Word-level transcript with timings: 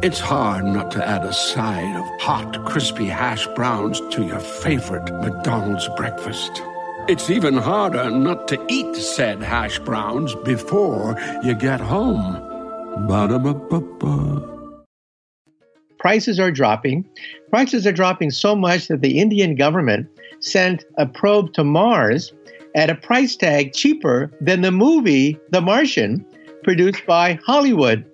It's 0.00 0.20
hard 0.20 0.64
not 0.64 0.92
to 0.92 1.04
add 1.04 1.24
a 1.24 1.32
side 1.32 1.96
of 1.96 2.20
hot, 2.20 2.64
crispy 2.64 3.06
hash 3.06 3.48
browns 3.48 4.00
to 4.12 4.24
your 4.24 4.38
favorite 4.38 5.12
McDonald's 5.20 5.88
breakfast. 5.96 6.62
It's 7.08 7.30
even 7.30 7.56
harder 7.56 8.08
not 8.10 8.46
to 8.48 8.64
eat 8.68 8.94
said 8.94 9.42
hash 9.42 9.80
browns 9.80 10.36
before 10.44 11.20
you 11.42 11.54
get 11.54 11.80
home. 11.80 12.34
Ba-da-ba-ba-ba. 13.08 14.48
prices 15.98 16.38
are 16.38 16.52
dropping. 16.52 17.04
Prices 17.50 17.84
are 17.84 17.92
dropping 17.92 18.30
so 18.30 18.54
much 18.54 18.86
that 18.86 19.00
the 19.00 19.18
Indian 19.18 19.56
government 19.56 20.08
sent 20.40 20.84
a 20.96 21.06
probe 21.06 21.52
to 21.54 21.64
Mars 21.64 22.32
at 22.76 22.90
a 22.90 22.94
price 22.94 23.34
tag 23.34 23.72
cheaper 23.72 24.30
than 24.40 24.60
the 24.62 24.70
movie 24.72 25.38
The 25.50 25.60
Martian 25.60 26.24
produced 26.62 27.04
by 27.06 27.38
Hollywood. 27.44 28.04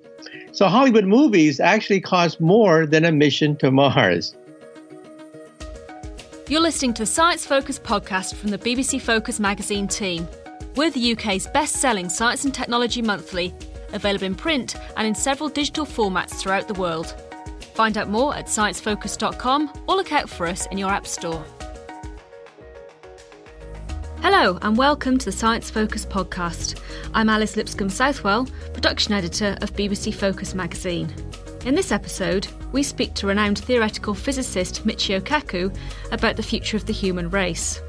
So 0.59 0.67
Hollywood 0.67 1.05
movies 1.05 1.61
actually 1.61 2.01
cost 2.01 2.41
more 2.41 2.85
than 2.85 3.05
a 3.05 3.13
mission 3.13 3.55
to 3.59 3.71
Mars. 3.71 4.35
You're 6.49 6.61
listening 6.61 6.95
to 6.95 7.03
the 7.03 7.07
Science 7.07 7.47
Focus 7.47 7.79
podcast 7.79 8.35
from 8.35 8.51
the 8.51 8.59
BBC 8.59 9.01
Focus 9.01 9.39
magazine 9.39 9.87
team. 9.87 10.27
We're 10.75 10.91
the 10.91 11.13
UK's 11.13 11.47
best 11.47 11.77
selling 11.77 12.09
science 12.09 12.45
and 12.45 12.53
technology 12.53 13.03
monthly, 13.03 13.55
available 13.93 14.27
in 14.27 14.35
print 14.35 14.75
and 14.97 15.07
in 15.07 15.15
several 15.15 15.49
digital 15.49 15.87
formats 15.87 16.41
throughout 16.41 16.67
the 16.67 16.75
world. 16.75 17.15
Find 17.75 17.97
out 17.97 18.09
more 18.09 18.35
at 18.35 18.47
sciencefocus.com 18.47 19.85
or 19.87 19.95
look 19.95 20.13
out 20.13 20.29
for 20.29 20.49
us 20.49 20.67
in 20.73 20.77
your 20.79 20.91
App 20.91 21.07
Store. 21.07 21.45
Hello, 24.21 24.59
and 24.63 24.77
welcome 24.77 25.17
to 25.17 25.25
the 25.25 25.33
Science 25.33 25.71
Focus 25.71 26.05
podcast. 26.05 26.81
I'm 27.15 27.29
Alice 27.29 27.57
Lipscomb 27.57 27.89
Southwell, 27.89 28.47
production 28.73 29.15
editor 29.15 29.57
of 29.63 29.75
BBC 29.75 30.13
Focus 30.13 30.57
magazine. 30.57 31.15
In 31.65 31.77
this 31.77 31.93
episode, 31.93 32.49
we 32.73 32.83
speak 32.83 33.15
to 33.15 33.29
renowned 33.29 33.61
theoretical 33.61 34.15
physicist 34.15 34.85
Michio 34.85 35.21
Kaku 35.21 35.75
about 36.11 36.37
the 36.37 36.43
future 36.43 36.77
of 36.77 36.85
the 36.85 36.93
human 36.93 37.31
race. 37.31 37.81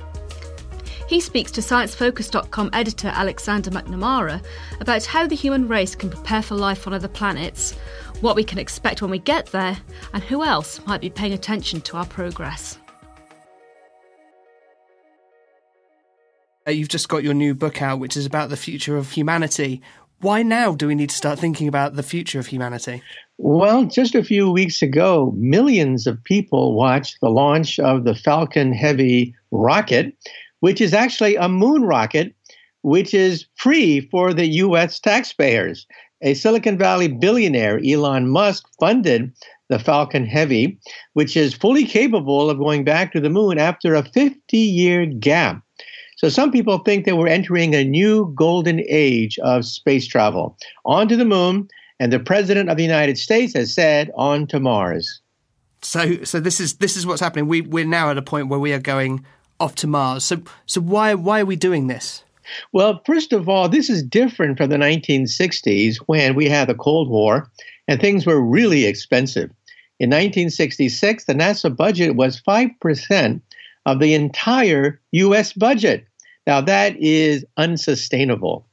He 1.08 1.20
speaks 1.20 1.52
to 1.54 1.62
ScienceFocus.com 1.62 2.70
editor 2.74 3.08
Alexander 3.08 3.72
McNamara 3.72 4.46
about 4.80 5.06
how 5.06 5.26
the 5.26 5.36
human 5.36 5.68
race 5.68 5.96
can 5.96 6.12
prepare 6.12 6.44
for 6.44 6.54
life 6.54 6.86
on 6.86 6.94
other 6.94 7.08
planets, 7.08 7.74
what 8.22 8.36
we 8.36 8.44
can 8.44 8.60
expect 8.60 9.02
when 9.02 9.10
we 9.10 9.18
get 9.18 9.48
there, 9.48 9.78
and 10.14 10.22
who 10.22 10.44
else 10.44 10.80
might 10.86 11.02
be 11.02 11.10
paying 11.10 11.34
attention 11.34 11.82
to 11.82 11.98
our 11.98 12.06
progress. 12.06 12.78
You've 16.68 16.90
just 16.90 17.10
got 17.10 17.24
your 17.24 17.34
new 17.34 17.56
book 17.56 17.82
out, 17.82 18.00
which 18.00 18.18
is 18.18 18.26
about 18.26 18.50
the 18.50 18.58
future 18.58 18.98
of 18.98 19.12
humanity. 19.12 19.82
Why 20.22 20.44
now 20.44 20.74
do 20.74 20.88
we 20.88 20.96
need 20.96 21.10
to 21.10 21.16
start 21.16 21.40
thinking 21.40 21.68
about 21.68 21.96
the 21.96 22.04
future 22.04 22.40
of 22.40 22.48
humanity? 22.48 23.02
Well, 23.38 23.86
just 23.86 24.16
a 24.16 24.24
few 24.24 24.52
weeks 24.52 24.82
ago, 24.82 25.34
millions 25.38 26.06
of 26.06 26.22
people 26.26 26.76
watched 26.76 27.22
the 27.22 27.30
launch 27.30 27.80
of 27.80 28.04
the 28.04 28.14
Falcon 28.14 28.74
Heavy 28.74 29.34
rocket, 29.52 30.14
which 30.60 30.82
is 30.82 30.94
actually 30.94 31.38
a 31.38 31.48
moon 31.48 31.84
rocket, 31.84 32.36
which 32.82 33.14
is 33.14 33.46
free 33.56 34.02
for 34.12 34.34
the 34.34 34.48
US 34.48 35.00
taxpayers. 35.00 35.88
A 36.22 36.34
Silicon 36.34 36.78
Valley 36.78 37.08
billionaire, 37.08 37.80
Elon 37.84 38.28
Musk, 38.28 38.68
funded 38.80 39.32
the 39.70 39.80
Falcon 39.80 40.26
Heavy, 40.26 40.78
which 41.14 41.38
is 41.38 41.54
fully 41.54 41.86
capable 41.86 42.50
of 42.50 42.58
going 42.58 42.84
back 42.84 43.14
to 43.14 43.22
the 43.22 43.30
moon 43.30 43.58
after 43.58 43.96
a 43.96 44.04
50 44.04 44.58
year 44.58 45.06
gap. 45.06 45.64
So 46.20 46.28
some 46.28 46.52
people 46.52 46.80
think 46.80 47.06
that 47.06 47.16
we're 47.16 47.30
entering 47.30 47.74
a 47.74 47.86
new 47.86 48.34
golden 48.36 48.82
age 48.90 49.40
of 49.40 49.64
space 49.64 50.06
travel. 50.06 50.58
onto 50.84 51.16
the 51.16 51.24
moon, 51.24 51.70
and 51.98 52.12
the 52.12 52.20
President 52.20 52.70
of 52.70 52.76
the 52.76 52.84
United 52.84 53.18
States 53.18 53.54
has 53.54 53.74
said, 53.74 54.12
on 54.16 54.46
to 54.48 54.60
Mars. 54.60 55.22
So, 55.82 56.22
so 56.26 56.42
this 56.42 56.60
is 56.60 56.74
this 56.74 56.98
is 56.98 57.08
what's 57.08 57.22
happening. 57.22 57.48
We 57.48 57.62
we're 57.62 57.86
now 57.86 58.12
at 58.12 58.18
a 58.18 58.22
point 58.22 58.50
where 58.50 58.60
we 58.60 58.74
are 58.74 58.80
going 58.80 59.26
off 59.62 59.76
to 59.76 59.88
Mars. 59.88 60.26
So, 60.26 60.42
so 60.66 60.82
why 60.82 61.14
why 61.14 61.40
are 61.40 61.46
we 61.46 61.56
doing 61.56 61.88
this? 61.88 62.26
Well, 62.74 63.02
first 63.06 63.32
of 63.32 63.48
all, 63.48 63.70
this 63.70 63.90
is 63.90 64.04
different 64.04 64.58
from 64.58 64.72
the 64.72 64.76
1960s 64.76 66.00
when 66.08 66.36
we 66.36 66.50
had 66.50 66.68
the 66.68 66.76
Cold 66.76 67.10
War 67.10 67.50
and 67.88 68.02
things 68.02 68.26
were 68.26 68.42
really 68.42 68.86
expensive. 68.86 69.52
In 70.02 70.10
1966, 70.10 71.26
the 71.26 71.34
NASA 71.34 71.74
budget 71.74 72.18
was 72.18 72.42
5% 72.42 73.42
of 73.86 74.00
the 74.00 74.14
entire 74.14 75.00
US 75.12 75.54
budget. 75.54 76.06
Now, 76.50 76.62
that 76.62 76.98
is 76.98 77.46
unsustainable. 77.58 78.66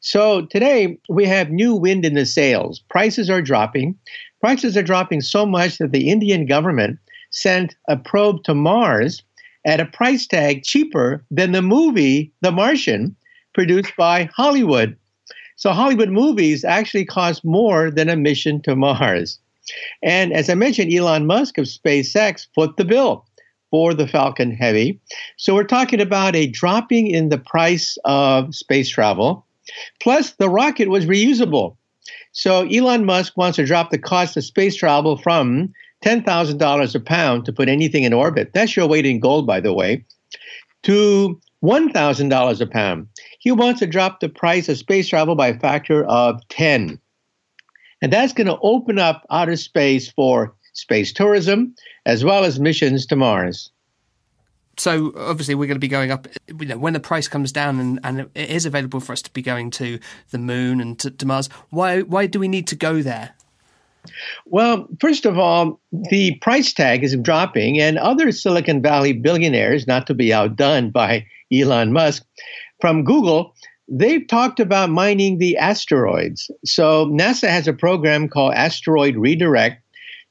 So 0.00 0.46
today 0.46 0.98
we 1.08 1.26
have 1.26 1.52
new 1.52 1.76
wind 1.76 2.04
in 2.04 2.14
the 2.14 2.26
sails. 2.26 2.80
Prices 2.90 3.30
are 3.30 3.40
dropping. 3.40 3.96
Prices 4.40 4.76
are 4.76 4.82
dropping 4.82 5.20
so 5.20 5.46
much 5.46 5.78
that 5.78 5.92
the 5.92 6.10
Indian 6.10 6.44
government 6.44 6.98
sent 7.30 7.76
a 7.86 7.96
probe 7.96 8.42
to 8.42 8.52
Mars 8.52 9.22
at 9.64 9.78
a 9.78 9.84
price 9.84 10.26
tag 10.26 10.64
cheaper 10.64 11.24
than 11.30 11.52
the 11.52 11.62
movie 11.62 12.32
The 12.40 12.50
Martian 12.50 13.14
produced 13.54 13.92
by 13.96 14.28
Hollywood. 14.34 14.96
So 15.54 15.70
Hollywood 15.70 16.10
movies 16.10 16.64
actually 16.64 17.04
cost 17.04 17.44
more 17.44 17.92
than 17.92 18.08
a 18.08 18.16
mission 18.16 18.60
to 18.62 18.74
Mars. 18.74 19.38
And 20.02 20.32
as 20.32 20.50
I 20.50 20.56
mentioned, 20.56 20.92
Elon 20.92 21.26
Musk 21.26 21.58
of 21.58 21.66
SpaceX 21.66 22.48
foot 22.56 22.76
the 22.76 22.84
bill 22.84 23.24
for 23.70 23.94
the 23.94 24.06
Falcon 24.06 24.50
Heavy. 24.52 25.00
So 25.36 25.54
we're 25.54 25.64
talking 25.64 26.00
about 26.00 26.36
a 26.36 26.46
dropping 26.46 27.06
in 27.06 27.28
the 27.28 27.38
price 27.38 27.96
of 28.04 28.54
space 28.54 28.88
travel. 28.88 29.46
Plus, 30.00 30.32
the 30.32 30.48
rocket 30.48 30.88
was 30.88 31.06
reusable. 31.06 31.76
So 32.32 32.66
Elon 32.66 33.04
Musk 33.04 33.36
wants 33.36 33.56
to 33.56 33.66
drop 33.66 33.90
the 33.90 33.98
cost 33.98 34.36
of 34.36 34.44
space 34.44 34.76
travel 34.76 35.16
from 35.16 35.72
$10,000 36.04 36.94
a 36.94 37.00
pound 37.00 37.44
to 37.44 37.52
put 37.52 37.68
anything 37.68 38.04
in 38.04 38.12
orbit. 38.12 38.52
That's 38.54 38.76
your 38.76 38.86
weight 38.86 39.06
in 39.06 39.20
gold, 39.20 39.46
by 39.46 39.60
the 39.60 39.72
way, 39.72 40.04
to 40.84 41.40
$1,000 41.62 42.60
a 42.60 42.66
pound. 42.66 43.06
He 43.38 43.52
wants 43.52 43.80
to 43.80 43.86
drop 43.86 44.20
the 44.20 44.28
price 44.28 44.68
of 44.68 44.78
space 44.78 45.08
travel 45.08 45.34
by 45.34 45.48
a 45.48 45.58
factor 45.58 46.04
of 46.04 46.40
10. 46.48 46.98
And 48.02 48.12
that's 48.12 48.32
going 48.32 48.46
to 48.46 48.58
open 48.62 48.98
up 48.98 49.26
outer 49.30 49.56
space 49.56 50.10
for 50.10 50.54
space 50.80 51.12
tourism 51.12 51.74
as 52.06 52.24
well 52.24 52.44
as 52.44 52.58
missions 52.58 53.06
to 53.06 53.16
Mars. 53.16 53.70
So 54.76 55.12
obviously 55.16 55.54
we're 55.54 55.66
going 55.66 55.76
to 55.76 55.80
be 55.80 55.88
going 55.88 56.10
up. 56.10 56.26
You 56.48 56.66
know, 56.66 56.78
when 56.78 56.94
the 56.94 57.00
price 57.00 57.28
comes 57.28 57.52
down 57.52 57.78
and, 57.78 58.00
and 58.02 58.20
it 58.34 58.50
is 58.50 58.64
available 58.64 59.00
for 59.00 59.12
us 59.12 59.20
to 59.22 59.30
be 59.30 59.42
going 59.42 59.70
to 59.72 59.98
the 60.30 60.38
moon 60.38 60.80
and 60.80 60.98
to, 61.00 61.10
to 61.10 61.26
Mars, 61.26 61.48
why 61.68 62.00
why 62.00 62.26
do 62.26 62.40
we 62.40 62.48
need 62.48 62.66
to 62.68 62.76
go 62.76 63.02
there? 63.02 63.34
Well, 64.46 64.88
first 64.98 65.26
of 65.26 65.38
all, 65.38 65.78
the 65.92 66.36
price 66.36 66.72
tag 66.72 67.04
is 67.04 67.14
dropping, 67.16 67.78
and 67.78 67.98
other 67.98 68.32
Silicon 68.32 68.80
Valley 68.80 69.12
billionaires, 69.12 69.86
not 69.86 70.06
to 70.06 70.14
be 70.14 70.32
outdone 70.32 70.90
by 70.90 71.26
Elon 71.52 71.92
Musk, 71.92 72.24
from 72.80 73.04
Google, 73.04 73.54
they've 73.88 74.26
talked 74.26 74.60
about 74.60 74.88
mining 74.88 75.36
the 75.36 75.58
asteroids. 75.58 76.50
So 76.64 77.06
NASA 77.06 77.48
has 77.50 77.68
a 77.68 77.74
program 77.74 78.28
called 78.28 78.54
Asteroid 78.54 79.16
Redirect 79.16 79.82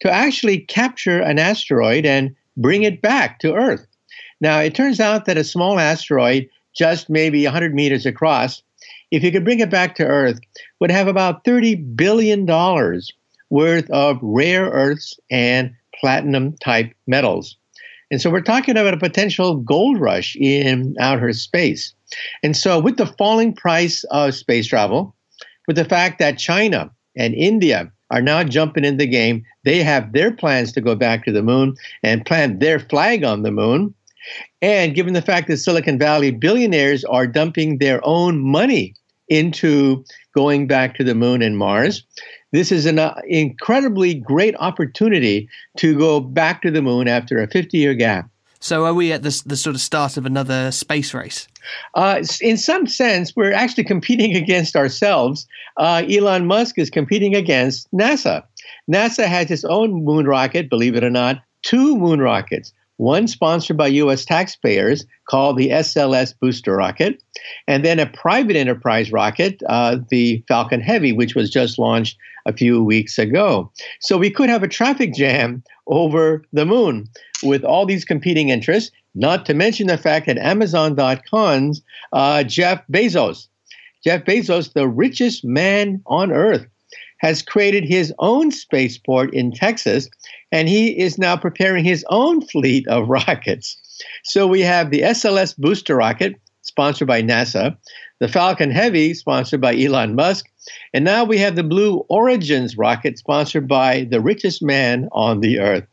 to 0.02 0.12
actually 0.12 0.60
capture 0.60 1.20
an 1.20 1.40
asteroid 1.40 2.06
and 2.06 2.36
bring 2.58 2.84
it 2.84 3.02
back 3.02 3.40
to 3.40 3.54
Earth. 3.54 3.86
Now, 4.42 4.60
it 4.60 4.76
turns 4.76 5.00
out 5.00 5.26
that 5.26 5.38
a 5.38 5.44
small 5.44 5.80
asteroid, 5.80 6.50
just 6.74 7.10
maybe 7.10 7.44
100 7.44 7.74
meters 7.74 8.06
across, 8.06 8.62
if 9.12 9.24
you 9.24 9.32
could 9.32 9.44
bring 9.44 9.60
it 9.60 9.70
back 9.70 9.96
to 9.96 10.06
Earth, 10.06 10.40
would 10.80 10.92
have 10.92 11.08
about 11.08 11.44
$30 11.44 11.96
billion 11.96 12.46
worth 13.50 13.90
of 13.90 14.20
rare 14.22 14.66
earths 14.70 15.20
and 15.30 15.74
platinum 16.00 16.56
type 16.58 16.94
metals. 17.08 17.58
And 18.12 18.22
so 18.22 18.30
we're 18.30 18.42
talking 18.42 18.78
about 18.78 18.94
a 18.94 18.98
potential 18.98 19.58
gold 19.58 20.00
rush 20.00 20.36
in 20.36 20.96
outer 21.00 21.32
space. 21.34 21.94
And 22.42 22.58
so, 22.58 22.80
with 22.80 22.98
the 22.98 23.06
falling 23.06 23.54
price 23.54 24.04
of 24.06 24.34
space 24.34 24.66
travel, 24.68 25.16
with 25.68 25.76
the 25.76 25.86
fact 25.86 26.18
that 26.20 26.40
China 26.40 26.90
and 27.16 27.36
India 27.36 27.92
are 28.12 28.22
now 28.22 28.44
jumping 28.44 28.86
in 28.86 28.98
the 28.98 29.08
game, 29.08 29.46
they 29.64 29.84
have 29.84 30.14
their 30.14 30.32
plans 30.32 30.72
to 30.74 30.82
go 30.82 30.96
back 30.96 31.26
to 31.26 31.32
the 31.32 31.44
moon 31.44 31.76
and 32.04 32.26
plant 32.26 32.60
their 32.60 32.80
flag 32.80 33.24
on 33.24 33.44
the 33.44 33.52
moon. 33.52 33.94
And 34.62 34.96
given 34.96 35.14
the 35.14 35.22
fact 35.22 35.48
that 35.48 35.58
Silicon 35.58 35.98
Valley 35.98 36.32
billionaires 36.32 37.06
are 37.06 37.28
dumping 37.28 37.78
their 37.78 38.02
own 38.04 38.40
money 38.40 38.94
into 39.30 40.04
going 40.36 40.68
back 40.68 40.96
to 40.96 41.04
the 41.04 41.16
moon 41.16 41.42
and 41.42 41.58
Mars, 41.58 42.04
this 42.52 42.72
is 42.72 42.86
an 42.86 43.00
uh, 43.00 43.20
incredibly 43.28 44.16
great 44.16 44.56
opportunity 44.60 45.48
to 45.78 45.98
go 45.98 46.20
back 46.20 46.62
to 46.64 46.72
the 46.72 46.82
moon 46.82 47.08
after 47.08 47.40
a 47.40 47.48
50 47.48 47.78
year 47.78 47.94
gap. 47.94 48.30
So, 48.62 48.86
are 48.86 48.94
we 48.94 49.14
at 49.14 49.24
the, 49.24 49.42
the 49.46 49.56
sort 49.56 49.76
of 49.76 49.82
start 49.82 50.18
of 50.18 50.26
another 50.26 50.72
space 50.72 51.14
race? 51.14 51.48
Uh, 51.96 52.24
in 52.42 52.58
some 52.58 52.88
sense, 52.88 53.36
we're 53.36 53.54
actually 53.54 53.86
competing 53.86 54.36
against 54.44 54.76
ourselves. 54.76 55.48
Uh, 55.78 56.04
Elon 56.10 56.46
Musk 56.46 56.78
is 56.78 56.90
competing 56.90 57.36
against 57.36 57.90
NASA. 57.92 58.44
NASA 58.92 59.26
has 59.26 59.50
its 59.50 59.64
own 59.66 60.04
moon 60.04 60.26
rocket, 60.26 60.70
believe 60.70 60.96
it 60.96 61.04
or 61.04 61.10
not, 61.10 61.42
two 61.62 61.96
moon 61.98 62.20
rockets 62.20 62.74
one 63.00 63.30
sponsored 63.30 63.78
by 63.78 63.88
U.S. 63.88 64.26
taxpayers 64.26 65.06
called 65.30 65.58
the 65.58 65.70
SLS 65.70 66.34
booster 66.38 66.76
rocket, 66.76 67.24
and 67.66 67.86
then 67.86 67.98
a 67.98 68.06
private 68.06 68.58
enterprise 68.58 69.10
rocket, 69.12 69.64
uh, 69.70 69.98
the 70.10 70.44
Falcon 70.50 70.82
Heavy, 70.82 71.14
which 71.14 71.34
was 71.34 71.50
just 71.50 71.80
launched 71.80 72.18
a 72.46 72.52
few 72.52 72.84
weeks 72.84 73.18
ago. 73.18 73.72
So 74.02 74.18
we 74.18 74.30
could 74.30 74.50
have 74.50 74.64
a 74.64 74.68
traffic 74.68 75.14
jam 75.14 75.64
over 75.88 76.44
the 76.52 76.66
moon 76.66 77.08
with 77.42 77.64
all 77.64 77.86
these 77.86 78.04
competing 78.04 78.50
interests, 78.50 78.92
not 79.16 79.46
to 79.46 79.54
mention 79.54 79.88
the 79.88 79.98
fact 79.98 80.26
that 80.26 80.38
Amazon.com's 80.38 81.82
uh, 82.12 82.44
Jeff 82.44 82.84
Bezos, 82.92 83.48
Jeff 84.04 84.26
Bezos, 84.26 84.74
the 84.74 84.90
richest 84.90 85.46
man 85.46 86.02
on 86.06 86.34
earth, 86.34 86.68
has 87.20 87.42
created 87.42 87.86
his 87.86 88.14
own 88.20 88.52
spaceport 88.52 89.34
in 89.34 89.52
Texas, 89.52 90.10
and 90.52 90.68
he 90.68 90.98
is 91.00 91.18
now 91.18 91.38
preparing 91.38 91.84
his 91.84 92.06
own 92.10 92.42
fleet 92.42 92.88
of 92.88 93.10
rockets. 93.10 93.78
So 94.24 94.48
we 94.48 94.62
have 94.62 94.92
the 94.92 95.02
SLS 95.02 95.58
booster 95.58 95.96
rocket, 95.96 96.36
sponsored 96.62 97.08
by 97.08 97.22
NASA, 97.22 97.78
the 98.20 98.28
Falcon 98.28 98.72
Heavy, 98.72 99.14
sponsored 99.14 99.62
by 99.62 99.76
Elon 99.78 100.16
Musk, 100.16 100.46
and 100.94 101.06
now 101.06 101.24
we 101.24 101.38
have 101.38 101.56
the 101.56 101.64
Blue 101.64 102.06
Origins 102.10 102.78
rocket, 102.78 103.18
sponsored 103.18 103.68
by 103.68 104.08
the 104.10 104.22
richest 104.22 104.62
man 104.62 105.08
on 105.12 105.42
the 105.42 105.60
earth. 105.60 105.86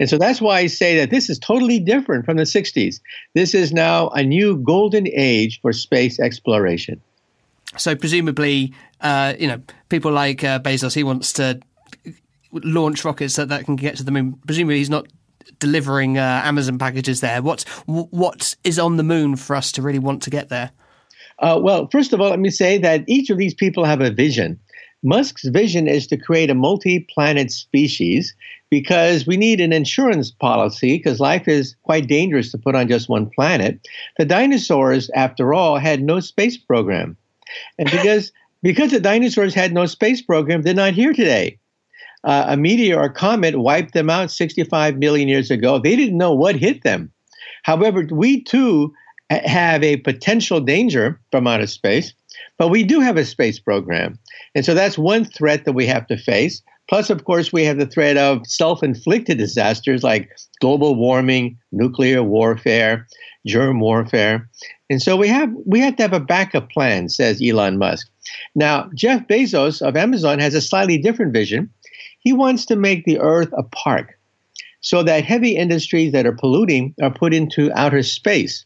And 0.00 0.08
so 0.08 0.18
that's 0.18 0.40
why 0.40 0.60
I 0.60 0.66
say 0.66 0.96
that 0.96 1.10
this 1.10 1.30
is 1.30 1.38
totally 1.38 1.78
different 1.78 2.24
from 2.24 2.36
the 2.36 2.44
60s. 2.44 3.00
This 3.34 3.54
is 3.54 3.72
now 3.72 4.08
a 4.08 4.24
new 4.24 4.56
golden 4.56 5.06
age 5.08 5.60
for 5.60 5.72
space 5.72 6.18
exploration. 6.18 7.00
So 7.76 7.96
presumably, 7.96 8.74
uh, 9.00 9.34
you 9.38 9.48
know, 9.48 9.60
people 9.88 10.12
like 10.12 10.44
uh, 10.44 10.60
Bezos, 10.60 10.94
he 10.94 11.02
wants 11.02 11.32
to 11.34 11.60
launch 12.52 13.04
rockets 13.04 13.36
that 13.36 13.64
can 13.64 13.76
get 13.76 13.96
to 13.96 14.04
the 14.04 14.12
moon. 14.12 14.38
Presumably, 14.46 14.78
he's 14.78 14.90
not 14.90 15.06
delivering 15.58 16.18
uh, 16.18 16.42
Amazon 16.44 16.78
packages 16.78 17.20
there. 17.20 17.42
What's 17.42 17.64
what 17.86 18.54
is 18.64 18.78
on 18.78 18.96
the 18.96 19.02
moon 19.02 19.36
for 19.36 19.56
us 19.56 19.72
to 19.72 19.82
really 19.82 19.98
want 19.98 20.22
to 20.22 20.30
get 20.30 20.48
there? 20.48 20.70
Uh, 21.40 21.58
well, 21.62 21.88
first 21.90 22.12
of 22.12 22.20
all, 22.20 22.30
let 22.30 22.38
me 22.38 22.50
say 22.50 22.78
that 22.78 23.04
each 23.08 23.30
of 23.30 23.38
these 23.38 23.54
people 23.54 23.84
have 23.84 24.00
a 24.00 24.10
vision. 24.10 24.58
Musk's 25.02 25.46
vision 25.48 25.86
is 25.86 26.06
to 26.06 26.16
create 26.16 26.48
a 26.48 26.54
multi 26.54 27.00
planet 27.12 27.50
species 27.50 28.34
because 28.70 29.26
we 29.26 29.36
need 29.36 29.60
an 29.60 29.72
insurance 29.72 30.30
policy 30.30 30.96
because 30.96 31.20
life 31.20 31.46
is 31.46 31.76
quite 31.82 32.06
dangerous 32.06 32.50
to 32.52 32.58
put 32.58 32.74
on 32.74 32.88
just 32.88 33.08
one 33.08 33.28
planet. 33.30 33.86
The 34.16 34.24
dinosaurs, 34.24 35.10
after 35.14 35.52
all, 35.52 35.78
had 35.78 36.02
no 36.02 36.20
space 36.20 36.56
program. 36.56 37.16
And 37.78 37.90
because 37.90 38.32
because 38.62 38.90
the 38.90 39.00
dinosaurs 39.00 39.54
had 39.54 39.72
no 39.72 39.86
space 39.86 40.22
program, 40.22 40.62
they're 40.62 40.74
not 40.74 40.94
here 40.94 41.12
today. 41.12 41.58
Uh, 42.24 42.46
a 42.48 42.56
meteor 42.56 42.98
or 42.98 43.10
comet 43.10 43.58
wiped 43.58 43.92
them 43.92 44.08
out 44.08 44.30
65 44.30 44.96
million 44.96 45.28
years 45.28 45.50
ago. 45.50 45.78
They 45.78 45.94
didn't 45.94 46.16
know 46.16 46.32
what 46.32 46.56
hit 46.56 46.82
them. 46.82 47.12
However, 47.64 48.06
we 48.10 48.42
too 48.42 48.94
have 49.30 49.82
a 49.82 49.98
potential 49.98 50.60
danger 50.60 51.20
from 51.30 51.46
outer 51.46 51.66
space, 51.66 52.14
but 52.58 52.68
we 52.68 52.82
do 52.82 53.00
have 53.00 53.16
a 53.16 53.24
space 53.24 53.58
program. 53.58 54.18
And 54.54 54.64
so 54.64 54.74
that's 54.74 54.98
one 54.98 55.24
threat 55.24 55.64
that 55.64 55.72
we 55.72 55.86
have 55.86 56.06
to 56.08 56.16
face. 56.16 56.62
Plus, 56.88 57.08
of 57.08 57.24
course, 57.24 57.52
we 57.52 57.64
have 57.64 57.78
the 57.78 57.86
threat 57.86 58.16
of 58.16 58.46
self 58.46 58.82
inflicted 58.82 59.38
disasters 59.38 60.02
like 60.02 60.30
global 60.60 60.94
warming, 60.94 61.58
nuclear 61.72 62.22
warfare, 62.22 63.06
germ 63.46 63.80
warfare. 63.80 64.48
And 64.90 65.00
so 65.00 65.16
we 65.16 65.28
have 65.28 65.50
we 65.64 65.80
have 65.80 65.96
to 65.96 66.02
have 66.02 66.12
a 66.12 66.20
backup 66.20 66.70
plan, 66.70 67.08
says 67.08 67.40
Elon 67.42 67.78
Musk. 67.78 68.08
Now, 68.54 68.90
Jeff 68.94 69.26
Bezos 69.26 69.80
of 69.80 69.96
Amazon 69.96 70.38
has 70.38 70.54
a 70.54 70.60
slightly 70.60 70.98
different 70.98 71.32
vision. 71.32 71.70
He 72.20 72.32
wants 72.32 72.66
to 72.66 72.76
make 72.76 73.04
the 73.04 73.18
earth 73.18 73.52
a 73.56 73.62
park 73.62 74.18
so 74.80 75.02
that 75.02 75.24
heavy 75.24 75.56
industries 75.56 76.12
that 76.12 76.26
are 76.26 76.36
polluting 76.36 76.94
are 77.02 77.12
put 77.12 77.32
into 77.32 77.72
outer 77.72 78.02
space. 78.02 78.64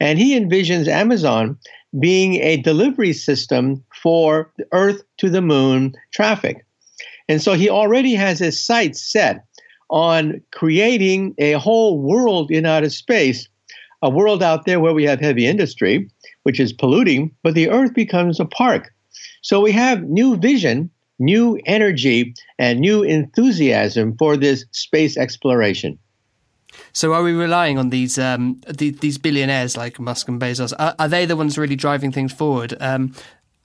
And 0.00 0.18
he 0.18 0.38
envisions 0.38 0.86
Amazon 0.86 1.58
being 1.98 2.34
a 2.34 2.58
delivery 2.58 3.12
system 3.12 3.82
for 4.02 4.52
earth 4.72 5.02
to 5.18 5.30
the 5.30 5.42
moon 5.42 5.94
traffic. 6.12 6.64
And 7.28 7.42
so 7.42 7.54
he 7.54 7.68
already 7.68 8.14
has 8.14 8.38
his 8.38 8.60
sights 8.60 9.02
set 9.02 9.44
on 9.88 10.40
creating 10.52 11.34
a 11.38 11.52
whole 11.52 12.00
world 12.00 12.50
in 12.50 12.66
outer 12.66 12.90
space 12.90 13.48
a 14.02 14.10
world 14.10 14.42
out 14.42 14.66
there 14.66 14.80
where 14.80 14.94
we 14.94 15.04
have 15.04 15.20
heavy 15.20 15.46
industry, 15.46 16.08
which 16.42 16.60
is 16.60 16.72
polluting, 16.72 17.34
but 17.42 17.54
the 17.54 17.68
earth 17.68 17.94
becomes 17.94 18.38
a 18.38 18.44
park. 18.44 18.92
So 19.42 19.60
we 19.60 19.72
have 19.72 20.04
new 20.04 20.36
vision, 20.36 20.90
new 21.18 21.58
energy, 21.66 22.34
and 22.58 22.80
new 22.80 23.02
enthusiasm 23.02 24.14
for 24.18 24.36
this 24.36 24.64
space 24.72 25.16
exploration. 25.16 25.98
So, 26.96 27.12
are 27.12 27.22
we 27.22 27.34
relying 27.34 27.76
on 27.76 27.90
these 27.90 28.18
um, 28.18 28.58
the, 28.66 28.88
these 28.88 29.18
billionaires 29.18 29.76
like 29.76 30.00
Musk 30.00 30.28
and 30.28 30.40
Bezos? 30.40 30.72
Are, 30.78 30.94
are, 30.98 31.08
they 31.08 31.26
the 31.26 31.36
ones 31.36 31.58
really 31.58 31.76
driving 31.76 32.10
things 32.10 32.32
forward, 32.32 32.74
um, 32.80 33.14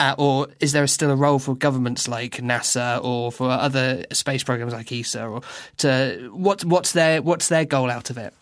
uh, 0.01 0.15
or 0.17 0.47
is 0.59 0.73
there 0.73 0.85
still 0.85 1.11
a 1.11 1.15
role 1.15 1.39
for 1.39 1.55
governments 1.55 2.09
like 2.09 2.39
NASA 2.39 3.01
or 3.01 3.31
for 3.31 3.49
other 3.49 4.03
space 4.11 4.43
programs 4.43 4.73
like 4.73 4.91
ESA? 4.91 5.25
Or 5.25 5.43
to 5.77 6.29
what 6.33 6.65
what's 6.65 6.91
their 6.91 7.21
what's 7.21 7.47
their 7.47 7.63
goal 7.63 7.89
out 7.89 8.09
of 8.09 8.17
it? 8.17 8.33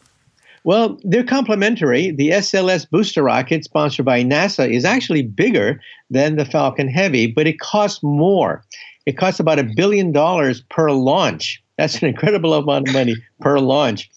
Well, 0.63 0.97
they're 1.03 1.23
complementary. 1.23 2.09
The 2.09 2.31
SLS 2.31 2.89
booster 2.89 3.21
rocket, 3.21 3.65
sponsored 3.65 4.07
by 4.07 4.23
NASA, 4.23 4.67
is 4.67 4.85
actually 4.85 5.21
bigger 5.21 5.79
than 6.09 6.35
the 6.35 6.45
Falcon 6.45 6.87
Heavy, 6.87 7.27
but 7.27 7.45
it 7.45 7.59
costs 7.59 8.01
more. 8.01 8.65
It 9.05 9.19
costs 9.19 9.39
about 9.39 9.59
a 9.59 9.63
billion 9.63 10.11
dollars 10.11 10.63
per 10.71 10.89
launch. 10.89 11.61
That's 11.79 12.01
an 12.01 12.09
incredible 12.09 12.53
amount 12.53 12.89
of 12.89 12.93
money 12.93 13.15
per 13.39 13.57
launch. 13.57 14.09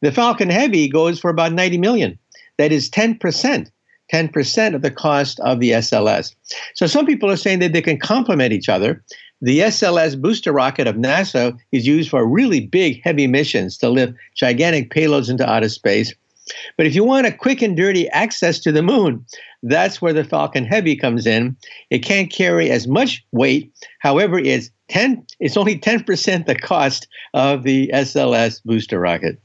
The 0.00 0.10
Falcon 0.10 0.48
Heavy 0.48 0.88
goes 0.88 1.20
for 1.20 1.28
about 1.28 1.52
90 1.52 1.76
million. 1.76 2.18
That 2.56 2.72
is 2.72 2.88
10%. 2.88 3.70
10% 4.10 4.74
of 4.74 4.80
the 4.80 4.90
cost 4.90 5.38
of 5.40 5.60
the 5.60 5.72
SLS. 5.72 6.34
So 6.74 6.86
some 6.86 7.04
people 7.04 7.30
are 7.30 7.36
saying 7.36 7.58
that 7.58 7.74
they 7.74 7.82
can 7.82 7.98
complement 7.98 8.54
each 8.54 8.70
other. 8.70 9.04
The 9.42 9.58
SLS 9.60 10.18
booster 10.18 10.50
rocket 10.50 10.86
of 10.86 10.96
NASA 10.96 11.54
is 11.72 11.86
used 11.86 12.08
for 12.08 12.26
really 12.26 12.60
big, 12.66 13.02
heavy 13.04 13.26
missions 13.26 13.76
to 13.78 13.90
lift 13.90 14.14
gigantic 14.34 14.88
payloads 14.88 15.28
into 15.28 15.48
outer 15.48 15.68
space. 15.68 16.14
But 16.78 16.86
if 16.86 16.94
you 16.94 17.04
want 17.04 17.26
a 17.26 17.32
quick 17.32 17.60
and 17.60 17.76
dirty 17.76 18.08
access 18.08 18.58
to 18.60 18.72
the 18.72 18.82
moon, 18.82 19.26
that's 19.62 20.00
where 20.00 20.12
the 20.12 20.24
Falcon 20.24 20.64
Heavy 20.64 20.96
comes 20.96 21.26
in. 21.26 21.56
It 21.90 22.00
can't 22.00 22.30
carry 22.30 22.70
as 22.70 22.88
much 22.88 23.24
weight. 23.32 23.72
However, 23.98 24.38
it's 24.38 24.70
10 24.88 25.24
it's 25.38 25.56
only 25.56 25.78
10% 25.78 26.46
the 26.46 26.54
cost 26.54 27.06
of 27.34 27.62
the 27.62 27.90
SLS 27.94 28.62
booster 28.64 28.98
rocket. 28.98 29.40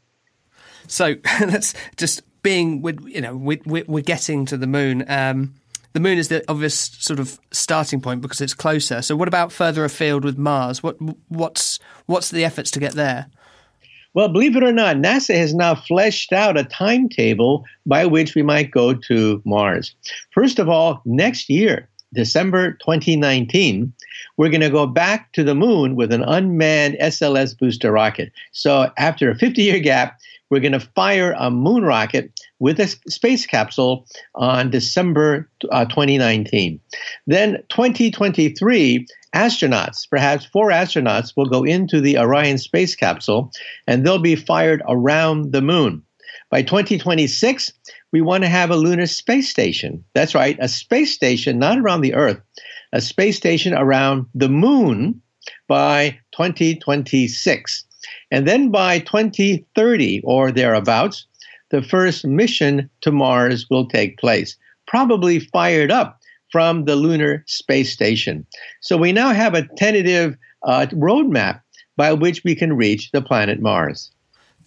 So 0.88 1.16
that's 1.40 1.74
just 1.98 2.22
being 2.44 2.84
you 3.08 3.22
know 3.22 3.36
we, 3.36 3.60
we're 3.66 4.04
getting 4.04 4.46
to 4.46 4.58
the 4.58 4.68
moon 4.68 5.04
um, 5.10 5.56
the 5.94 6.02
moon 6.02 6.18
is 6.18 6.28
the 6.28 6.44
obvious 6.52 6.76
sort 7.00 7.20
of 7.22 7.40
starting 7.52 8.02
point 8.02 8.20
because 8.20 8.42
it's 8.42 8.54
closer. 8.54 9.02
So, 9.02 9.16
what 9.16 9.30
about 9.30 9.54
further 9.54 9.86
afield 9.86 10.26
with 10.26 10.38
Mars? 10.38 10.84
What 10.84 10.98
what's 11.30 11.80
what's 12.06 12.30
the 12.30 12.44
efforts 12.44 12.70
to 12.72 12.82
get 12.82 12.96
there? 12.96 13.28
Well, 14.16 14.30
believe 14.30 14.56
it 14.56 14.64
or 14.64 14.72
not, 14.72 14.96
NASA 14.96 15.36
has 15.36 15.54
now 15.54 15.76
fleshed 15.76 16.32
out 16.32 16.58
a 16.58 16.64
timetable 16.64 17.66
by 17.86 18.06
which 18.06 18.34
we 18.34 18.44
might 18.44 18.72
go 18.72 18.94
to 18.94 19.42
Mars. 19.44 19.94
First 20.32 20.58
of 20.58 20.70
all, 20.70 21.02
next 21.04 21.50
year, 21.50 21.90
December 22.14 22.72
2019, 22.86 23.92
we're 24.38 24.50
going 24.50 24.62
to 24.62 24.70
go 24.70 24.88
back 24.88 25.34
to 25.34 25.44
the 25.44 25.54
moon 25.54 25.98
with 25.98 26.14
an 26.14 26.24
unmanned 26.24 26.96
SLS 27.02 27.58
booster 27.60 27.92
rocket. 27.92 28.32
So, 28.54 28.90
after 28.98 29.30
a 29.30 29.36
50 29.36 29.62
year 29.62 29.80
gap, 29.80 30.18
we're 30.50 30.62
going 30.62 30.72
to 30.72 30.80
fire 30.80 31.36
a 31.38 31.52
moon 31.52 31.84
rocket 31.84 32.32
with 32.60 32.80
a 32.80 32.88
space 33.10 33.46
capsule 33.46 34.06
on 34.36 34.70
December 34.70 35.50
uh, 35.72 35.84
2019. 35.86 36.80
Then 37.28 37.62
2023, 37.70 39.08
astronauts, 39.36 40.10
perhaps 40.10 40.46
four 40.46 40.70
astronauts, 40.70 41.34
will 41.36 41.46
go 41.46 41.64
into 41.64 42.02
the 42.02 42.18
Orion 42.18 42.58
space 42.58 42.96
capsule 42.96 43.52
and 43.86 44.06
they'll 44.06 44.18
be 44.18 44.36
fired 44.36 44.82
around 44.88 45.52
the 45.52 45.62
moon. 45.62 46.02
By 46.50 46.62
2026, 46.62 47.72
we 48.12 48.22
want 48.22 48.44
to 48.44 48.50
have 48.50 48.72
a 48.72 48.78
lunar 48.78 49.08
space 49.08 49.50
station. 49.50 50.04
That's 50.14 50.34
right, 50.34 50.58
a 50.60 50.70
space 50.70 51.14
station, 51.14 51.60
not 51.60 51.78
around 51.78 52.02
the 52.02 52.14
Earth, 52.14 52.40
a 52.94 53.02
space 53.02 53.36
station 53.36 53.74
around 53.74 54.26
the 54.34 54.50
moon 54.50 55.22
by 55.68 56.18
2026. 56.32 57.84
And 58.32 58.48
then 58.48 58.70
by 58.70 59.00
2030 59.00 60.22
or 60.24 60.52
thereabouts, 60.52 61.26
the 61.72 61.82
first 61.82 62.26
mission 62.26 62.90
to 63.02 63.12
Mars 63.12 63.66
will 63.70 63.88
take 63.88 64.18
place, 64.18 64.56
probably 64.88 65.40
fired 65.40 65.92
up 65.92 66.22
from 66.56 66.86
the 66.86 66.96
Lunar 66.96 67.44
Space 67.48 67.92
Station. 67.92 68.46
So 68.80 68.96
we 68.96 69.12
now 69.12 69.34
have 69.34 69.56
a 69.56 69.68
tentative 69.76 70.38
uh, 70.64 70.86
roadmap 70.94 71.60
by 71.98 72.14
which 72.14 72.46
we 72.46 72.56
can 72.56 72.78
reach 72.78 73.12
the 73.12 73.22
planet 73.22 73.60
Mars. 73.60 74.10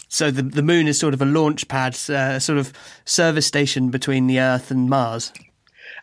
So 0.08 0.30
the 0.30 0.42
the 0.42 0.62
moon 0.62 0.86
is 0.86 0.98
sort 0.98 1.14
of 1.14 1.22
a 1.22 1.24
launch 1.24 1.66
pad, 1.66 1.94
uh, 2.10 2.40
sort 2.40 2.58
of 2.58 2.74
service 3.06 3.46
station 3.46 3.88
between 3.88 4.26
the 4.26 4.38
Earth 4.38 4.70
and 4.70 4.90
Mars. 4.90 5.32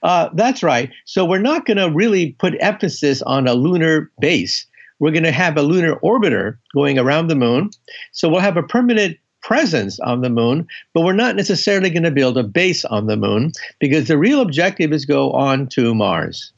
Uh, 0.01 0.30
that's 0.34 0.63
right. 0.63 0.89
So 1.06 1.24
we're 1.24 1.38
not 1.51 1.68
going 1.68 1.77
to 1.77 1.92
really 1.92 2.32
put 2.39 2.56
emphasis 2.60 3.22
on 3.22 3.48
a 3.48 3.54
lunar 3.54 4.10
base. 4.20 4.65
We're 4.98 5.12
going 5.12 5.32
to 5.32 5.32
have 5.32 5.56
a 5.56 5.62
lunar 5.62 5.98
orbiter 5.98 6.58
going 6.74 6.98
around 6.98 7.27
the 7.27 7.36
moon. 7.36 7.70
So 8.12 8.27
we'll 8.27 8.39
have 8.39 8.58
a 8.58 8.63
permanent 8.63 9.18
presence 9.46 10.00
on 10.00 10.22
the 10.22 10.30
moon, 10.30 10.68
but 10.94 11.02
we're 11.02 11.14
not 11.14 11.36
necessarily 11.36 11.92
going 11.92 12.04
to 12.04 12.12
build 12.12 12.36
a 12.36 12.44
base 12.44 12.84
on 12.86 13.06
the 13.06 13.16
moon 13.16 13.52
because 13.80 14.08
the 14.08 14.18
real 14.18 14.42
objective 14.42 14.92
is 14.92 15.06
go 15.06 15.32
on 15.32 15.68
to 15.68 15.94
Mars. 15.94 16.52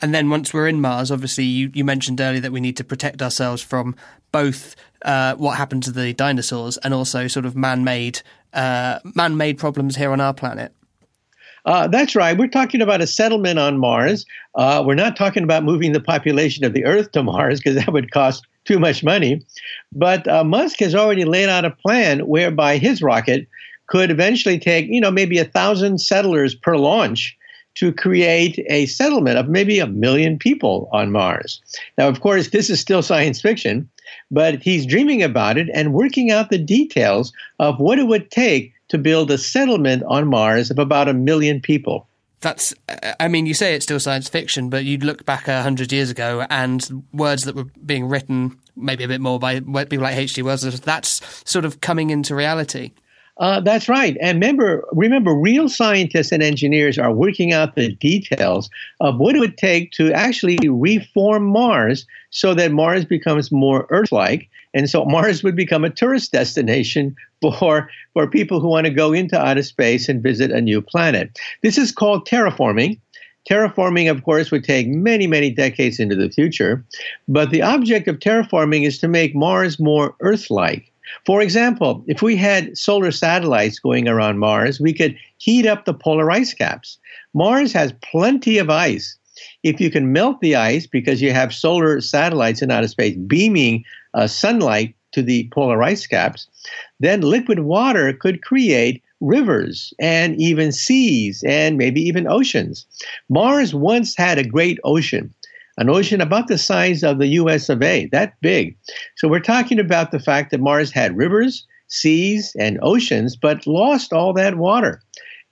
And 0.00 0.14
then 0.14 0.30
once 0.30 0.52
we're 0.52 0.68
in 0.68 0.80
Mars, 0.80 1.10
obviously, 1.10 1.44
you, 1.44 1.70
you 1.74 1.84
mentioned 1.84 2.20
earlier 2.20 2.40
that 2.40 2.52
we 2.52 2.60
need 2.60 2.76
to 2.78 2.84
protect 2.84 3.20
ourselves 3.20 3.62
from 3.62 3.94
both 4.32 4.76
uh, 5.02 5.34
what 5.34 5.58
happened 5.58 5.82
to 5.84 5.92
the 5.92 6.14
dinosaurs 6.14 6.78
and 6.78 6.94
also 6.94 7.28
sort 7.28 7.44
of 7.44 7.54
man-made 7.54 8.22
uh, 8.54 8.98
man-made 9.14 9.58
problems 9.58 9.96
here 9.96 10.10
on 10.10 10.20
our 10.20 10.32
planet. 10.32 10.72
Uh, 11.66 11.86
that's 11.88 12.16
right. 12.16 12.38
We're 12.38 12.48
talking 12.48 12.80
about 12.80 13.02
a 13.02 13.06
settlement 13.06 13.58
on 13.58 13.76
Mars. 13.76 14.24
Uh, 14.54 14.82
we're 14.86 14.94
not 14.94 15.16
talking 15.16 15.42
about 15.42 15.64
moving 15.64 15.92
the 15.92 16.00
population 16.00 16.64
of 16.64 16.72
the 16.72 16.84
Earth 16.86 17.12
to 17.12 17.22
Mars 17.22 17.60
because 17.60 17.74
that 17.76 17.92
would 17.92 18.10
cost 18.10 18.46
too 18.66 18.78
much 18.78 19.02
money. 19.02 19.44
But 19.92 20.26
uh, 20.28 20.44
Musk 20.44 20.80
has 20.80 20.94
already 20.94 21.24
laid 21.24 21.48
out 21.48 21.64
a 21.64 21.70
plan 21.70 22.20
whereby 22.20 22.78
his 22.78 23.02
rocket 23.02 23.46
could 23.86 24.10
eventually 24.10 24.58
take, 24.58 24.86
you 24.88 25.00
know, 25.00 25.10
maybe 25.10 25.38
a 25.38 25.44
thousand 25.44 26.00
settlers 26.00 26.54
per 26.54 26.76
launch 26.76 27.36
to 27.76 27.92
create 27.92 28.64
a 28.68 28.86
settlement 28.86 29.38
of 29.38 29.48
maybe 29.48 29.78
a 29.78 29.86
million 29.86 30.38
people 30.38 30.88
on 30.92 31.12
Mars. 31.12 31.60
Now, 31.98 32.08
of 32.08 32.20
course, 32.20 32.50
this 32.50 32.70
is 32.70 32.80
still 32.80 33.02
science 33.02 33.40
fiction, 33.40 33.88
but 34.30 34.62
he's 34.62 34.86
dreaming 34.86 35.22
about 35.22 35.58
it 35.58 35.68
and 35.74 35.92
working 35.92 36.30
out 36.30 36.50
the 36.50 36.58
details 36.58 37.32
of 37.58 37.78
what 37.78 37.98
it 37.98 38.06
would 38.06 38.30
take 38.30 38.72
to 38.88 38.98
build 38.98 39.30
a 39.30 39.38
settlement 39.38 40.02
on 40.06 40.28
Mars 40.28 40.70
of 40.70 40.78
about 40.78 41.08
a 41.08 41.14
million 41.14 41.60
people. 41.60 42.08
That's, 42.46 42.72
I 43.18 43.26
mean, 43.26 43.46
you 43.46 43.54
say 43.54 43.74
it's 43.74 43.86
still 43.86 43.98
science 43.98 44.28
fiction, 44.28 44.70
but 44.70 44.84
you'd 44.84 45.02
look 45.02 45.24
back 45.26 45.48
a 45.48 45.64
hundred 45.64 45.90
years 45.90 46.10
ago 46.12 46.46
and 46.48 47.02
words 47.12 47.42
that 47.42 47.56
were 47.56 47.64
being 47.84 48.08
written, 48.08 48.56
maybe 48.76 49.02
a 49.02 49.08
bit 49.08 49.20
more 49.20 49.40
by 49.40 49.58
people 49.58 49.98
like 49.98 50.14
H.G. 50.14 50.42
Wells, 50.42 50.62
that's 50.78 51.20
sort 51.44 51.64
of 51.64 51.80
coming 51.80 52.10
into 52.10 52.36
reality. 52.36 52.92
Uh, 53.38 53.58
that's 53.58 53.88
right. 53.88 54.16
And 54.20 54.40
remember, 54.40 54.84
remember, 54.92 55.34
real 55.34 55.68
scientists 55.68 56.30
and 56.30 56.40
engineers 56.40 57.00
are 57.00 57.12
working 57.12 57.52
out 57.52 57.74
the 57.74 57.96
details 57.96 58.70
of 59.00 59.18
what 59.18 59.34
it 59.34 59.40
would 59.40 59.58
take 59.58 59.90
to 59.92 60.12
actually 60.12 60.60
reform 60.68 61.46
Mars 61.46 62.06
so 62.30 62.54
that 62.54 62.70
Mars 62.70 63.04
becomes 63.04 63.50
more 63.50 63.88
Earth-like, 63.90 64.48
and 64.76 64.90
so 64.90 65.06
Mars 65.06 65.42
would 65.42 65.56
become 65.56 65.84
a 65.84 65.90
tourist 65.90 66.32
destination 66.32 67.16
for 67.40 67.88
for 68.12 68.26
people 68.26 68.60
who 68.60 68.68
want 68.68 68.84
to 68.84 68.92
go 68.92 69.12
into 69.14 69.40
outer 69.40 69.62
space 69.62 70.08
and 70.08 70.22
visit 70.22 70.50
a 70.50 70.60
new 70.60 70.82
planet. 70.82 71.38
This 71.62 71.78
is 71.78 71.90
called 71.90 72.28
terraforming. 72.28 73.00
Terraforming, 73.50 74.10
of 74.10 74.24
course, 74.24 74.50
would 74.50 74.64
take 74.64 74.88
many, 74.88 75.26
many 75.26 75.50
decades 75.50 75.98
into 75.98 76.16
the 76.16 76.28
future, 76.28 76.84
but 77.26 77.50
the 77.50 77.62
object 77.62 78.08
of 78.08 78.18
terraforming 78.18 78.84
is 78.84 78.98
to 78.98 79.08
make 79.08 79.34
Mars 79.34 79.78
more 79.78 80.14
Earth-like. 80.20 80.92
For 81.24 81.40
example, 81.40 82.04
if 82.08 82.20
we 82.20 82.36
had 82.36 82.76
solar 82.76 83.12
satellites 83.12 83.78
going 83.78 84.08
around 84.08 84.38
Mars, 84.38 84.80
we 84.80 84.92
could 84.92 85.16
heat 85.38 85.64
up 85.64 85.84
the 85.84 85.94
polar 85.94 86.30
ice 86.30 86.52
caps. 86.52 86.98
Mars 87.34 87.72
has 87.72 87.94
plenty 88.02 88.58
of 88.58 88.68
ice. 88.68 89.16
If 89.62 89.80
you 89.80 89.90
can 89.90 90.12
melt 90.12 90.40
the 90.40 90.56
ice 90.56 90.86
because 90.86 91.22
you 91.22 91.32
have 91.32 91.54
solar 91.54 92.00
satellites 92.00 92.62
in 92.62 92.70
outer 92.70 92.88
space 92.88 93.16
beaming 93.26 93.84
uh, 94.16 94.26
sunlight 94.26 94.94
to 95.12 95.22
the 95.22 95.48
polar 95.52 95.82
ice 95.82 96.06
caps, 96.06 96.48
then 96.98 97.20
liquid 97.20 97.60
water 97.60 98.12
could 98.12 98.42
create 98.42 99.02
rivers 99.20 99.94
and 100.00 100.38
even 100.40 100.72
seas 100.72 101.42
and 101.46 101.78
maybe 101.78 102.00
even 102.02 102.26
oceans. 102.26 102.84
Mars 103.28 103.72
once 103.74 104.16
had 104.16 104.38
a 104.38 104.44
great 104.44 104.78
ocean 104.84 105.32
an 105.78 105.90
ocean 105.90 106.20
about 106.20 106.48
the 106.48 106.58
size 106.58 107.02
of 107.02 107.18
the 107.18 107.26
US 107.28 107.68
of 107.68 107.82
A, 107.82 108.06
that 108.06 108.34
big. 108.40 108.76
So 109.16 109.28
we're 109.28 109.40
talking 109.40 109.78
about 109.78 110.10
the 110.10 110.18
fact 110.18 110.50
that 110.50 110.60
Mars 110.60 110.90
had 110.90 111.16
rivers, 111.16 111.66
seas, 111.88 112.56
and 112.58 112.78
oceans, 112.82 113.36
but 113.36 113.66
lost 113.66 114.12
all 114.12 114.32
that 114.34 114.56
water 114.56 115.02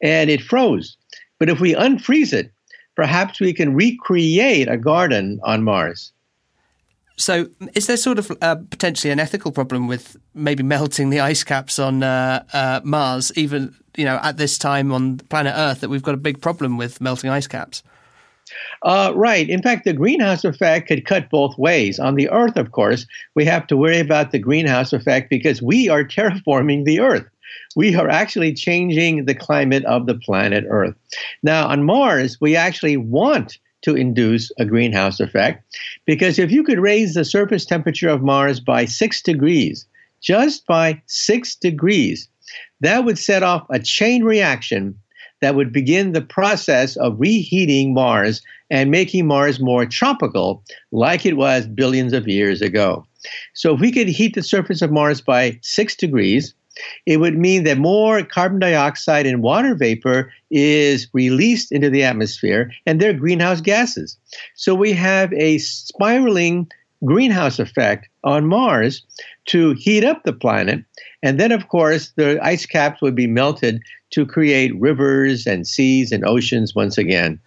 and 0.03 0.31
it 0.31 0.43
froze. 0.43 0.97
But 1.39 1.51
if 1.51 1.61
we 1.61 1.75
unfreeze 1.75 2.33
it, 2.33 2.51
perhaps 2.97 3.41
we 3.41 3.53
can 3.53 3.75
recreate 3.75 4.69
a 4.69 4.79
garden 4.79 5.41
on 5.45 5.63
Mars. 5.63 6.13
So, 7.17 7.49
is 7.75 7.87
there 7.87 7.97
sort 7.97 8.19
of 8.19 8.33
uh, 8.43 8.57
potentially 8.71 9.13
an 9.13 9.21
ethical 9.21 9.53
problem 9.53 9.87
with 9.87 10.17
maybe 10.35 10.63
melting 10.65 11.11
the 11.11 11.21
ice 11.21 11.45
caps 11.45 11.79
on 11.79 12.03
uh, 12.03 12.45
uh, 12.53 12.81
Mars, 12.83 13.31
even 13.37 13.75
you 13.97 14.05
know 14.05 14.19
at 14.23 14.37
this 14.37 14.59
time 14.59 14.91
on 14.93 15.19
planet 15.19 15.55
Earth, 15.57 15.81
that 15.81 15.91
we've 15.91 16.03
got 16.03 16.15
a 16.15 16.19
big 16.19 16.41
problem 16.41 16.77
with 16.77 17.01
melting 17.01 17.31
ice 17.31 17.47
caps? 17.47 17.83
Uh, 18.83 19.13
right. 19.15 19.49
In 19.49 19.63
fact, 19.63 19.85
the 19.85 19.93
greenhouse 19.93 20.45
effect 20.45 20.89
could 20.89 21.07
cut 21.07 21.31
both 21.31 21.57
ways. 21.57 21.99
On 21.99 22.15
the 22.15 22.29
Earth, 22.31 22.57
of 22.57 22.73
course, 22.73 23.07
we 23.35 23.45
have 23.45 23.67
to 23.69 23.77
worry 23.77 24.01
about 24.01 24.33
the 24.33 24.39
greenhouse 24.39 24.93
effect 24.93 25.31
because 25.31 25.63
we 25.63 25.89
are 25.89 26.05
terraforming 26.17 26.85
the 26.85 27.01
Earth. 27.01 27.27
We 27.77 27.95
are 27.97 28.09
actually 28.09 28.55
changing 28.55 29.25
the 29.25 29.35
climate 29.35 29.85
of 29.85 30.07
the 30.07 30.15
planet 30.15 30.65
Earth. 30.69 30.95
Now, 31.43 31.69
on 31.69 31.85
Mars, 31.85 32.41
we 32.41 32.57
actually 32.57 32.97
want 32.97 33.59
to 33.85 33.95
induce 33.95 34.51
a 34.59 34.65
greenhouse 34.65 35.21
effect 35.21 35.63
because 36.07 36.39
if 36.39 36.51
you 36.51 36.65
could 36.65 36.79
raise 36.79 37.15
the 37.15 37.25
surface 37.25 37.65
temperature 37.65 38.09
of 38.09 38.23
Mars 38.23 38.59
by 38.59 38.87
six 38.87 39.23
degrees, 39.23 39.87
just 40.23 40.67
by 40.67 41.01
six 41.07 41.55
degrees, 41.55 42.29
that 42.81 43.05
would 43.05 43.19
set 43.19 43.43
off 43.43 43.67
a 43.71 43.79
chain 43.79 44.25
reaction 44.25 44.99
that 45.43 45.55
would 45.55 45.73
begin 45.73 46.13
the 46.13 46.23
process 46.23 46.97
of 46.97 47.21
reheating 47.21 47.93
Mars 47.93 48.41
and 48.71 48.91
making 48.91 49.27
Mars 49.27 49.61
more 49.61 49.85
tropical, 49.85 50.63
like 50.91 51.27
it 51.27 51.37
was 51.37 51.67
billions 51.67 52.15
of 52.15 52.27
years 52.27 52.63
ago. 52.63 53.07
So, 53.53 53.75
if 53.75 53.81
we 53.81 53.93
could 53.93 54.09
heat 54.09 54.35
the 54.35 54.43
surface 54.43 54.81
of 54.81 54.91
Mars 54.91 55.21
by 55.21 55.59
six 55.63 55.95
degrees, 55.95 56.55
it 57.07 57.19
would 57.19 57.39
mean 57.39 57.65
that 57.65 57.79
more 57.79 58.23
carbon 58.23 58.59
dioxide 58.59 59.27
and 59.27 59.43
water 59.43 59.75
vapor 59.75 60.33
is 60.51 61.09
released 61.13 61.73
into 61.73 61.91
the 61.91 62.03
atmosphere, 62.03 62.71
and 62.87 63.01
they're 63.01 63.13
greenhouse 63.13 63.61
gases. 63.61 64.17
So, 64.55 64.75
we 64.75 64.93
have 64.93 65.33
a 65.35 65.59
spiraling 65.59 66.71
greenhouse 67.05 67.59
effect 67.59 68.09
on 68.25 68.47
Mars 68.47 69.03
to 69.47 69.73
heat 69.73 70.05
up 70.05 70.23
the 70.25 70.33
planet. 70.33 70.85
And 71.23 71.39
then, 71.39 71.53
of 71.53 71.69
course, 71.69 72.13
the 72.17 72.39
ice 72.43 72.67
caps 72.67 73.03
would 73.03 73.15
be 73.15 73.27
melted 73.27 73.83
to 74.11 74.27
create 74.27 74.79
rivers 74.81 75.47
and 75.47 75.67
seas 75.67 76.13
and 76.13 76.25
oceans 76.25 76.75
once 76.75 76.99
again. 76.99 77.41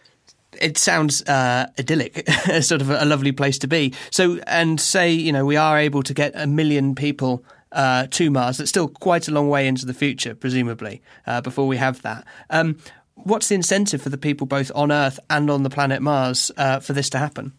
It 0.61 0.77
sounds 0.77 1.21
uh, 1.23 1.67
idyllic, 1.77 2.27
sort 2.61 2.81
of 2.81 2.89
a 2.89 3.05
lovely 3.05 3.31
place 3.31 3.59
to 3.59 3.67
be. 3.67 3.93
So, 4.11 4.39
and 4.47 4.81
say, 4.81 5.11
you 5.11 5.31
know, 5.31 5.45
we 5.45 5.55
are 5.55 5.77
able 5.77 6.03
to 6.03 6.13
get 6.13 6.31
a 6.35 6.47
million 6.47 6.95
people 6.95 7.43
uh, 7.71 8.07
to 8.07 8.31
Mars. 8.31 8.57
That's 8.57 8.69
still 8.69 8.87
quite 8.87 9.27
a 9.27 9.31
long 9.31 9.49
way 9.49 9.67
into 9.67 9.85
the 9.85 9.93
future, 9.93 10.35
presumably, 10.35 11.01
uh, 11.25 11.41
before 11.41 11.67
we 11.67 11.77
have 11.77 12.01
that. 12.01 12.25
Um, 12.49 12.77
what's 13.15 13.49
the 13.49 13.55
incentive 13.55 14.01
for 14.01 14.09
the 14.09 14.17
people 14.17 14.47
both 14.47 14.71
on 14.75 14.91
Earth 14.91 15.19
and 15.29 15.49
on 15.49 15.63
the 15.63 15.69
planet 15.69 16.01
Mars 16.01 16.51
uh, 16.57 16.79
for 16.79 16.93
this 16.93 17.09
to 17.11 17.17
happen? 17.17 17.53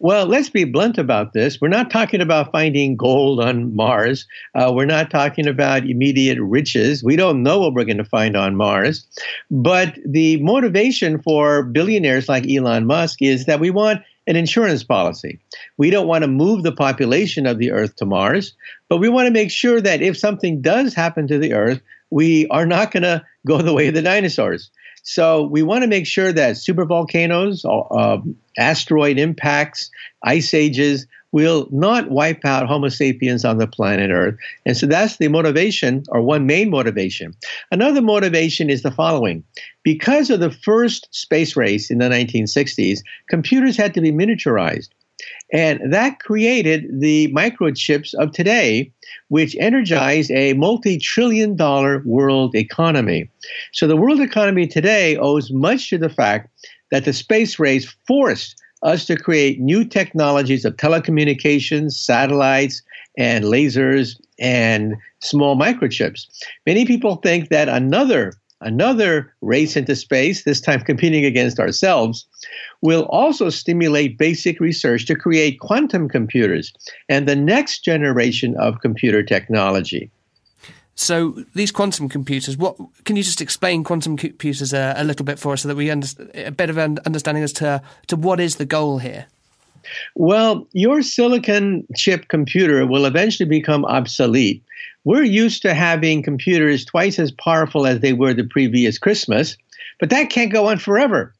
Well, 0.00 0.26
let's 0.26 0.50
be 0.50 0.64
blunt 0.64 0.98
about 0.98 1.32
this. 1.32 1.60
We're 1.60 1.68
not 1.68 1.90
talking 1.90 2.20
about 2.20 2.50
finding 2.50 2.96
gold 2.96 3.40
on 3.40 3.74
Mars. 3.74 4.26
Uh, 4.54 4.72
we're 4.74 4.84
not 4.84 5.10
talking 5.10 5.46
about 5.46 5.88
immediate 5.88 6.38
riches. 6.40 7.02
We 7.02 7.16
don't 7.16 7.42
know 7.42 7.60
what 7.60 7.74
we're 7.74 7.84
going 7.84 7.98
to 7.98 8.04
find 8.04 8.36
on 8.36 8.56
Mars. 8.56 9.06
But 9.50 9.96
the 10.04 10.42
motivation 10.42 11.22
for 11.22 11.62
billionaires 11.62 12.28
like 12.28 12.44
Elon 12.50 12.86
Musk 12.86 13.22
is 13.22 13.46
that 13.46 13.60
we 13.60 13.70
want 13.70 14.02
an 14.26 14.36
insurance 14.36 14.82
policy. 14.82 15.38
We 15.76 15.90
don't 15.90 16.06
want 16.06 16.22
to 16.22 16.28
move 16.28 16.62
the 16.62 16.72
population 16.72 17.46
of 17.46 17.58
the 17.58 17.72
Earth 17.72 17.96
to 17.96 18.06
Mars, 18.06 18.54
but 18.88 18.98
we 18.98 19.08
want 19.08 19.26
to 19.26 19.32
make 19.32 19.50
sure 19.50 19.80
that 19.80 20.02
if 20.02 20.16
something 20.16 20.62
does 20.62 20.94
happen 20.94 21.26
to 21.28 21.38
the 21.38 21.54
Earth, 21.54 21.80
we 22.10 22.46
are 22.48 22.66
not 22.66 22.90
going 22.90 23.02
to 23.02 23.24
go 23.46 23.60
the 23.60 23.74
way 23.74 23.88
of 23.88 23.94
the 23.94 24.02
dinosaurs. 24.02 24.70
So 25.02 25.42
we 25.42 25.62
want 25.62 25.82
to 25.82 25.88
make 25.88 26.06
sure 26.06 26.32
that 26.32 26.56
supervolcanoes, 26.56 27.64
uh, 27.66 28.22
asteroid 28.56 29.18
impacts, 29.18 29.90
ice 30.22 30.54
ages 30.54 31.06
will 31.34 31.66
not 31.72 32.12
wipe 32.12 32.44
out 32.44 32.68
Homo 32.68 32.88
sapiens 32.88 33.44
on 33.44 33.58
the 33.58 33.66
planet 33.66 34.12
Earth. 34.12 34.36
And 34.64 34.76
so 34.76 34.86
that's 34.86 35.16
the 35.16 35.26
motivation, 35.26 36.04
or 36.10 36.22
one 36.22 36.46
main 36.46 36.70
motivation. 36.70 37.34
Another 37.72 38.00
motivation 38.00 38.70
is 38.70 38.82
the 38.82 38.92
following 38.92 39.42
because 39.82 40.30
of 40.30 40.38
the 40.38 40.52
first 40.52 41.08
space 41.10 41.56
race 41.56 41.90
in 41.90 41.98
the 41.98 42.08
1960s, 42.08 43.00
computers 43.28 43.76
had 43.76 43.92
to 43.94 44.00
be 44.00 44.12
miniaturized. 44.12 44.90
And 45.52 45.92
that 45.92 46.20
created 46.20 46.86
the 47.00 47.32
microchips 47.32 48.14
of 48.14 48.30
today, 48.30 48.92
which 49.26 49.56
energized 49.58 50.30
a 50.30 50.52
multi 50.52 50.98
trillion 50.98 51.56
dollar 51.56 52.00
world 52.06 52.54
economy. 52.54 53.28
So 53.72 53.88
the 53.88 53.96
world 53.96 54.20
economy 54.20 54.68
today 54.68 55.16
owes 55.16 55.50
much 55.50 55.90
to 55.90 55.98
the 55.98 56.08
fact 56.08 56.48
that 56.92 57.04
the 57.04 57.12
space 57.12 57.58
race 57.58 57.92
forced 58.06 58.54
us 58.84 59.04
to 59.06 59.16
create 59.16 59.60
new 59.60 59.84
technologies 59.84 60.64
of 60.64 60.76
telecommunications, 60.76 61.92
satellites, 61.92 62.82
and 63.16 63.44
lasers 63.44 64.20
and 64.38 64.94
small 65.20 65.56
microchips. 65.56 66.26
Many 66.66 66.84
people 66.84 67.16
think 67.16 67.48
that 67.48 67.68
another 67.68 68.34
another 68.60 69.32
race 69.42 69.76
into 69.76 69.94
space, 69.94 70.44
this 70.44 70.60
time 70.60 70.80
competing 70.80 71.24
against 71.24 71.60
ourselves, 71.60 72.26
will 72.80 73.02
also 73.10 73.50
stimulate 73.50 74.16
basic 74.16 74.58
research 74.58 75.04
to 75.06 75.14
create 75.14 75.60
quantum 75.60 76.08
computers 76.08 76.72
and 77.08 77.28
the 77.28 77.36
next 77.36 77.84
generation 77.84 78.56
of 78.56 78.80
computer 78.80 79.22
technology. 79.22 80.10
So 80.94 81.44
these 81.54 81.72
quantum 81.72 82.08
computers, 82.08 82.56
what 82.56 82.76
can 83.04 83.16
you 83.16 83.22
just 83.22 83.40
explain 83.40 83.82
quantum 83.84 84.16
computers 84.16 84.72
a, 84.72 84.94
a 84.96 85.04
little 85.04 85.24
bit 85.24 85.38
for 85.38 85.52
us, 85.52 85.62
so 85.62 85.68
that 85.68 85.76
we 85.76 85.90
understand 85.90 86.30
a 86.34 86.50
bit 86.50 86.70
of 86.70 86.78
an 86.78 86.98
understanding 87.04 87.42
as 87.42 87.52
to 87.54 87.82
to 88.06 88.16
what 88.16 88.40
is 88.40 88.56
the 88.56 88.64
goal 88.64 88.98
here? 88.98 89.26
Well, 90.14 90.66
your 90.72 91.02
silicon 91.02 91.86
chip 91.96 92.28
computer 92.28 92.86
will 92.86 93.06
eventually 93.06 93.48
become 93.48 93.84
obsolete. 93.84 94.62
We're 95.04 95.24
used 95.24 95.62
to 95.62 95.74
having 95.74 96.22
computers 96.22 96.84
twice 96.84 97.18
as 97.18 97.30
powerful 97.30 97.86
as 97.86 98.00
they 98.00 98.14
were 98.14 98.32
the 98.32 98.44
previous 98.44 98.96
Christmas, 98.96 99.56
but 100.00 100.10
that 100.10 100.30
can't 100.30 100.52
go 100.52 100.68
on 100.68 100.78
forever. 100.78 101.34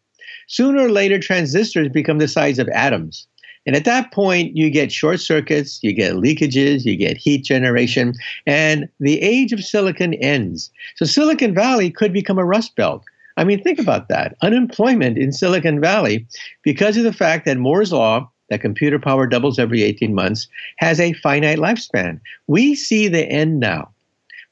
Sooner 0.47 0.83
or 0.85 0.91
later, 0.91 1.19
transistors 1.19 1.89
become 1.89 2.19
the 2.19 2.29
size 2.29 2.59
of 2.59 2.69
atoms. 2.69 3.27
And 3.66 3.75
at 3.75 3.85
that 3.85 4.12
point, 4.12 4.56
you 4.56 4.71
get 4.71 4.92
short 4.92 5.21
circuits, 5.21 5.78
you 5.83 5.92
get 5.92 6.14
leakages, 6.14 6.85
you 6.85 6.97
get 6.97 7.16
heat 7.16 7.44
generation, 7.44 8.14
and 8.47 8.88
the 9.00 9.21
age 9.21 9.52
of 9.52 9.64
silicon 9.64 10.14
ends. 10.14 10.71
So 10.97 11.06
Silicon 11.06 11.54
Valley 11.54 11.90
could 11.90 12.12
become 12.12 12.38
a 12.38 12.44
rust 12.44 12.76
belt. 12.76 13.04
I 13.37 13.44
mean, 13.44 13.62
think 13.62 13.78
about 13.78 14.09
that. 14.09 14.37
Unemployment 14.42 15.18
in 15.18 15.33
Silicon 15.33 15.80
Valley, 15.80 16.26
because 16.62 16.97
of 16.97 17.04
the 17.04 17.12
fact 17.12 17.47
that 17.47 17.59
Moore's 17.59 17.92
Law, 17.92 18.30
that 18.50 18.61
computer 18.61 18.99
power 18.99 19.26
doubles 19.26 19.59
every 19.59 19.83
18 19.83 20.14
months, 20.14 20.47
has 20.76 21.00
a 21.00 21.14
finite 21.14 21.59
lifespan. 21.59 22.21
We 22.47 22.75
see 22.75 23.09
the 23.09 23.25
end 23.25 23.59
now. 23.59 23.90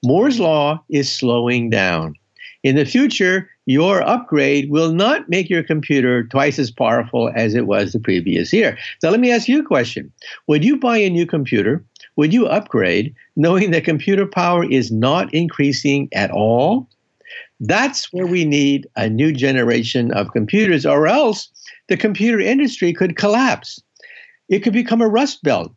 Moore's 0.03 0.41
Law 0.41 0.83
is 0.89 1.13
slowing 1.13 1.71
down. 1.71 2.15
In 2.63 2.77
the 2.77 2.85
future, 2.85 3.51
your 3.67 4.03
upgrade 4.03 4.71
will 4.71 4.93
not 4.93 5.29
make 5.29 5.51
your 5.51 5.65
computer 5.65 6.23
twice 6.25 6.59
as 6.59 6.71
powerful 6.71 7.33
as 7.35 7.55
it 7.55 7.67
was 7.67 7.93
the 7.93 7.99
previous 7.99 8.53
year. 8.53 8.79
So 9.01 9.11
let 9.11 9.21
me 9.21 9.33
ask 9.33 9.49
you 9.49 9.61
a 9.61 9.65
question. 9.65 10.13
Would 10.47 10.65
you 10.65 10.79
buy 10.79 10.99
a 10.99 11.11
new 11.11 11.27
computer? 11.27 11.85
Would 12.17 12.33
you 12.33 12.47
upgrade 12.47 13.15
knowing 13.35 13.71
that 13.73 13.85
computer 13.85 14.27
power 14.27 14.65
is 14.65 14.93
not 14.93 15.33
increasing 15.35 16.09
at 16.13 16.31
all? 16.31 16.89
That's 17.59 18.13
where 18.13 18.27
we 18.27 18.45
need 18.45 18.89
a 18.97 19.09
new 19.09 19.33
generation 19.33 20.13
of 20.13 20.33
computers, 20.33 20.85
or 20.85 21.07
else 21.07 21.49
the 21.89 21.97
computer 21.97 22.41
industry 22.41 22.93
could 22.93 23.17
collapse. 23.17 23.81
It 24.49 24.61
could 24.61 24.73
become 24.73 25.01
a 25.01 25.09
rust 25.09 25.43
belt. 25.43 25.73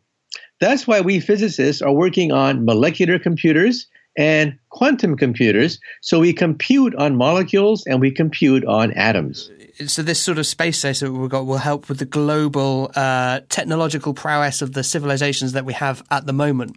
That's 0.60 0.86
why 0.86 1.00
we 1.00 1.20
physicists 1.20 1.82
are 1.82 1.92
working 1.92 2.32
on 2.32 2.64
molecular 2.64 3.18
computers 3.18 3.86
and 4.16 4.58
quantum 4.70 5.16
computers. 5.16 5.78
So 6.00 6.20
we 6.20 6.32
compute 6.32 6.94
on 6.96 7.16
molecules 7.16 7.84
and 7.86 8.00
we 8.00 8.10
compute 8.10 8.64
on 8.64 8.92
atoms. 8.92 9.50
So 9.86 10.02
this 10.02 10.20
sort 10.20 10.38
of 10.38 10.46
space 10.46 10.78
station 10.78 11.12
that 11.12 11.18
we've 11.18 11.28
got 11.30 11.46
will 11.46 11.58
help 11.58 11.88
with 11.88 11.98
the 11.98 12.06
global 12.06 12.90
uh, 12.96 13.40
technological 13.48 14.14
prowess 14.14 14.62
of 14.62 14.72
the 14.72 14.82
civilizations 14.82 15.52
that 15.52 15.66
we 15.66 15.74
have 15.74 16.02
at 16.10 16.26
the 16.26 16.32
moment. 16.32 16.76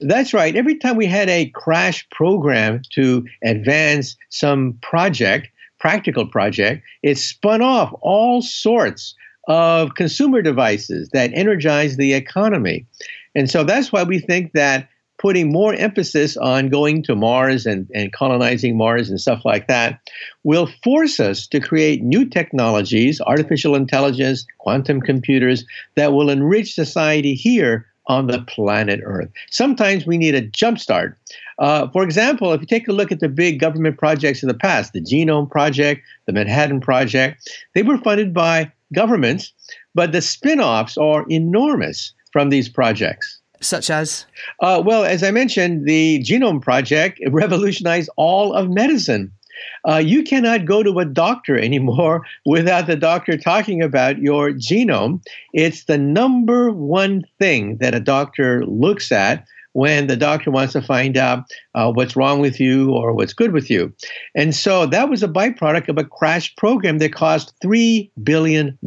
That's 0.00 0.34
right. 0.34 0.54
Every 0.54 0.76
time 0.76 0.96
we 0.96 1.06
had 1.06 1.30
a 1.30 1.46
crash 1.50 2.06
program 2.10 2.82
to 2.92 3.24
advance 3.42 4.16
some 4.28 4.78
project, 4.82 5.48
practical 5.78 6.26
project, 6.26 6.84
it 7.02 7.16
spun 7.16 7.62
off 7.62 7.94
all 8.02 8.42
sorts 8.42 9.14
of 9.48 9.94
consumer 9.94 10.42
devices 10.42 11.08
that 11.12 11.30
energize 11.34 11.96
the 11.96 12.12
economy. 12.12 12.86
And 13.34 13.50
so 13.50 13.64
that's 13.64 13.92
why 13.92 14.02
we 14.02 14.18
think 14.18 14.52
that 14.52 14.88
putting 15.24 15.50
more 15.50 15.72
emphasis 15.76 16.36
on 16.36 16.68
going 16.68 17.02
to 17.02 17.16
Mars 17.16 17.64
and, 17.64 17.88
and 17.94 18.12
colonizing 18.12 18.76
Mars 18.76 19.08
and 19.08 19.18
stuff 19.18 19.40
like 19.42 19.68
that 19.68 19.98
will 20.42 20.68
force 20.82 21.18
us 21.18 21.46
to 21.46 21.60
create 21.60 22.02
new 22.02 22.26
technologies, 22.26 23.22
artificial 23.22 23.74
intelligence, 23.74 24.44
quantum 24.58 25.00
computers 25.00 25.64
that 25.94 26.12
will 26.12 26.28
enrich 26.28 26.74
society 26.74 27.32
here 27.32 27.86
on 28.06 28.26
the 28.26 28.42
planet 28.42 29.00
Earth. 29.02 29.30
Sometimes 29.50 30.06
we 30.06 30.18
need 30.18 30.34
a 30.34 30.46
jumpstart. 30.46 31.14
Uh, 31.58 31.88
for 31.88 32.02
example, 32.02 32.52
if 32.52 32.60
you 32.60 32.66
take 32.66 32.86
a 32.86 32.92
look 32.92 33.10
at 33.10 33.20
the 33.20 33.28
big 33.30 33.58
government 33.58 33.96
projects 33.96 34.42
of 34.42 34.48
the 34.48 34.58
past, 34.58 34.92
the 34.92 35.00
Genome 35.00 35.50
Project, 35.50 36.02
the 36.26 36.34
Manhattan 36.34 36.82
Project, 36.82 37.48
they 37.74 37.82
were 37.82 37.96
funded 37.96 38.34
by 38.34 38.70
governments, 38.92 39.54
but 39.94 40.12
the 40.12 40.20
spin 40.20 40.60
offs 40.60 40.98
are 40.98 41.24
enormous 41.30 42.12
from 42.30 42.50
these 42.50 42.68
projects 42.68 43.40
such 43.64 43.90
as? 43.90 44.26
Uh, 44.60 44.82
well, 44.84 45.04
as 45.04 45.22
I 45.22 45.30
mentioned, 45.30 45.86
the 45.86 46.20
Genome 46.20 46.62
Project 46.62 47.20
revolutionized 47.28 48.10
all 48.16 48.52
of 48.52 48.70
medicine. 48.70 49.32
Uh, 49.88 49.96
you 49.96 50.22
cannot 50.22 50.64
go 50.64 50.82
to 50.82 50.98
a 50.98 51.04
doctor 51.04 51.58
anymore 51.68 52.24
without 52.44 52.86
the 52.86 52.96
doctor 52.96 53.36
talking 53.36 53.82
about 53.82 54.18
your 54.18 54.50
genome. 54.50 55.22
It's 55.52 55.84
the 55.84 55.98
number 55.98 56.70
one 56.70 57.24
thing 57.38 57.78
that 57.78 57.94
a 57.94 58.00
doctor 58.00 58.64
looks 58.66 59.12
at 59.12 59.46
when 59.74 60.06
the 60.06 60.16
doctor 60.16 60.52
wants 60.52 60.72
to 60.72 60.80
find 60.80 61.16
out 61.16 61.44
uh, 61.74 61.90
what's 61.92 62.14
wrong 62.14 62.38
with 62.40 62.60
you 62.60 62.92
or 62.92 63.12
what's 63.12 63.32
good 63.32 63.52
with 63.52 63.68
you. 63.68 63.92
And 64.34 64.54
so 64.54 64.86
that 64.86 65.10
was 65.10 65.22
a 65.22 65.28
byproduct 65.28 65.88
of 65.88 65.98
a 65.98 66.04
crash 66.04 66.54
program 66.54 66.98
that 66.98 67.12
cost 67.12 67.52
$3 67.62 68.08
billion. 68.22 68.78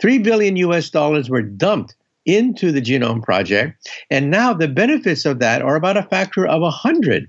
3 0.00 0.18
billion 0.18 0.56
US 0.56 0.90
dollars 0.90 1.30
were 1.30 1.42
dumped 1.42 1.94
into 2.26 2.70
the 2.70 2.82
Genome 2.82 3.22
Project. 3.22 3.88
And 4.10 4.30
now 4.30 4.52
the 4.52 4.68
benefits 4.68 5.24
of 5.24 5.38
that 5.38 5.62
are 5.62 5.76
about 5.76 5.96
a 5.96 6.02
factor 6.02 6.46
of 6.46 6.62
100. 6.62 7.28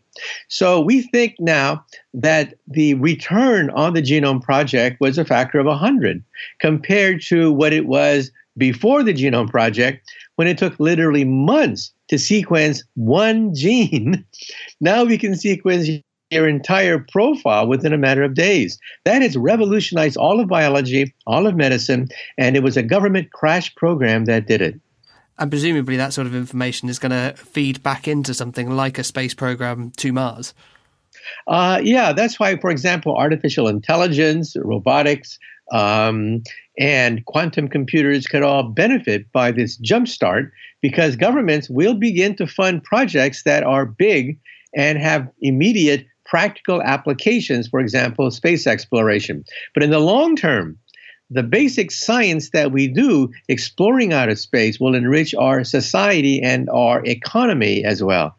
So 0.50 0.82
we 0.82 1.04
think 1.04 1.36
now 1.40 1.86
that 2.14 2.56
the 2.68 2.96
return 2.96 3.70
on 3.72 3.94
the 3.94 4.02
Genome 4.02 4.42
Project 4.42 4.98
was 5.00 5.18
a 5.18 5.26
factor 5.26 5.60
of 5.60 5.66
100 5.66 6.24
compared 6.60 7.22
to 7.24 7.52
what 7.52 7.74
it 7.74 7.88
was 7.88 8.32
before 8.58 9.04
the 9.04 9.14
Genome 9.14 9.50
Project 9.50 10.10
when 10.36 10.48
it 10.48 10.58
took 10.58 10.80
literally 10.80 11.24
months 11.24 11.94
to 12.10 12.20
sequence 12.20 12.84
one 12.96 13.56
gene. 13.56 14.26
Now 14.82 15.04
we 15.04 15.18
can 15.18 15.36
sequence 15.36 15.88
your 16.32 16.48
entire 16.48 16.98
profile 16.98 17.68
within 17.68 17.94
a 17.94 17.98
matter 17.98 18.24
of 18.24 18.34
days. 18.34 18.80
That 19.04 19.22
has 19.22 19.36
revolutionized 19.36 20.18
all 20.18 20.40
of 20.40 20.48
biology, 20.48 21.14
all 21.28 21.46
of 21.46 21.56
medicine, 21.56 22.08
and 22.38 22.56
it 22.56 22.64
was 22.64 22.78
a 22.78 22.84
government 22.84 23.32
crash 23.32 23.74
program 23.76 24.26
that 24.26 24.48
did 24.48 24.62
it. 24.62 24.80
And 25.38 25.52
presumably, 25.52 25.98
that 25.98 26.14
sort 26.14 26.28
of 26.28 26.36
information 26.36 26.88
is 26.88 27.00
going 27.00 27.12
to 27.12 27.36
feed 27.36 27.84
back 27.84 28.08
into 28.08 28.34
something 28.34 28.70
like 28.72 28.98
a 28.98 29.04
space 29.04 29.34
program 29.34 29.92
to 29.98 30.14
Mars. 30.14 30.54
Uh, 31.48 31.82
yeah, 31.84 32.14
that's 32.14 32.40
why, 32.40 32.58
for 32.58 32.70
example, 32.70 33.16
artificial 33.16 33.68
intelligence, 33.68 34.56
robotics, 34.58 35.38
um, 35.72 36.44
and 36.78 37.26
quantum 37.26 37.68
computers 37.68 38.28
could 38.28 38.44
all 38.44 38.64
benefit 38.64 39.32
by 39.32 39.52
this 39.52 39.78
jumpstart 39.80 40.52
because 40.82 41.16
governments 41.16 41.70
will 41.70 41.94
begin 41.94 42.36
to 42.36 42.48
fund 42.48 42.84
projects 42.84 43.44
that 43.44 43.64
are 43.64 43.86
big 43.86 44.38
and 44.76 44.98
have 44.98 45.30
immediate 45.42 46.06
practical 46.32 46.82
applications, 46.82 47.68
for 47.68 47.82
example, 47.82 48.32
space 48.32 48.66
exploration. 48.66 49.44
But 49.74 49.84
in 49.84 49.90
the 49.90 50.00
long 50.00 50.38
term, 50.38 50.78
the 51.30 51.44
basic 51.44 51.92
science 51.92 52.52
that 52.52 52.72
we 52.72 52.88
do 52.88 53.30
exploring 53.50 54.14
outer 54.14 54.38
space 54.38 54.80
will 54.80 54.96
enrich 54.96 55.36
our 55.36 55.66
society 55.66 56.42
and 56.42 56.70
our 56.70 57.04
economy 57.06 57.84
as 57.84 58.02
well. 58.02 58.38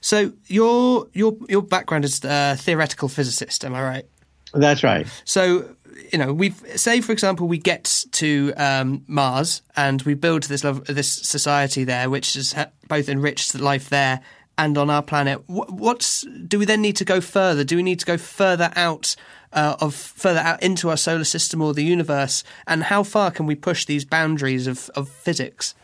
So 0.00 0.32
your 0.46 1.06
your 1.12 1.36
your 1.50 1.62
background 1.62 2.06
is 2.06 2.24
a 2.24 2.56
theoretical 2.56 3.08
physicist, 3.08 3.62
am 3.64 3.74
I 3.74 3.82
right? 3.82 4.06
That's 4.54 4.82
right. 4.82 5.06
So 5.24 5.76
you 6.12 6.18
know, 6.18 6.32
we 6.32 6.50
say 6.76 7.02
for 7.02 7.12
example 7.12 7.46
we 7.46 7.58
get 7.58 8.04
to 8.12 8.54
um, 8.56 9.04
Mars 9.06 9.60
and 9.76 10.00
we 10.02 10.14
build 10.14 10.44
this 10.44 10.62
this 10.86 11.12
society 11.12 11.84
there, 11.84 12.08
which 12.08 12.34
has 12.34 12.54
both 12.88 13.08
enriched 13.10 13.54
life 13.60 13.90
there 13.90 14.20
and 14.60 14.76
on 14.76 14.90
our 14.90 15.02
planet. 15.02 15.42
What's 15.46 16.20
do 16.46 16.58
we 16.58 16.66
then 16.66 16.82
need 16.82 16.96
to 16.96 17.04
go 17.04 17.22
further? 17.22 17.64
Do 17.64 17.76
we 17.76 17.82
need 17.82 17.98
to 18.00 18.06
go 18.06 18.18
further 18.18 18.70
out 18.76 19.16
uh, 19.54 19.76
of 19.80 19.94
further 19.94 20.40
out 20.40 20.62
into 20.62 20.90
our 20.90 20.98
solar 20.98 21.24
system 21.24 21.62
or 21.62 21.72
the 21.72 21.82
universe? 21.82 22.44
And 22.66 22.84
how 22.84 23.02
far 23.02 23.30
can 23.30 23.46
we 23.46 23.54
push 23.54 23.86
these 23.86 24.04
boundaries 24.04 24.66
of, 24.66 24.90
of 24.94 25.08
physics? 25.08 25.74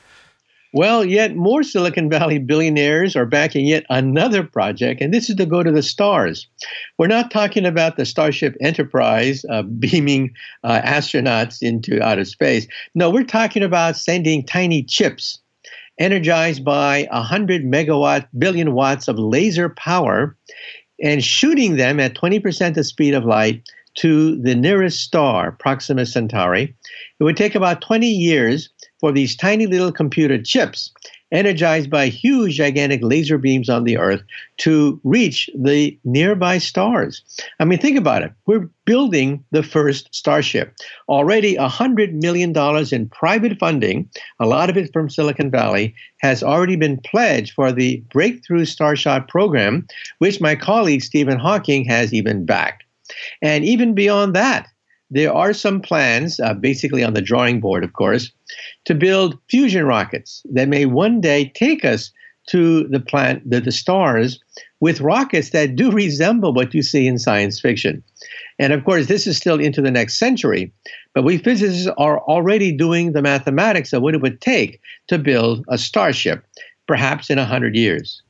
Well, 0.74 1.06
yet 1.06 1.36
more 1.36 1.62
Silicon 1.62 2.10
Valley 2.10 2.38
billionaires 2.38 3.16
are 3.16 3.24
backing 3.24 3.64
yet 3.64 3.86
another 3.88 4.42
project, 4.42 5.00
and 5.00 5.14
this 5.14 5.30
is 5.30 5.36
to 5.36 5.46
go 5.46 5.62
to 5.62 5.72
the 5.72 5.82
stars. 5.82 6.46
We're 6.98 7.06
not 7.06 7.30
talking 7.30 7.64
about 7.64 7.96
the 7.96 8.04
Starship 8.04 8.54
Enterprise 8.60 9.42
uh, 9.48 9.62
beaming 9.80 10.34
uh, 10.64 10.82
astronauts 10.82 11.62
into 11.62 12.02
outer 12.02 12.26
space. 12.26 12.66
No, 12.94 13.08
we're 13.08 13.24
talking 13.24 13.62
about 13.62 13.96
sending 13.96 14.44
tiny 14.44 14.82
chips 14.82 15.40
energized 15.98 16.64
by 16.64 17.08
100 17.10 17.64
megawatt 17.64 18.26
billion 18.38 18.72
watts 18.72 19.08
of 19.08 19.18
laser 19.18 19.68
power 19.68 20.36
and 21.02 21.24
shooting 21.24 21.76
them 21.76 22.00
at 22.00 22.14
20% 22.14 22.74
the 22.74 22.84
speed 22.84 23.14
of 23.14 23.24
light 23.24 23.62
to 23.96 24.40
the 24.42 24.54
nearest 24.54 25.00
star, 25.00 25.52
Proxima 25.52 26.04
Centauri. 26.04 26.74
It 27.18 27.24
would 27.24 27.36
take 27.36 27.54
about 27.54 27.80
20 27.80 28.06
years 28.06 28.68
for 29.00 29.10
these 29.10 29.36
tiny 29.36 29.66
little 29.66 29.92
computer 29.92 30.40
chips 30.40 30.92
energized 31.32 31.90
by 31.90 32.06
huge 32.06 32.56
gigantic 32.56 33.00
laser 33.02 33.38
beams 33.38 33.68
on 33.68 33.84
the 33.84 33.98
earth 33.98 34.22
to 34.58 35.00
reach 35.04 35.50
the 35.54 35.98
nearby 36.04 36.58
stars. 36.58 37.22
I 37.58 37.64
mean, 37.64 37.78
think 37.78 37.98
about 37.98 38.22
it. 38.22 38.32
We're 38.46 38.70
building 38.84 39.44
the 39.50 39.62
first 39.62 40.08
Starship. 40.14 40.74
Already 41.08 41.56
$100 41.56 42.12
million 42.12 42.54
in 42.92 43.08
private 43.08 43.58
funding, 43.58 44.08
a 44.38 44.46
lot 44.46 44.70
of 44.70 44.76
it 44.76 44.92
from 44.92 45.10
Silicon 45.10 45.50
Valley, 45.50 45.94
has 46.20 46.42
already 46.42 46.76
been 46.76 46.98
pledged 46.98 47.52
for 47.52 47.72
the 47.72 48.02
Breakthrough 48.12 48.64
Starshot 48.64 49.28
program, 49.28 49.86
which 50.18 50.40
my 50.40 50.54
colleague 50.54 51.02
Stephen 51.02 51.38
Hawking 51.38 51.84
has 51.84 52.14
even 52.14 52.46
backed. 52.46 52.84
And 53.42 53.64
even 53.64 53.94
beyond 53.94 54.34
that, 54.34 54.68
there 55.10 55.32
are 55.32 55.52
some 55.52 55.80
plans, 55.80 56.40
uh, 56.40 56.54
basically 56.54 57.04
on 57.04 57.14
the 57.14 57.22
drawing 57.22 57.60
board, 57.60 57.84
of 57.84 57.92
course, 57.92 58.32
to 58.84 58.94
build 58.94 59.38
fusion 59.48 59.86
rockets 59.86 60.42
that 60.52 60.68
may 60.68 60.86
one 60.86 61.20
day 61.20 61.52
take 61.54 61.84
us 61.84 62.10
to 62.48 62.86
the 62.88 63.00
planet, 63.00 63.42
the, 63.44 63.60
the 63.60 63.72
stars, 63.72 64.38
with 64.80 65.00
rockets 65.00 65.50
that 65.50 65.76
do 65.76 65.90
resemble 66.04 66.52
what 66.52 66.74
you 66.74 66.82
see 66.82 67.06
in 67.06 67.18
science 67.18 67.60
fiction. 67.60 68.02
And 68.58 68.72
of 68.72 68.84
course, 68.84 69.06
this 69.06 69.26
is 69.26 69.36
still 69.36 69.60
into 69.60 69.82
the 69.82 69.90
next 69.90 70.18
century, 70.18 70.72
but 71.14 71.24
we 71.24 71.38
physicists 71.38 71.90
are 71.98 72.20
already 72.20 72.72
doing 72.72 73.12
the 73.12 73.22
mathematics 73.22 73.92
of 73.92 74.02
what 74.02 74.14
it 74.14 74.22
would 74.22 74.40
take 74.40 74.80
to 75.08 75.18
build 75.18 75.64
a 75.68 75.78
starship, 75.78 76.44
perhaps 76.86 77.30
in 77.30 77.38
100 77.38 77.74
years. 77.76 78.22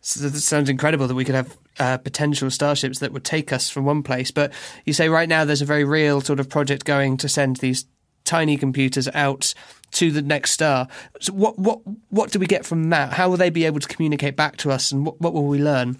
So 0.00 0.20
that 0.20 0.38
sounds 0.38 0.68
incredible 0.68 1.06
that 1.06 1.14
we 1.14 1.24
could 1.24 1.34
have 1.34 1.56
uh, 1.78 1.98
potential 1.98 2.50
starships 2.50 2.98
that 2.98 3.12
would 3.12 3.24
take 3.24 3.52
us 3.52 3.70
from 3.70 3.84
one 3.84 4.02
place. 4.02 4.30
But 4.30 4.52
you 4.84 4.92
say 4.92 5.08
right 5.08 5.28
now 5.28 5.44
there's 5.44 5.62
a 5.62 5.66
very 5.66 5.84
real 5.84 6.20
sort 6.20 6.40
of 6.40 6.48
project 6.48 6.84
going 6.84 7.16
to 7.18 7.28
send 7.28 7.56
these 7.56 7.86
tiny 8.24 8.56
computers 8.56 9.08
out 9.14 9.54
to 9.92 10.10
the 10.10 10.22
next 10.22 10.52
star. 10.52 10.88
So 11.20 11.32
what 11.32 11.58
what 11.58 11.80
what 12.08 12.30
do 12.30 12.38
we 12.38 12.46
get 12.46 12.66
from 12.66 12.90
that? 12.90 13.12
How 13.12 13.28
will 13.28 13.36
they 13.36 13.50
be 13.50 13.64
able 13.64 13.80
to 13.80 13.88
communicate 13.88 14.36
back 14.36 14.56
to 14.58 14.70
us, 14.70 14.92
and 14.92 15.06
what, 15.06 15.20
what 15.20 15.34
will 15.34 15.46
we 15.46 15.60
learn? 15.60 15.98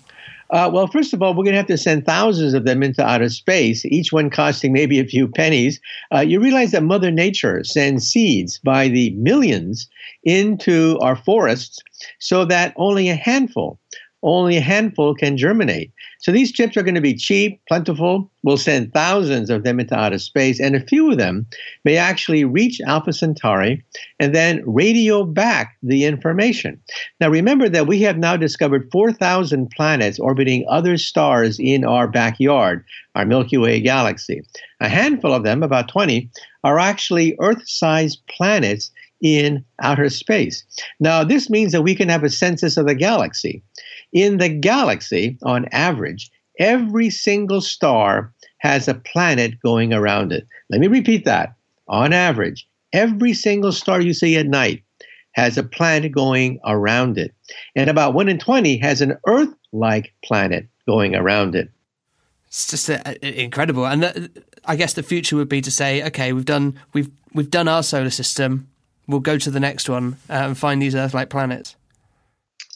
Uh, 0.50 0.70
well, 0.72 0.86
first 0.86 1.12
of 1.14 1.22
all, 1.22 1.32
we're 1.32 1.42
going 1.42 1.54
to 1.54 1.58
have 1.58 1.66
to 1.66 1.78
send 1.78 2.04
thousands 2.04 2.54
of 2.54 2.64
them 2.64 2.82
into 2.82 3.04
outer 3.04 3.28
space, 3.28 3.84
each 3.86 4.12
one 4.12 4.30
costing 4.30 4.72
maybe 4.72 5.00
a 5.00 5.04
few 5.04 5.26
pennies. 5.26 5.80
Uh, 6.14 6.20
you 6.20 6.38
realize 6.38 6.70
that 6.70 6.82
Mother 6.82 7.10
Nature 7.10 7.64
sends 7.64 8.06
seeds 8.06 8.58
by 8.58 8.88
the 8.88 9.10
millions 9.12 9.88
into 10.22 10.98
our 11.00 11.16
forests 11.16 11.82
so 12.18 12.44
that 12.44 12.74
only 12.76 13.08
a 13.08 13.14
handful 13.14 13.80
only 14.24 14.56
a 14.56 14.60
handful 14.62 15.14
can 15.14 15.36
germinate. 15.36 15.92
So 16.18 16.32
these 16.32 16.50
chips 16.50 16.76
are 16.76 16.82
going 16.82 16.94
to 16.94 17.00
be 17.00 17.14
cheap, 17.14 17.60
plentiful. 17.68 18.30
We'll 18.42 18.56
send 18.56 18.92
thousands 18.92 19.50
of 19.50 19.62
them 19.62 19.78
into 19.78 19.94
outer 19.94 20.18
space, 20.18 20.58
and 20.58 20.74
a 20.74 20.80
few 20.80 21.12
of 21.12 21.18
them 21.18 21.46
may 21.84 21.96
actually 21.96 22.44
reach 22.44 22.80
Alpha 22.86 23.12
Centauri 23.12 23.84
and 24.18 24.34
then 24.34 24.62
radio 24.66 25.24
back 25.24 25.76
the 25.82 26.04
information. 26.04 26.80
Now, 27.20 27.28
remember 27.28 27.68
that 27.68 27.86
we 27.86 28.00
have 28.00 28.16
now 28.16 28.36
discovered 28.36 28.88
4,000 28.90 29.70
planets 29.70 30.18
orbiting 30.18 30.64
other 30.68 30.96
stars 30.96 31.58
in 31.58 31.84
our 31.84 32.08
backyard, 32.08 32.84
our 33.14 33.26
Milky 33.26 33.58
Way 33.58 33.80
galaxy. 33.80 34.42
A 34.80 34.88
handful 34.88 35.32
of 35.32 35.44
them, 35.44 35.62
about 35.62 35.88
20, 35.88 36.30
are 36.64 36.78
actually 36.78 37.36
Earth 37.40 37.62
sized 37.66 38.20
planets 38.28 38.90
in 39.20 39.64
outer 39.80 40.08
space. 40.10 40.64
Now, 41.00 41.24
this 41.24 41.48
means 41.48 41.72
that 41.72 41.82
we 41.82 41.94
can 41.94 42.08
have 42.08 42.24
a 42.24 42.30
census 42.30 42.76
of 42.76 42.86
the 42.86 42.94
galaxy. 42.94 43.62
In 44.12 44.38
the 44.38 44.48
galaxy, 44.48 45.38
on 45.42 45.66
average, 45.72 46.30
every 46.58 47.10
single 47.10 47.60
star 47.60 48.32
has 48.58 48.88
a 48.88 48.94
planet 48.94 49.60
going 49.60 49.92
around 49.92 50.32
it. 50.32 50.46
Let 50.70 50.80
me 50.80 50.86
repeat 50.86 51.24
that. 51.24 51.54
On 51.88 52.12
average, 52.12 52.66
every 52.92 53.34
single 53.34 53.72
star 53.72 54.00
you 54.00 54.14
see 54.14 54.36
at 54.36 54.46
night 54.46 54.82
has 55.32 55.58
a 55.58 55.62
planet 55.62 56.12
going 56.12 56.60
around 56.64 57.18
it. 57.18 57.34
And 57.74 57.90
about 57.90 58.14
1 58.14 58.28
in 58.28 58.38
20 58.38 58.78
has 58.78 59.00
an 59.00 59.18
Earth 59.26 59.52
like 59.72 60.12
planet 60.24 60.66
going 60.86 61.14
around 61.14 61.54
it. 61.54 61.70
It's 62.46 62.68
just 62.68 62.88
uh, 62.88 63.02
incredible. 63.20 63.84
And 63.86 64.30
I 64.64 64.76
guess 64.76 64.92
the 64.92 65.02
future 65.02 65.36
would 65.36 65.48
be 65.48 65.60
to 65.60 65.70
say, 65.70 66.04
okay, 66.04 66.32
we've 66.32 66.44
done, 66.44 66.78
we've, 66.92 67.10
we've 67.34 67.50
done 67.50 67.66
our 67.66 67.82
solar 67.82 68.10
system. 68.10 68.68
We'll 69.06 69.20
go 69.20 69.38
to 69.38 69.50
the 69.50 69.60
next 69.60 69.88
one 69.88 70.16
uh, 70.30 70.34
and 70.34 70.58
find 70.58 70.80
these 70.80 70.94
Earth 70.94 71.14
like 71.14 71.28
planets. 71.28 71.76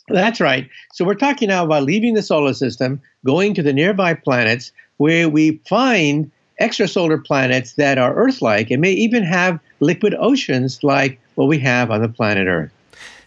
That's 0.08 0.40
right. 0.40 0.68
So 0.92 1.04
we're 1.04 1.14
talking 1.14 1.48
now 1.48 1.64
about 1.64 1.82
leaving 1.82 2.14
the 2.14 2.22
solar 2.22 2.54
system, 2.54 3.00
going 3.24 3.54
to 3.54 3.62
the 3.62 3.72
nearby 3.72 4.14
planets 4.14 4.72
where 4.96 5.28
we 5.28 5.60
find 5.68 6.30
extrasolar 6.60 7.24
planets 7.24 7.74
that 7.74 7.98
are 7.98 8.14
Earth 8.14 8.42
like 8.42 8.70
and 8.70 8.80
may 8.80 8.92
even 8.92 9.22
have 9.22 9.60
liquid 9.80 10.14
oceans 10.18 10.82
like 10.82 11.20
what 11.36 11.46
we 11.46 11.58
have 11.60 11.90
on 11.90 12.02
the 12.02 12.08
planet 12.08 12.48
Earth. 12.48 12.72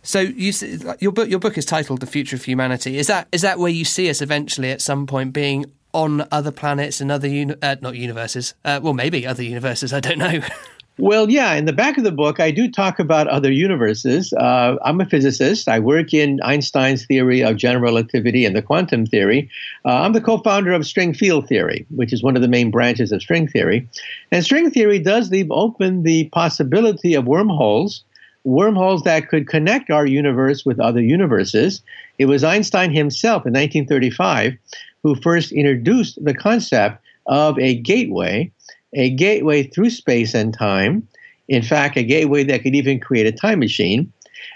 So 0.04 0.20
you, 0.20 0.52
your 1.00 1.12
book 1.12 1.30
your 1.30 1.40
book 1.40 1.58
is 1.58 1.66
titled 1.66 2.00
"The 2.00 2.08
Future 2.08 2.36
of 2.36 2.44
Humanity." 2.44 2.98
Is 2.98 3.08
that 3.08 3.28
is 3.32 3.44
that 3.44 3.60
where 3.60 3.72
you 3.72 3.86
see 3.86 4.10
us 4.10 4.22
eventually 4.22 4.72
at 4.72 4.82
some 4.82 5.06
point 5.06 5.32
being 5.32 5.66
on 5.94 6.28
other 6.32 6.52
planets 6.52 7.02
and 7.02 7.12
other 7.12 7.28
uni- 7.28 7.56
uh, 7.62 7.76
not 7.82 7.96
universes? 7.96 8.56
Uh, 8.66 8.80
well, 8.82 8.94
maybe 8.94 9.28
other 9.28 9.44
universes. 9.44 9.94
I 9.94 10.00
don't 10.00 10.18
know. 10.18 10.42
Well, 10.98 11.30
yeah, 11.30 11.54
in 11.54 11.66
the 11.66 11.74
back 11.74 11.98
of 11.98 12.04
the 12.04 12.12
book, 12.12 12.40
I 12.40 12.52
do 12.52 12.70
talk 12.70 13.00
about 13.00 13.28
other 13.28 13.52
universes. 13.52 14.34
Uh, 14.34 14.76
I'm 14.84 15.00
a 15.00 15.06
physicist. 15.06 15.70
I 15.70 15.80
work 15.80 16.14
in 16.14 16.40
Einstein's 16.44 17.06
theory 17.06 17.42
of 17.42 17.56
general 17.56 17.84
relativity 17.84 18.46
and 18.46 18.56
the 18.56 18.62
quantum 18.62 19.06
theory. 19.06 19.50
Uh, 19.86 20.02
I'm 20.02 20.14
the 20.14 20.22
co 20.22 20.40
founder 20.40 20.74
of 20.74 20.86
string 20.86 21.14
field 21.14 21.48
theory, 21.48 21.86
which 21.96 22.12
is 22.12 22.22
one 22.22 22.36
of 22.36 22.42
the 22.42 22.48
main 22.48 22.72
branches 22.72 23.12
of 23.12 23.22
string 23.22 23.48
theory. 23.48 23.88
And 24.32 24.44
string 24.44 24.70
theory 24.70 25.00
does 25.00 25.32
leave 25.32 25.50
open 25.50 26.04
the 26.04 26.26
possibility 26.30 27.14
of 27.14 27.26
wormholes, 27.26 28.04
wormholes 28.44 29.04
that 29.04 29.30
could 29.30 29.48
connect 29.48 29.90
our 29.90 30.06
universe 30.06 30.66
with 30.66 30.80
other 30.80 31.02
universes. 31.02 31.82
It 32.20 32.26
was 32.26 32.44
Einstein 32.44 32.92
himself 32.92 33.46
in 33.46 33.54
1935 33.54 34.58
who 35.04 35.16
first 35.16 35.52
introduced 35.54 36.24
the 36.24 36.34
concept 36.34 37.02
of 37.28 37.58
a 37.60 37.76
gateway 37.76 38.52
a 38.94 39.10
gateway 39.12 39.64
through 39.64 39.90
space 39.90 40.34
and 40.34 40.54
time. 40.54 41.08
In 41.48 41.62
fact, 41.62 41.98
a 41.98 42.04
gateway 42.04 42.44
that 42.44 42.64
could 42.64 42.76
even 42.76 43.00
create 43.00 43.26
a 43.26 43.32
time 43.32 43.60
machine. 43.60 44.12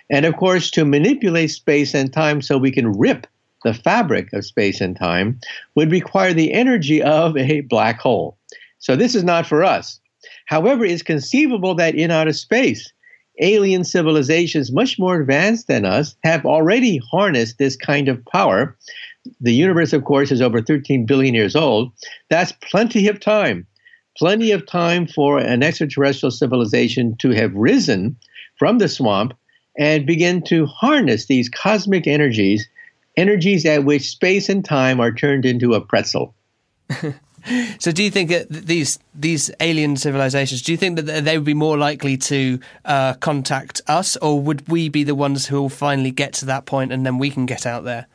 And 0.09 0.25
of 0.25 0.35
course, 0.35 0.69
to 0.71 0.85
manipulate 0.85 1.51
space 1.51 1.93
and 1.93 2.11
time 2.11 2.41
so 2.41 2.57
we 2.57 2.71
can 2.71 2.97
rip 2.97 3.27
the 3.63 3.73
fabric 3.73 4.31
of 4.33 4.45
space 4.45 4.79
and 4.79 4.95
time 4.95 5.39
would 5.73 5.91
require 5.91 6.33
the 6.33 6.53
energy 6.53 7.01
of 7.01 7.35
a 7.35 7.61
black 7.61 7.99
hole. 7.99 8.37
So 8.79 8.95
this 8.95 9.15
is 9.15 9.23
not 9.23 9.47
for 9.47 9.63
us. 9.63 9.99
However, 10.45 10.85
it's 10.85 11.01
conceivable 11.01 11.73
that 11.75 11.95
in 11.95 12.11
outer 12.11 12.33
space, 12.33 12.91
alien 13.39 13.83
civilizations 13.83 14.71
much 14.71 14.99
more 14.99 15.19
advanced 15.19 15.67
than 15.67 15.85
us 15.85 16.15
have 16.23 16.45
already 16.45 17.01
harnessed 17.11 17.57
this 17.57 17.75
kind 17.75 18.07
of 18.07 18.23
power. 18.25 18.77
The 19.41 19.53
universe, 19.53 19.93
of 19.93 20.05
course, 20.05 20.31
is 20.31 20.41
over 20.41 20.61
13 20.61 21.05
billion 21.05 21.33
years 21.33 21.55
old. 21.55 21.91
That's 22.29 22.51
plenty 22.51 23.07
of 23.07 23.19
time 23.19 23.65
plenty 24.17 24.51
of 24.51 24.65
time 24.65 25.07
for 25.07 25.39
an 25.39 25.63
extraterrestrial 25.63 26.31
civilization 26.31 27.15
to 27.17 27.29
have 27.31 27.53
risen 27.53 28.15
from 28.57 28.77
the 28.77 28.87
swamp 28.87 29.33
and 29.77 30.05
begin 30.05 30.41
to 30.43 30.65
harness 30.65 31.25
these 31.25 31.49
cosmic 31.49 32.07
energies 32.07 32.67
energies 33.17 33.65
at 33.65 33.83
which 33.83 34.09
space 34.09 34.49
and 34.49 34.65
time 34.65 34.99
are 34.99 35.11
turned 35.11 35.45
into 35.45 35.73
a 35.73 35.81
pretzel. 35.81 36.35
so, 37.79 37.91
do 37.91 38.03
you 38.03 38.11
think 38.11 38.29
that 38.29 38.49
these 38.49 38.99
these 39.13 39.51
alien 39.59 39.97
civilizations? 39.97 40.61
Do 40.61 40.71
you 40.71 40.77
think 40.77 40.99
that 40.99 41.25
they 41.25 41.37
would 41.37 41.45
be 41.45 41.53
more 41.53 41.77
likely 41.77 42.17
to 42.17 42.59
uh, 42.83 43.13
contact 43.15 43.81
us, 43.87 44.17
or 44.17 44.39
would 44.39 44.67
we 44.67 44.89
be 44.89 45.03
the 45.03 45.15
ones 45.15 45.47
who 45.47 45.61
will 45.61 45.69
finally 45.69 46.11
get 46.11 46.33
to 46.33 46.45
that 46.45 46.65
point, 46.65 46.91
and 46.91 47.05
then 47.05 47.17
we 47.17 47.29
can 47.29 47.45
get 47.45 47.65
out 47.65 47.83
there? 47.83 48.07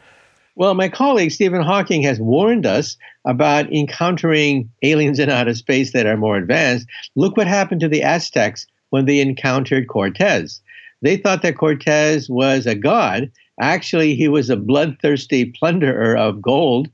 Well, 0.56 0.74
my 0.74 0.88
colleague 0.88 1.30
Stephen 1.30 1.62
Hawking 1.62 2.02
has 2.02 2.20
warned 2.20 2.66
us 2.66 2.96
about 3.24 3.72
encountering 3.72 4.68
aliens 4.82 5.18
in 5.18 5.30
outer 5.30 5.54
space 5.54 5.92
that 5.92 6.06
are 6.06 6.16
more 6.16 6.36
advanced. 6.36 6.86
Look 7.14 7.36
what 7.36 7.46
happened 7.46 7.80
to 7.82 7.88
the 7.88 8.02
Aztecs 8.02 8.66
when 8.90 9.06
they 9.06 9.20
encountered 9.20 9.88
Cortez. 9.88 10.60
They 11.02 11.16
thought 11.16 11.42
that 11.42 11.56
Cortez 11.56 12.28
was 12.28 12.66
a 12.66 12.74
god. 12.74 13.30
Actually, 13.60 14.14
he 14.14 14.28
was 14.28 14.50
a 14.50 14.56
bloodthirsty 14.56 15.46
plunderer 15.46 16.16
of 16.16 16.42
gold, 16.42 16.88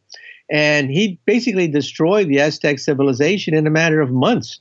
and 0.50 0.90
he 0.90 1.18
basically 1.26 1.66
destroyed 1.66 2.28
the 2.28 2.40
Aztec 2.40 2.78
civilization 2.78 3.54
in 3.54 3.66
a 3.66 3.70
matter 3.70 4.00
of 4.00 4.10
months. 4.10 4.60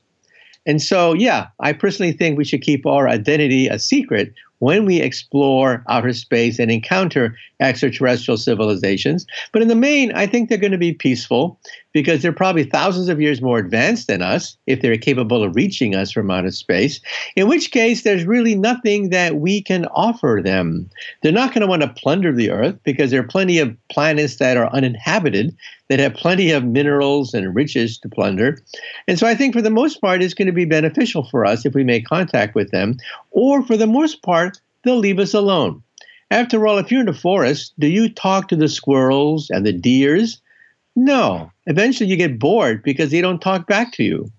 And 0.65 0.81
so, 0.81 1.13
yeah, 1.13 1.47
I 1.59 1.73
personally 1.73 2.11
think 2.11 2.37
we 2.37 2.45
should 2.45 2.61
keep 2.61 2.85
our 2.85 3.07
identity 3.07 3.67
a 3.67 3.77
secret 3.77 4.33
when 4.59 4.85
we 4.85 5.01
explore 5.01 5.83
outer 5.89 6.13
space 6.13 6.59
and 6.59 6.71
encounter 6.71 7.35
extraterrestrial 7.59 8.37
civilizations. 8.37 9.25
But 9.51 9.61
in 9.61 9.67
the 9.67 9.75
main, 9.75 10.11
I 10.13 10.27
think 10.27 10.49
they're 10.49 10.57
going 10.57 10.71
to 10.71 10.77
be 10.77 10.93
peaceful 10.93 11.59
because 11.95 12.21
they're 12.21 12.33
probably 12.33 12.65
thousands 12.65 13.07
of 13.07 13.21
years 13.21 13.41
more 13.41 13.57
advanced 13.57 14.09
than 14.09 14.21
us 14.21 14.57
if 14.67 14.81
they're 14.81 14.97
capable 14.97 15.41
of 15.41 15.55
reaching 15.55 15.95
us 15.95 16.11
from 16.11 16.29
outer 16.29 16.51
space, 16.51 16.99
in 17.37 17.47
which 17.47 17.71
case 17.71 18.03
there's 18.03 18.25
really 18.25 18.53
nothing 18.53 19.11
that 19.11 19.37
we 19.37 19.61
can 19.61 19.85
offer 19.85 20.41
them. 20.43 20.89
They're 21.23 21.31
not 21.31 21.53
going 21.53 21.61
to 21.61 21.67
want 21.67 21.83
to 21.83 21.87
plunder 21.87 22.33
the 22.33 22.51
Earth 22.51 22.77
because 22.83 23.11
there 23.11 23.21
are 23.21 23.27
plenty 23.27 23.59
of 23.59 23.73
planets 23.87 24.35
that 24.35 24.57
are 24.57 24.69
uninhabited 24.73 25.55
that 25.87 25.99
have 25.99 26.15
plenty 26.15 26.51
of 26.51 26.65
minerals 26.65 27.33
and 27.33 27.55
riches 27.55 27.97
to 27.99 28.09
plunder. 28.09 28.61
And 29.07 29.17
so 29.17 29.25
I 29.25 29.33
think 29.33 29.55
for 29.55 29.61
the 29.61 29.69
most 29.69 30.01
part, 30.01 30.21
it's 30.21 30.33
going 30.33 30.47
to 30.47 30.51
be 30.51 30.65
beneficial 30.65 31.23
for 31.23 31.45
us 31.45 31.65
if 31.65 31.73
we 31.73 31.85
make 31.85 32.05
contact 32.05 32.55
with 32.55 32.71
them, 32.71 32.97
or 33.31 33.63
for 33.63 33.77
the 33.77 33.87
most 33.87 34.21
part, 34.21 34.59
they'll 34.83 34.97
leave 34.97 35.19
us 35.19 35.33
alone. 35.33 35.81
After 36.29 36.67
all, 36.67 36.77
if 36.77 36.91
you're 36.91 36.99
in 36.99 37.05
the 37.05 37.13
forest, 37.13 37.71
do 37.79 37.87
you 37.87 38.09
talk 38.09 38.49
to 38.49 38.57
the 38.57 38.67
squirrels 38.67 39.49
and 39.49 39.65
the 39.65 39.71
deers? 39.71 40.41
No. 40.95 41.51
Eventually 41.65 42.09
you 42.09 42.15
get 42.15 42.39
bored 42.39 42.83
because 42.83 43.11
they 43.11 43.21
don't 43.21 43.41
talk 43.41 43.67
back 43.67 43.91
to 43.93 44.03
you. 44.03 44.31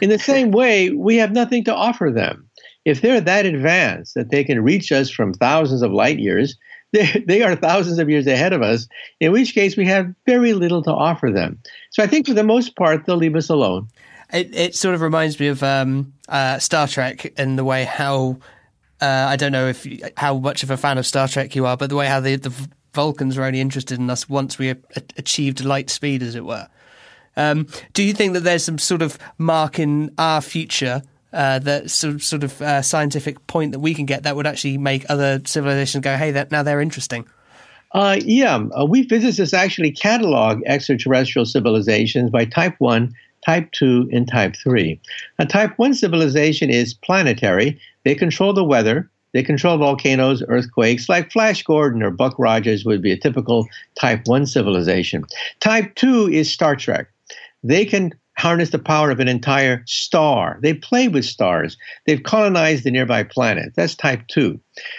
in 0.00 0.10
the 0.10 0.18
same 0.18 0.50
way, 0.52 0.90
we 0.90 1.16
have 1.16 1.32
nothing 1.32 1.64
to 1.64 1.74
offer 1.74 2.10
them. 2.10 2.48
If 2.84 3.00
they're 3.00 3.20
that 3.20 3.46
advanced 3.46 4.14
that 4.14 4.30
they 4.30 4.42
can 4.42 4.62
reach 4.62 4.90
us 4.90 5.10
from 5.10 5.34
thousands 5.34 5.82
of 5.82 5.92
light 5.92 6.18
years, 6.18 6.56
they 6.92 7.24
they 7.26 7.42
are 7.42 7.56
thousands 7.56 7.98
of 7.98 8.10
years 8.10 8.26
ahead 8.26 8.52
of 8.52 8.60
us, 8.60 8.86
in 9.20 9.32
which 9.32 9.54
case 9.54 9.76
we 9.76 9.86
have 9.86 10.12
very 10.26 10.52
little 10.52 10.82
to 10.82 10.92
offer 10.92 11.30
them. 11.30 11.58
So 11.90 12.02
I 12.02 12.06
think 12.06 12.26
for 12.26 12.34
the 12.34 12.42
most 12.42 12.76
part, 12.76 13.06
they'll 13.06 13.16
leave 13.16 13.36
us 13.36 13.48
alone. 13.48 13.88
It, 14.32 14.54
it 14.54 14.74
sort 14.74 14.94
of 14.94 15.00
reminds 15.00 15.38
me 15.38 15.48
of 15.48 15.62
um, 15.62 16.12
uh, 16.28 16.58
Star 16.58 16.88
Trek 16.88 17.26
in 17.38 17.56
the 17.56 17.64
way 17.64 17.84
how 17.84 18.38
uh, 19.00 19.26
I 19.28 19.36
don't 19.36 19.52
know 19.52 19.68
if 19.68 19.86
how 20.16 20.38
much 20.38 20.62
of 20.62 20.70
a 20.70 20.76
fan 20.76 20.98
of 20.98 21.06
Star 21.06 21.28
Trek 21.28 21.54
you 21.54 21.66
are, 21.66 21.76
but 21.76 21.88
the 21.88 21.96
way 21.96 22.06
how 22.06 22.20
the, 22.20 22.36
the 22.36 22.52
Vulcans 22.94 23.36
were 23.36 23.44
only 23.44 23.60
interested 23.60 23.98
in 23.98 24.10
us 24.10 24.28
once 24.28 24.58
we 24.58 24.74
achieved 25.16 25.64
light 25.64 25.90
speed, 25.90 26.22
as 26.22 26.34
it 26.34 26.44
were. 26.44 26.68
Um, 27.36 27.66
do 27.94 28.02
you 28.02 28.12
think 28.12 28.34
that 28.34 28.40
there's 28.40 28.64
some 28.64 28.78
sort 28.78 29.02
of 29.02 29.18
mark 29.38 29.78
in 29.78 30.12
our 30.18 30.42
future 30.42 31.02
uh, 31.32 31.58
that 31.60 31.90
sort 31.90 32.14
of, 32.14 32.22
sort 32.22 32.44
of 32.44 32.60
uh, 32.60 32.82
scientific 32.82 33.46
point 33.46 33.72
that 33.72 33.80
we 33.80 33.94
can 33.94 34.04
get 34.04 34.24
that 34.24 34.36
would 34.36 34.46
actually 34.46 34.76
make 34.76 35.08
other 35.08 35.40
civilizations 35.46 36.04
go, 36.04 36.16
hey, 36.16 36.30
that, 36.30 36.50
now 36.50 36.62
they're 36.62 36.80
interesting? 36.80 37.26
Uh, 37.92 38.18
yeah, 38.22 38.62
uh, 38.78 38.84
we 38.84 39.02
physicists 39.02 39.54
actually 39.54 39.90
catalog 39.90 40.62
extraterrestrial 40.66 41.44
civilizations 41.46 42.30
by 42.30 42.44
type 42.44 42.74
1, 42.78 43.14
type 43.44 43.70
2, 43.72 44.10
and 44.12 44.28
type 44.28 44.54
3. 44.62 45.00
A 45.38 45.46
type 45.46 45.72
1 45.78 45.94
civilization 45.94 46.70
is 46.70 46.94
planetary. 46.94 47.78
They 48.04 48.14
control 48.14 48.52
the 48.52 48.64
weather, 48.64 49.10
they 49.32 49.42
control 49.42 49.78
volcanoes, 49.78 50.42
earthquakes, 50.48 51.08
like 51.08 51.32
Flash 51.32 51.62
Gordon 51.62 52.02
or 52.02 52.10
Buck 52.10 52.34
Rogers 52.38 52.84
would 52.84 53.02
be 53.02 53.12
a 53.12 53.18
typical 53.18 53.66
Type 53.94 54.22
1 54.26 54.46
civilization. 54.46 55.24
Type 55.60 55.94
2 55.94 56.28
is 56.28 56.52
Star 56.52 56.76
Trek. 56.76 57.08
They 57.64 57.84
can 57.84 58.12
harness 58.36 58.70
the 58.70 58.78
power 58.78 59.10
of 59.10 59.20
an 59.20 59.28
entire 59.28 59.82
star. 59.86 60.58
They 60.62 60.74
play 60.74 61.08
with 61.08 61.24
stars. 61.24 61.76
They've 62.06 62.22
colonized 62.22 62.84
the 62.84 62.90
nearby 62.90 63.24
planet. 63.24 63.72
That's 63.76 63.94
type 63.94 64.26
2. 64.28 64.58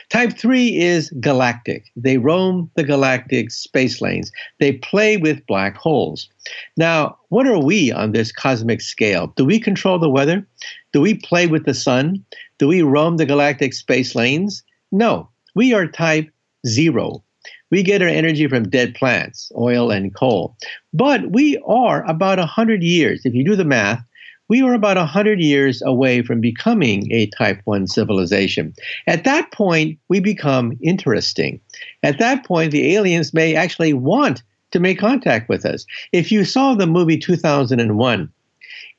Type 0.09 0.37
3 0.37 0.77
is 0.77 1.09
galactic. 1.19 1.85
They 1.95 2.17
roam 2.17 2.69
the 2.75 2.83
galactic 2.83 3.51
space 3.51 4.01
lanes. 4.01 4.31
They 4.59 4.73
play 4.73 5.17
with 5.17 5.45
black 5.47 5.75
holes. 5.75 6.29
Now, 6.77 7.17
what 7.29 7.47
are 7.47 7.59
we 7.59 7.91
on 7.91 8.11
this 8.11 8.31
cosmic 8.31 8.81
scale? 8.81 9.33
Do 9.35 9.45
we 9.45 9.59
control 9.59 9.99
the 9.99 10.09
weather? 10.09 10.47
Do 10.91 11.01
we 11.01 11.15
play 11.15 11.47
with 11.47 11.65
the 11.65 11.73
sun? 11.73 12.23
Do 12.59 12.67
we 12.67 12.81
roam 12.81 13.17
the 13.17 13.25
galactic 13.25 13.73
space 13.73 14.15
lanes? 14.15 14.63
No. 14.91 15.27
We 15.55 15.73
are 15.73 15.87
type 15.87 16.29
0. 16.67 17.23
We 17.73 17.81
get 17.81 18.03
our 18.03 18.07
energy 18.07 18.47
from 18.47 18.69
dead 18.69 18.93
plants, 18.93 19.51
oil 19.57 19.89
and 19.89 20.13
coal. 20.13 20.55
But 20.93 21.31
we 21.31 21.57
are 21.65 22.07
about 22.07 22.37
100 22.37 22.83
years, 22.83 23.25
if 23.25 23.33
you 23.33 23.43
do 23.43 23.55
the 23.55 23.65
math, 23.65 23.99
we 24.47 24.61
are 24.61 24.75
about 24.75 24.95
100 24.95 25.39
years 25.39 25.81
away 25.81 26.21
from 26.21 26.39
becoming 26.39 27.11
a 27.11 27.31
type 27.35 27.61
1 27.63 27.87
civilization. 27.87 28.75
At 29.07 29.23
that 29.23 29.51
point, 29.51 29.97
we 30.07 30.19
become 30.19 30.77
interesting. 30.83 31.59
At 32.03 32.19
that 32.19 32.45
point, 32.45 32.71
the 32.71 32.95
aliens 32.95 33.33
may 33.33 33.55
actually 33.55 33.93
want 33.93 34.43
to 34.69 34.79
make 34.79 34.99
contact 34.99 35.49
with 35.49 35.65
us. 35.65 35.87
If 36.11 36.31
you 36.31 36.45
saw 36.45 36.75
the 36.75 36.85
movie 36.85 37.17
2001, 37.17 38.29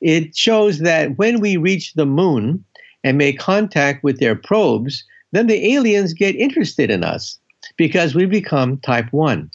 it 0.01 0.35
shows 0.35 0.79
that 0.79 1.17
when 1.17 1.39
we 1.39 1.55
reach 1.55 1.93
the 1.93 2.05
moon 2.05 2.61
and 3.05 3.17
make 3.17 3.39
contact 3.39 4.03
with 4.03 4.19
their 4.19 4.35
probes, 4.35 5.05
then 5.31 5.47
the 5.47 5.73
aliens 5.73 6.11
get 6.11 6.35
interested 6.35 6.91
in 6.91 7.05
us 7.05 7.39
because 7.77 8.15
we 8.15 8.25
become 8.25 8.77
type 8.79 9.11
1. 9.11 9.49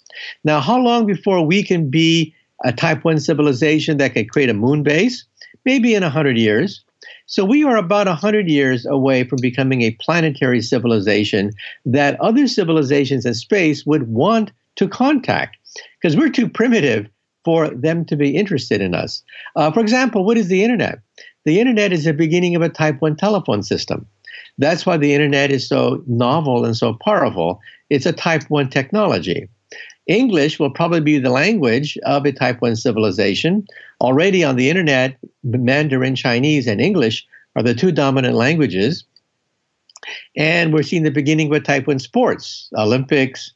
Now, 0.45 0.61
how 0.61 0.79
long 0.79 1.07
before 1.07 1.45
we 1.45 1.63
can 1.63 1.91
be 1.91 2.35
a 2.65 2.73
type 2.73 3.05
1 3.05 3.21
civilization 3.21 3.97
that 3.99 4.15
can 4.15 4.27
create 4.27 4.51
a 4.51 4.55
moon 4.55 4.83
base? 4.83 5.25
Maybe 5.65 5.95
in 5.95 6.03
100 6.03 6.37
years. 6.37 6.83
So 7.27 7.45
we 7.45 7.65
are 7.65 7.77
about 7.77 8.07
100 8.07 8.49
years 8.49 8.85
away 8.87 9.25
from 9.25 9.39
becoming 9.41 9.83
a 9.83 9.97
planetary 10.01 10.61
civilization 10.61 11.53
that 11.85 12.21
other 12.21 12.47
civilizations 12.47 13.25
in 13.25 13.35
space 13.35 13.87
would 13.87 14.09
want 14.09 14.53
to 14.77 14.89
contact 14.89 15.57
because 16.01 16.17
we're 16.17 16.31
too 16.31 16.49
primitive 16.49 17.09
for 17.45 17.71
them 17.71 18.05
to 18.07 18.17
be 18.17 18.37
interested 18.37 18.81
in 18.81 18.95
us. 18.95 19.23
Uh, 19.57 19.71
for 19.71 19.81
example, 19.81 20.25
what 20.25 20.37
is 20.37 20.49
the 20.49 20.63
internet? 20.63 21.01
The 21.45 21.61
internet 21.61 21.93
is 21.93 22.05
the 22.05 22.13
beginning 22.13 22.55
of 22.55 22.63
a 22.63 22.69
type 22.69 23.01
1 23.01 23.17
telephone 23.17 23.63
system. 23.63 24.07
That's 24.59 24.85
why 24.85 24.97
the 24.97 25.15
internet 25.15 25.51
is 25.51 25.69
so 25.69 26.03
novel 26.07 26.65
and 26.65 26.77
so 26.77 26.95
powerful 26.95 27.61
it's 27.91 28.07
a 28.07 28.13
type 28.13 28.45
1 28.49 28.71
technology. 28.71 29.49
English 30.07 30.59
will 30.59 30.71
probably 30.71 31.01
be 31.01 31.19
the 31.19 31.31
language 31.31 31.99
of 32.05 32.25
a 32.25 32.33
type 32.33 32.63
1 32.63 32.77
civilization. 32.77 33.67
Already 34.01 34.43
on 34.43 34.57
the 34.57 34.71
internet, 34.71 35.17
Mandarin 35.45 36.17
Chinese 36.17 36.67
and 36.67 36.81
English 36.81 37.27
are 37.57 37.63
the 37.63 37.75
two 37.75 37.93
dominant 37.93 38.35
languages. 38.35 39.05
And 40.37 40.73
we're 40.73 40.83
seeing 40.83 41.03
the 41.03 41.11
beginning 41.11 41.55
of 41.55 41.63
type 41.65 41.87
1 41.87 41.99
sports, 41.99 42.71
Olympics, 42.77 43.53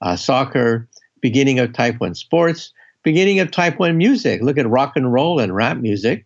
uh, 0.00 0.16
soccer, 0.16 0.86
beginning 1.20 1.58
of 1.58 1.72
type 1.72 1.98
1 1.98 2.14
sports, 2.14 2.72
beginning 3.02 3.40
of 3.40 3.50
type 3.50 3.78
1 3.78 3.96
music. 3.96 4.40
Look 4.42 4.58
at 4.58 4.68
rock 4.68 4.96
and 4.96 5.12
roll 5.12 5.40
and 5.40 5.54
rap 5.54 5.78
music. 5.78 6.24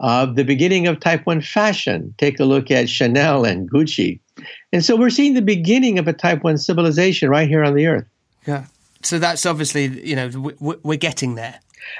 Uh, 0.00 0.26
the 0.26 0.44
beginning 0.44 0.86
of 0.86 1.00
type 1.00 1.26
1 1.26 1.40
fashion. 1.40 2.14
Take 2.18 2.38
a 2.38 2.44
look 2.44 2.70
at 2.70 2.88
Chanel 2.88 3.44
and 3.44 3.70
Gucci. 3.70 4.20
And 4.72 4.84
so 4.84 4.96
we're 4.96 5.10
seeing 5.10 5.34
the 5.34 5.42
beginning 5.42 5.98
of 5.98 6.06
a 6.06 6.12
type 6.12 6.44
1 6.44 6.58
civilization 6.58 7.28
right 7.28 7.48
here 7.48 7.64
on 7.64 7.74
the 7.74 7.86
earth. 7.86 8.06
Yeah. 8.46 8.64
So 9.02 9.18
that's 9.18 9.44
obviously, 9.44 9.86
you 10.06 10.14
know, 10.14 10.52
we're 10.60 10.98
getting 10.98 11.34
there. 11.34 11.58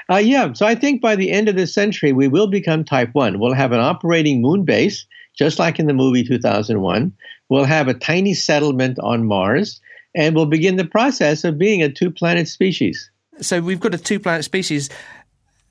Uh, 0.09 0.17
yeah. 0.17 0.53
So 0.53 0.65
I 0.65 0.75
think 0.75 1.01
by 1.01 1.15
the 1.15 1.31
end 1.31 1.49
of 1.49 1.55
this 1.55 1.73
century, 1.73 2.13
we 2.13 2.27
will 2.27 2.47
become 2.47 2.83
type 2.83 3.09
1. 3.13 3.39
We'll 3.39 3.53
have 3.53 3.71
an 3.71 3.79
operating 3.79 4.41
moon 4.41 4.63
base, 4.63 5.05
just 5.37 5.59
like 5.59 5.79
in 5.79 5.87
the 5.87 5.93
movie 5.93 6.23
2001. 6.23 7.13
We'll 7.49 7.65
have 7.65 7.87
a 7.87 7.93
tiny 7.93 8.33
settlement 8.33 8.99
on 8.99 9.25
Mars, 9.25 9.81
and 10.15 10.35
we'll 10.35 10.45
begin 10.45 10.75
the 10.75 10.85
process 10.85 11.43
of 11.43 11.57
being 11.57 11.81
a 11.81 11.89
two 11.89 12.11
planet 12.11 12.47
species. 12.47 13.09
So 13.41 13.61
we've 13.61 13.79
got 13.79 13.95
a 13.95 13.97
two 13.97 14.19
planet 14.19 14.45
species 14.45 14.89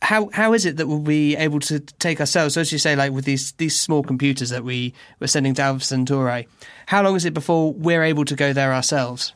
how 0.02 0.30
how 0.32 0.52
is 0.52 0.64
it 0.64 0.76
that 0.76 0.86
we'll 0.86 1.00
be 1.00 1.36
able 1.36 1.60
to 1.60 1.80
take 1.80 2.20
ourselves, 2.20 2.54
so 2.54 2.60
as 2.60 2.72
you 2.72 2.78
say, 2.78 2.94
like 2.96 3.12
with 3.12 3.24
these 3.24 3.52
these 3.52 3.78
small 3.78 4.02
computers 4.02 4.50
that 4.50 4.64
we 4.64 4.94
we're 5.20 5.26
sending 5.26 5.54
to 5.54 5.62
Alpha 5.62 5.84
Centauri? 5.84 6.46
How 6.86 7.02
long 7.02 7.16
is 7.16 7.24
it 7.24 7.34
before 7.34 7.72
we're 7.72 8.02
able 8.02 8.24
to 8.24 8.34
go 8.34 8.52
there 8.52 8.72
ourselves? 8.72 9.32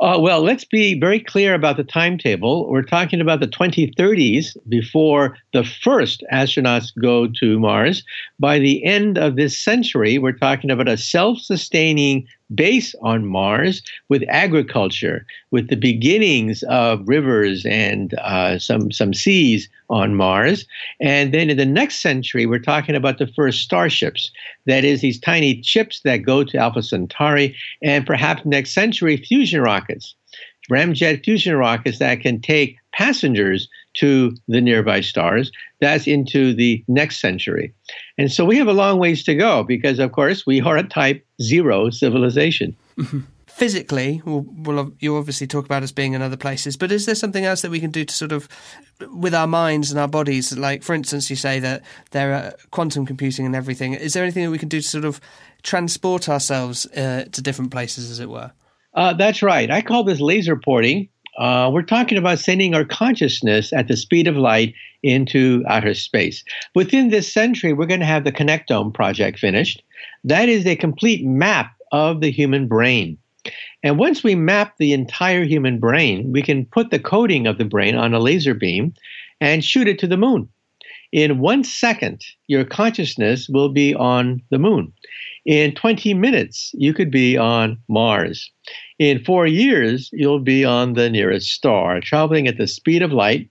Uh, 0.00 0.18
well, 0.18 0.42
let's 0.42 0.64
be 0.64 0.98
very 0.98 1.20
clear 1.20 1.54
about 1.54 1.76
the 1.76 1.84
timetable. 1.84 2.68
We're 2.68 2.82
talking 2.82 3.20
about 3.20 3.38
the 3.38 3.46
2030s 3.46 4.56
before 4.68 5.36
the 5.52 5.62
first 5.62 6.24
astronauts 6.32 6.90
go 7.00 7.28
to 7.38 7.60
Mars. 7.60 8.02
By 8.40 8.58
the 8.58 8.84
end 8.84 9.16
of 9.16 9.36
this 9.36 9.56
century, 9.56 10.18
we're 10.18 10.32
talking 10.32 10.72
about 10.72 10.88
a 10.88 10.96
self 10.96 11.38
sustaining 11.38 12.26
base 12.54 12.94
on 13.02 13.26
Mars 13.26 13.82
with 14.08 14.22
agriculture, 14.28 15.26
with 15.50 15.68
the 15.68 15.76
beginnings 15.76 16.62
of 16.64 17.06
rivers 17.06 17.64
and 17.66 18.14
uh, 18.14 18.58
some 18.58 18.90
some 18.90 19.14
seas 19.14 19.68
on 19.90 20.14
Mars. 20.14 20.66
And 21.00 21.32
then 21.32 21.50
in 21.50 21.56
the 21.56 21.66
next 21.66 22.00
century, 22.00 22.46
we're 22.46 22.58
talking 22.58 22.94
about 22.94 23.18
the 23.18 23.26
first 23.26 23.60
starships. 23.60 24.30
That 24.66 24.84
is, 24.84 25.00
these 25.00 25.20
tiny 25.20 25.60
chips 25.60 26.00
that 26.04 26.18
go 26.18 26.44
to 26.44 26.58
Alpha 26.58 26.82
Centauri, 26.82 27.56
and 27.82 28.06
perhaps 28.06 28.44
next 28.44 28.72
century, 28.72 29.16
fusion 29.16 29.60
rockets. 29.60 30.14
Ramjet 30.70 31.24
fusion 31.24 31.56
rockets 31.56 31.98
that 31.98 32.20
can 32.20 32.40
take 32.40 32.76
passengers 32.92 33.68
to 33.94 34.34
the 34.48 34.60
nearby 34.60 35.00
stars. 35.00 35.50
That's 35.80 36.06
into 36.06 36.54
the 36.54 36.84
next 36.88 37.20
century. 37.20 37.74
And 38.18 38.30
so 38.30 38.44
we 38.44 38.56
have 38.58 38.68
a 38.68 38.72
long 38.72 38.98
ways 38.98 39.24
to 39.24 39.34
go 39.34 39.62
because, 39.62 39.98
of 39.98 40.12
course, 40.12 40.46
we 40.46 40.60
are 40.60 40.76
a 40.76 40.82
type 40.82 41.24
zero 41.40 41.90
civilization. 41.90 42.76
Mm-hmm. 42.98 43.20
Physically, 43.46 44.22
we'll, 44.24 44.46
we'll, 44.48 44.92
you 44.98 45.14
obviously 45.16 45.46
talk 45.46 45.66
about 45.66 45.82
us 45.82 45.92
being 45.92 46.14
in 46.14 46.22
other 46.22 46.38
places, 46.38 46.76
but 46.78 46.90
is 46.90 47.04
there 47.04 47.14
something 47.14 47.44
else 47.44 47.60
that 47.60 47.70
we 47.70 47.80
can 47.80 47.90
do 47.90 48.02
to 48.02 48.14
sort 48.14 48.32
of, 48.32 48.48
with 49.12 49.34
our 49.34 49.46
minds 49.46 49.90
and 49.90 50.00
our 50.00 50.08
bodies? 50.08 50.56
Like, 50.56 50.82
for 50.82 50.94
instance, 50.94 51.28
you 51.28 51.36
say 51.36 51.60
that 51.60 51.82
there 52.12 52.32
are 52.32 52.54
quantum 52.70 53.04
computing 53.04 53.44
and 53.44 53.54
everything. 53.54 53.92
Is 53.92 54.14
there 54.14 54.22
anything 54.22 54.44
that 54.44 54.50
we 54.50 54.58
can 54.58 54.70
do 54.70 54.80
to 54.80 54.88
sort 54.88 55.04
of 55.04 55.20
transport 55.62 56.30
ourselves 56.30 56.86
uh, 56.86 57.26
to 57.30 57.42
different 57.42 57.70
places, 57.70 58.10
as 58.10 58.20
it 58.20 58.30
were? 58.30 58.52
Uh, 58.94 59.12
that's 59.12 59.42
right. 59.42 59.70
I 59.70 59.82
call 59.82 60.04
this 60.04 60.20
laser 60.20 60.56
porting. 60.56 61.08
Uh, 61.38 61.70
we're 61.72 61.82
talking 61.82 62.18
about 62.18 62.38
sending 62.38 62.74
our 62.74 62.84
consciousness 62.84 63.72
at 63.72 63.88
the 63.88 63.96
speed 63.96 64.26
of 64.26 64.36
light 64.36 64.74
into 65.02 65.64
outer 65.66 65.94
space. 65.94 66.44
Within 66.74 67.08
this 67.08 67.32
century, 67.32 67.72
we're 67.72 67.86
going 67.86 68.00
to 68.00 68.06
have 68.06 68.24
the 68.24 68.32
Connectome 68.32 68.92
project 68.92 69.38
finished. 69.38 69.82
That 70.24 70.48
is 70.48 70.66
a 70.66 70.76
complete 70.76 71.24
map 71.24 71.72
of 71.90 72.20
the 72.20 72.30
human 72.30 72.68
brain. 72.68 73.18
And 73.82 73.98
once 73.98 74.22
we 74.22 74.34
map 74.34 74.76
the 74.78 74.92
entire 74.92 75.44
human 75.44 75.80
brain, 75.80 76.32
we 76.32 76.42
can 76.42 76.66
put 76.66 76.90
the 76.90 77.00
coding 77.00 77.46
of 77.46 77.58
the 77.58 77.64
brain 77.64 77.96
on 77.96 78.14
a 78.14 78.20
laser 78.20 78.54
beam 78.54 78.94
and 79.40 79.64
shoot 79.64 79.88
it 79.88 79.98
to 80.00 80.06
the 80.06 80.16
moon. 80.16 80.48
In 81.10 81.40
one 81.40 81.64
second, 81.64 82.24
your 82.46 82.64
consciousness 82.64 83.48
will 83.48 83.68
be 83.68 83.94
on 83.94 84.40
the 84.50 84.58
moon. 84.58 84.92
In 85.44 85.74
20 85.74 86.14
minutes, 86.14 86.70
you 86.72 86.94
could 86.94 87.10
be 87.10 87.36
on 87.36 87.76
Mars. 87.88 88.48
In 89.00 89.24
four 89.24 89.44
years, 89.44 90.08
you'll 90.12 90.38
be 90.38 90.64
on 90.64 90.92
the 90.92 91.10
nearest 91.10 91.48
star, 91.48 92.00
traveling 92.00 92.46
at 92.46 92.58
the 92.58 92.68
speed 92.68 93.02
of 93.02 93.12
light. 93.12 93.48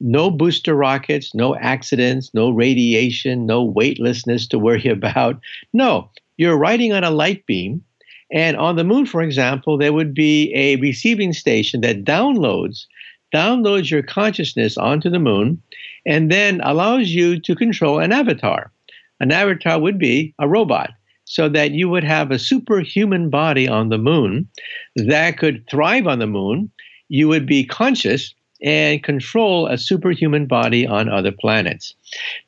No 0.00 0.32
booster 0.32 0.74
rockets, 0.74 1.34
no 1.36 1.54
accidents, 1.56 2.32
no 2.34 2.50
radiation, 2.50 3.46
no 3.46 3.62
weightlessness 3.62 4.48
to 4.48 4.58
worry 4.58 4.86
about. 4.88 5.40
No, 5.72 6.10
you're 6.38 6.58
riding 6.58 6.92
on 6.92 7.04
a 7.04 7.10
light 7.10 7.46
beam. 7.46 7.84
And 8.32 8.56
on 8.56 8.74
the 8.74 8.84
moon, 8.84 9.06
for 9.06 9.22
example, 9.22 9.78
there 9.78 9.92
would 9.92 10.14
be 10.14 10.52
a 10.54 10.76
receiving 10.76 11.32
station 11.32 11.80
that 11.82 12.04
downloads 12.04 12.86
downloads 13.32 13.90
your 13.90 14.02
consciousness 14.02 14.76
onto 14.78 15.10
the 15.10 15.18
moon 15.18 15.62
and 16.06 16.32
then 16.32 16.60
allows 16.62 17.10
you 17.10 17.38
to 17.38 17.54
control 17.54 17.98
an 17.98 18.10
avatar. 18.10 18.72
An 19.20 19.30
avatar 19.30 19.78
would 19.78 19.98
be 19.98 20.34
a 20.38 20.48
robot 20.48 20.90
so 21.28 21.48
that 21.50 21.72
you 21.72 21.88
would 21.90 22.04
have 22.04 22.30
a 22.30 22.38
superhuman 22.38 23.28
body 23.28 23.68
on 23.68 23.90
the 23.90 23.98
moon 23.98 24.48
that 24.96 25.36
could 25.36 25.62
thrive 25.70 26.06
on 26.06 26.18
the 26.18 26.26
moon. 26.26 26.70
You 27.08 27.28
would 27.28 27.46
be 27.46 27.64
conscious 27.64 28.34
and 28.62 29.02
control 29.04 29.66
a 29.66 29.78
superhuman 29.78 30.46
body 30.46 30.86
on 30.86 31.08
other 31.08 31.30
planets. 31.30 31.94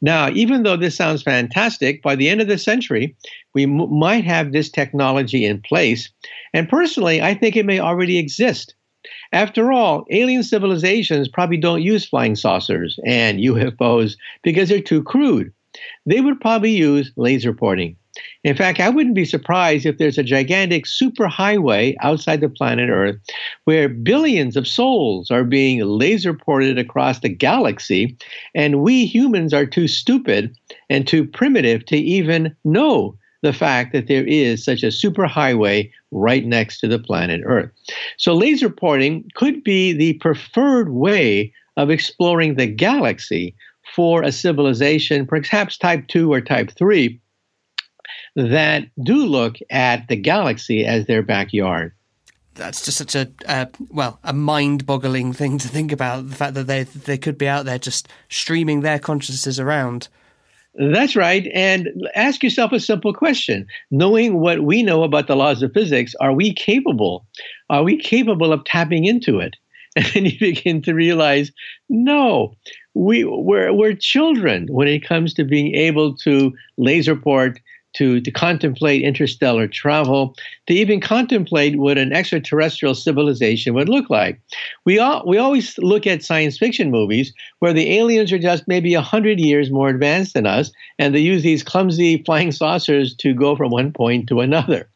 Now, 0.00 0.30
even 0.30 0.62
though 0.62 0.76
this 0.76 0.96
sounds 0.96 1.22
fantastic, 1.22 2.02
by 2.02 2.16
the 2.16 2.28
end 2.28 2.40
of 2.40 2.48
the 2.48 2.58
century, 2.58 3.14
we 3.54 3.64
m- 3.64 3.92
might 3.96 4.24
have 4.24 4.50
this 4.50 4.70
technology 4.70 5.44
in 5.44 5.60
place. 5.60 6.10
And 6.52 6.68
personally, 6.68 7.22
I 7.22 7.34
think 7.34 7.56
it 7.56 7.66
may 7.66 7.78
already 7.78 8.18
exist. 8.18 8.74
After 9.32 9.70
all, 9.70 10.04
alien 10.10 10.42
civilizations 10.42 11.28
probably 11.28 11.58
don't 11.58 11.82
use 11.82 12.06
flying 12.06 12.34
saucers 12.34 12.98
and 13.06 13.38
UFOs 13.50 14.16
because 14.42 14.68
they're 14.70 14.80
too 14.80 15.02
crude. 15.02 15.52
They 16.06 16.20
would 16.20 16.40
probably 16.40 16.72
use 16.72 17.12
laser 17.16 17.52
porting. 17.52 17.96
In 18.42 18.56
fact, 18.56 18.80
I 18.80 18.88
wouldn't 18.88 19.14
be 19.14 19.24
surprised 19.24 19.86
if 19.86 19.98
there's 19.98 20.18
a 20.18 20.24
gigantic 20.24 20.84
superhighway 20.84 21.94
outside 22.00 22.40
the 22.40 22.48
planet 22.48 22.90
Earth 22.90 23.16
where 23.64 23.88
billions 23.88 24.56
of 24.56 24.66
souls 24.66 25.30
are 25.30 25.44
being 25.44 25.80
laser 25.80 26.34
ported 26.34 26.78
across 26.78 27.20
the 27.20 27.28
galaxy, 27.28 28.16
and 28.54 28.82
we 28.82 29.06
humans 29.06 29.54
are 29.54 29.66
too 29.66 29.86
stupid 29.86 30.56
and 30.88 31.06
too 31.06 31.24
primitive 31.24 31.84
to 31.86 31.96
even 31.96 32.54
know 32.64 33.16
the 33.42 33.52
fact 33.52 33.92
that 33.92 34.06
there 34.06 34.26
is 34.26 34.64
such 34.64 34.82
a 34.82 34.88
superhighway 34.88 35.90
right 36.10 36.44
next 36.44 36.80
to 36.80 36.88
the 36.88 36.98
planet 36.98 37.40
Earth. 37.44 37.70
So, 38.18 38.34
laser 38.34 38.68
porting 38.68 39.30
could 39.34 39.62
be 39.62 39.92
the 39.92 40.14
preferred 40.14 40.90
way 40.90 41.52
of 41.76 41.90
exploring 41.90 42.56
the 42.56 42.66
galaxy 42.66 43.54
for 43.94 44.22
a 44.22 44.32
civilization, 44.32 45.26
perhaps 45.26 45.76
type 45.76 46.06
2 46.08 46.32
or 46.32 46.40
type 46.40 46.70
3, 46.70 47.20
that 48.36 48.84
do 49.02 49.26
look 49.26 49.56
at 49.70 50.08
the 50.08 50.16
galaxy 50.16 50.84
as 50.86 51.06
their 51.06 51.22
backyard. 51.22 51.92
That's 52.54 52.84
just 52.84 52.98
such 52.98 53.14
a 53.14 53.30
uh, 53.46 53.66
well 53.90 54.18
a 54.24 54.32
mind-boggling 54.32 55.32
thing 55.32 55.58
to 55.58 55.68
think 55.68 55.92
about 55.92 56.28
the 56.28 56.34
fact 56.34 56.54
that 56.54 56.66
they 56.66 56.82
they 56.82 57.16
could 57.16 57.38
be 57.38 57.48
out 57.48 57.64
there 57.64 57.78
just 57.78 58.08
streaming 58.28 58.80
their 58.80 58.98
consciousnesses 58.98 59.58
around. 59.58 60.08
That's 60.74 61.16
right 61.16 61.48
and 61.54 61.88
ask 62.14 62.42
yourself 62.42 62.72
a 62.72 62.80
simple 62.80 63.14
question. 63.14 63.66
Knowing 63.90 64.40
what 64.40 64.60
we 64.62 64.82
know 64.82 65.04
about 65.04 65.26
the 65.26 65.36
laws 65.36 65.62
of 65.62 65.72
physics 65.72 66.14
are 66.20 66.32
we 66.32 66.52
capable 66.52 67.26
are 67.70 67.82
we 67.82 67.96
capable 67.96 68.52
of 68.52 68.64
tapping 68.64 69.04
into 69.04 69.40
it? 69.40 69.56
And 69.96 70.06
then 70.06 70.24
you 70.26 70.38
begin 70.38 70.82
to 70.82 70.94
realize 70.94 71.50
no 71.88 72.54
we 72.94 73.24
we're, 73.24 73.72
we're 73.72 73.94
children 73.94 74.66
when 74.70 74.88
it 74.88 75.06
comes 75.06 75.34
to 75.34 75.44
being 75.44 75.74
able 75.74 76.16
to 76.16 76.52
laser 76.76 77.16
port 77.16 77.60
to, 77.94 78.20
to 78.20 78.30
contemplate 78.30 79.02
interstellar 79.02 79.66
travel, 79.66 80.34
to 80.66 80.74
even 80.74 81.00
contemplate 81.00 81.78
what 81.78 81.98
an 81.98 82.12
extraterrestrial 82.12 82.94
civilization 82.94 83.74
would 83.74 83.88
look 83.88 84.08
like. 84.08 84.40
We, 84.84 84.98
all, 84.98 85.24
we 85.26 85.38
always 85.38 85.76
look 85.78 86.06
at 86.06 86.22
science 86.22 86.58
fiction 86.58 86.90
movies 86.90 87.32
where 87.58 87.72
the 87.72 87.98
aliens 87.98 88.32
are 88.32 88.38
just 88.38 88.68
maybe 88.68 88.94
100 88.94 89.40
years 89.40 89.70
more 89.70 89.88
advanced 89.88 90.34
than 90.34 90.46
us, 90.46 90.70
and 90.98 91.14
they 91.14 91.20
use 91.20 91.42
these 91.42 91.62
clumsy 91.62 92.22
flying 92.24 92.52
saucers 92.52 93.14
to 93.16 93.34
go 93.34 93.56
from 93.56 93.70
one 93.70 93.92
point 93.92 94.28
to 94.28 94.40
another. 94.40 94.88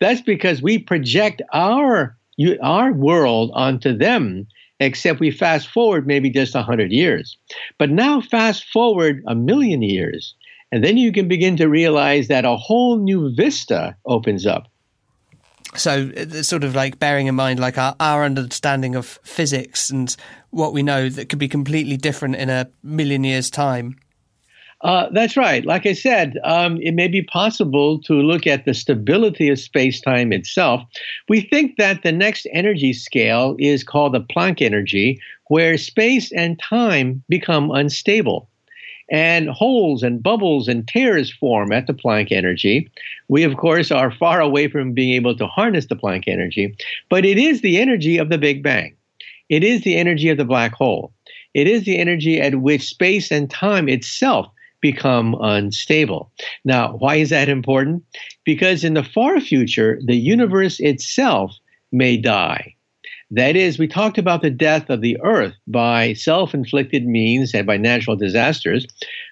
That's 0.00 0.20
because 0.20 0.62
we 0.62 0.78
project 0.78 1.42
our, 1.52 2.16
our 2.60 2.92
world 2.92 3.52
onto 3.54 3.96
them 3.96 4.48
except 4.82 5.20
we 5.20 5.30
fast 5.30 5.68
forward 5.68 6.06
maybe 6.06 6.30
just 6.30 6.54
100 6.54 6.92
years. 6.92 7.36
But 7.78 7.90
now, 7.90 8.20
fast 8.20 8.64
forward 8.72 9.22
a 9.26 9.34
million 9.34 9.82
years, 9.82 10.34
and 10.70 10.82
then 10.82 10.96
you 10.96 11.12
can 11.12 11.28
begin 11.28 11.56
to 11.58 11.68
realize 11.68 12.28
that 12.28 12.44
a 12.44 12.56
whole 12.56 12.98
new 12.98 13.34
vista 13.34 13.96
opens 14.06 14.46
up. 14.46 14.68
So 15.74 16.08
uh, 16.08 16.12
it's 16.14 16.48
sort 16.48 16.64
of 16.64 16.74
like 16.74 16.98
bearing 16.98 17.26
in 17.26 17.34
mind 17.34 17.58
like 17.58 17.78
our, 17.78 17.96
our 17.98 18.24
understanding 18.24 18.94
of 18.94 19.18
physics 19.22 19.90
and 19.90 20.14
what 20.50 20.72
we 20.72 20.82
know 20.82 21.08
that 21.08 21.28
could 21.28 21.38
be 21.38 21.48
completely 21.48 21.96
different 21.96 22.36
in 22.36 22.50
a 22.50 22.68
million 22.82 23.24
years' 23.24 23.50
time. 23.50 23.96
Uh, 24.82 25.08
that's 25.12 25.36
right. 25.36 25.64
Like 25.64 25.86
I 25.86 25.92
said, 25.92 26.38
um, 26.42 26.78
it 26.78 26.92
may 26.92 27.06
be 27.06 27.22
possible 27.22 28.00
to 28.00 28.14
look 28.14 28.48
at 28.48 28.64
the 28.64 28.74
stability 28.74 29.48
of 29.48 29.60
space 29.60 30.00
time 30.00 30.32
itself. 30.32 30.82
We 31.28 31.40
think 31.40 31.76
that 31.76 32.02
the 32.02 32.10
next 32.10 32.48
energy 32.52 32.92
scale 32.92 33.54
is 33.60 33.84
called 33.84 34.14
the 34.14 34.20
Planck 34.20 34.60
energy, 34.60 35.20
where 35.46 35.78
space 35.78 36.32
and 36.32 36.58
time 36.58 37.22
become 37.28 37.70
unstable 37.70 38.48
and 39.08 39.50
holes 39.50 40.02
and 40.02 40.22
bubbles 40.22 40.66
and 40.66 40.88
tears 40.88 41.32
form 41.32 41.70
at 41.70 41.86
the 41.86 41.94
Planck 41.94 42.32
energy. 42.32 42.90
We, 43.28 43.44
of 43.44 43.56
course, 43.56 43.92
are 43.92 44.10
far 44.10 44.40
away 44.40 44.66
from 44.68 44.94
being 44.94 45.14
able 45.14 45.36
to 45.36 45.46
harness 45.46 45.86
the 45.86 45.96
Planck 45.96 46.24
energy, 46.26 46.74
but 47.08 47.24
it 47.24 47.38
is 47.38 47.60
the 47.60 47.78
energy 47.78 48.18
of 48.18 48.30
the 48.30 48.38
Big 48.38 48.64
Bang. 48.64 48.96
It 49.48 49.62
is 49.62 49.82
the 49.82 49.96
energy 49.96 50.28
of 50.28 50.38
the 50.38 50.44
black 50.44 50.72
hole. 50.72 51.12
It 51.54 51.68
is 51.68 51.84
the 51.84 51.98
energy 51.98 52.40
at 52.40 52.56
which 52.56 52.82
space 52.82 53.30
and 53.30 53.50
time 53.50 53.88
itself 53.88 54.51
become 54.82 55.34
unstable. 55.40 56.30
Now, 56.66 56.96
why 56.98 57.16
is 57.16 57.30
that 57.30 57.48
important? 57.48 58.04
Because 58.44 58.84
in 58.84 58.92
the 58.92 59.04
far 59.04 59.40
future, 59.40 59.98
the 60.04 60.16
universe 60.16 60.78
itself 60.80 61.56
may 61.92 62.18
die. 62.18 62.74
That 63.30 63.56
is, 63.56 63.78
we 63.78 63.88
talked 63.88 64.18
about 64.18 64.42
the 64.42 64.50
death 64.50 64.90
of 64.90 65.00
the 65.00 65.18
earth 65.22 65.54
by 65.66 66.12
self 66.12 66.52
inflicted 66.52 67.06
means 67.06 67.54
and 67.54 67.66
by 67.66 67.78
natural 67.78 68.14
disasters, 68.14 68.86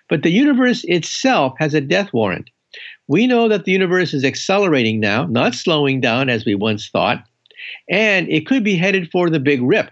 but 0.08 0.22
the 0.22 0.30
universe 0.30 0.84
itself 0.84 1.52
has 1.58 1.74
a 1.74 1.82
death 1.82 2.10
warrant. 2.14 2.48
We 3.08 3.26
know 3.26 3.46
that 3.48 3.66
the 3.66 3.72
universe 3.72 4.14
is 4.14 4.24
accelerating 4.24 5.00
now, 5.00 5.26
not 5.26 5.54
slowing 5.54 6.00
down 6.00 6.30
as 6.30 6.46
we 6.46 6.54
once 6.54 6.88
thought, 6.88 7.22
and 7.90 8.26
it 8.30 8.46
could 8.46 8.64
be 8.64 8.76
headed 8.76 9.10
for 9.10 9.28
the 9.28 9.40
big 9.40 9.60
rip. 9.60 9.90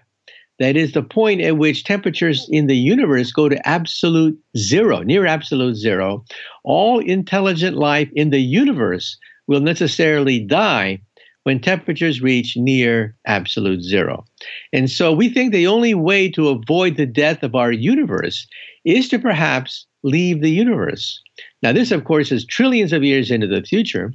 That 0.58 0.76
is 0.76 0.92
the 0.92 1.02
point 1.02 1.40
at 1.40 1.56
which 1.56 1.84
temperatures 1.84 2.48
in 2.50 2.66
the 2.66 2.76
universe 2.76 3.30
go 3.30 3.48
to 3.48 3.68
absolute 3.68 4.36
zero, 4.56 5.02
near 5.02 5.24
absolute 5.24 5.76
zero. 5.76 6.24
All 6.64 6.98
intelligent 6.98 7.76
life 7.76 8.08
in 8.14 8.30
the 8.30 8.40
universe 8.40 9.16
will 9.46 9.60
necessarily 9.60 10.40
die 10.40 11.00
when 11.44 11.60
temperatures 11.60 12.20
reach 12.20 12.56
near 12.56 13.16
absolute 13.26 13.82
zero. 13.82 14.24
And 14.72 14.90
so 14.90 15.12
we 15.12 15.28
think 15.28 15.52
the 15.52 15.66
only 15.66 15.94
way 15.94 16.28
to 16.32 16.48
avoid 16.48 16.96
the 16.96 17.06
death 17.06 17.42
of 17.42 17.54
our 17.54 17.72
universe 17.72 18.46
is 18.84 19.08
to 19.08 19.18
perhaps 19.18 19.86
leave 20.02 20.42
the 20.42 20.50
universe. 20.50 21.22
Now, 21.62 21.72
this, 21.72 21.90
of 21.90 22.04
course, 22.04 22.30
is 22.30 22.44
trillions 22.44 22.92
of 22.92 23.02
years 23.02 23.30
into 23.30 23.48
the 23.48 23.62
future, 23.62 24.12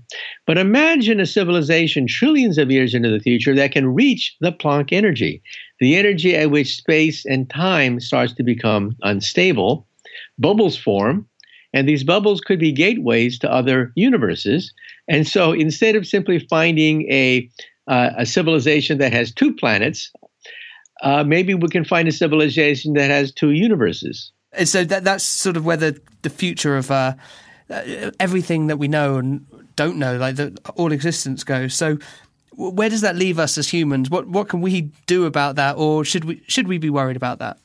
but 0.47 0.57
imagine 0.57 1.19
a 1.19 1.25
civilization 1.25 2.07
trillions 2.07 2.57
of 2.57 2.71
years 2.71 2.93
into 2.93 3.09
the 3.09 3.19
future 3.19 3.53
that 3.55 3.73
can 3.73 3.93
reach 3.93 4.35
the 4.39 4.53
Planck 4.53 4.93
energy, 4.93 5.41
the 5.79 5.97
energy 5.97 6.35
at 6.35 6.51
which 6.51 6.77
space 6.77 7.25
and 7.25 7.49
time 7.49 7.99
starts 7.99 8.33
to 8.33 8.43
become 8.43 8.95
unstable. 9.01 9.85
Bubbles 10.39 10.77
form, 10.77 11.27
and 11.73 11.89
these 11.89 12.03
bubbles 12.03 12.39
could 12.39 12.59
be 12.59 12.71
gateways 12.71 13.37
to 13.39 13.51
other 13.51 13.91
universes. 13.95 14.71
And 15.09 15.27
so 15.27 15.51
instead 15.51 15.95
of 15.95 16.07
simply 16.07 16.39
finding 16.39 17.11
a, 17.11 17.49
uh, 17.87 18.11
a 18.17 18.25
civilization 18.25 18.99
that 18.99 19.11
has 19.11 19.33
two 19.33 19.53
planets, 19.53 20.11
uh, 21.01 21.23
maybe 21.23 21.53
we 21.53 21.67
can 21.67 21.83
find 21.83 22.07
a 22.07 22.13
civilization 22.13 22.93
that 22.93 23.09
has 23.09 23.33
two 23.33 23.51
universes. 23.51 24.31
And 24.53 24.67
so 24.67 24.83
that, 24.83 25.03
that's 25.03 25.23
sort 25.23 25.57
of 25.57 25.65
where 25.65 25.77
the, 25.77 25.99
the 26.21 26.29
future 26.29 26.77
of 26.77 26.91
uh, 26.91 27.13
uh 27.69 28.11
everything 28.19 28.67
that 28.67 28.77
we 28.77 28.87
know 28.87 29.17
and 29.17 29.45
don't 29.75 29.97
know, 29.97 30.17
like 30.17 30.35
the, 30.35 30.57
all 30.75 30.91
existence 30.91 31.43
goes. 31.43 31.73
So 31.73 31.97
where 32.55 32.89
does 32.89 33.01
that 33.01 33.15
leave 33.15 33.39
us 33.39 33.57
as 33.57 33.69
humans? 33.69 34.09
What 34.09 34.27
what 34.27 34.49
can 34.49 34.61
we 34.61 34.91
do 35.07 35.25
about 35.25 35.55
that, 35.55 35.77
or 35.77 36.05
should 36.05 36.25
we 36.25 36.41
should 36.47 36.67
we 36.67 36.77
be 36.77 36.89
worried 36.89 37.17
about 37.17 37.39
that? 37.39 37.57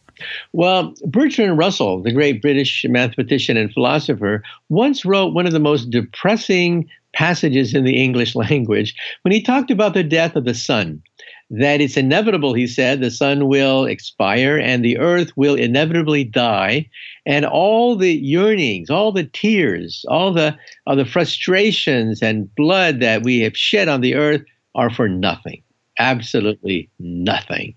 Well, 0.53 0.95
Bertrand 1.05 1.59
Russell, 1.59 2.03
the 2.03 2.13
great 2.13 2.43
British 2.43 2.85
mathematician 2.89 3.57
and 3.57 3.73
philosopher, 3.73 4.43
once 4.69 5.05
wrote 5.05 5.33
one 5.33 5.47
of 5.47 5.53
the 5.53 5.61
most 5.61 5.91
depressing 5.91 6.89
passages 7.13 7.75
in 7.75 7.85
the 7.85 8.03
English 8.03 8.35
language 8.35 8.95
when 9.23 9.33
he 9.33 9.43
talked 9.43 9.71
about 9.71 9.95
the 9.95 10.03
death 10.03 10.37
of 10.37 10.45
the 10.45 10.55
sun. 10.55 11.03
That 11.51 11.81
it's 11.81 11.97
inevitable, 11.97 12.53
he 12.53 12.67
said, 12.67 13.01
the 13.01 13.11
sun 13.11 13.49
will 13.49 13.87
expire 13.87 14.59
and 14.59 14.85
the 14.85 14.99
earth 14.99 15.33
will 15.35 15.55
inevitably 15.55 16.25
die, 16.25 16.89
and 17.25 17.47
all 17.47 17.97
the 17.97 18.13
yearnings, 18.13 18.91
all 18.91 19.13
the 19.13 19.25
tears, 19.25 20.05
all 20.09 20.33
the, 20.33 20.55
all 20.87 20.97
the 20.97 21.07
frustrations 21.07 22.23
and 22.23 22.55
blood 22.55 23.01
that 23.01 23.23
we 23.23 23.41
have 23.41 23.57
shed 23.57 23.89
on 23.89 24.03
the 24.03 24.15
earth 24.15 24.43
are 24.75 24.91
for 24.91 25.09
nothing. 25.09 25.63
Absolutely 25.99 26.91
nothing. 26.99 27.75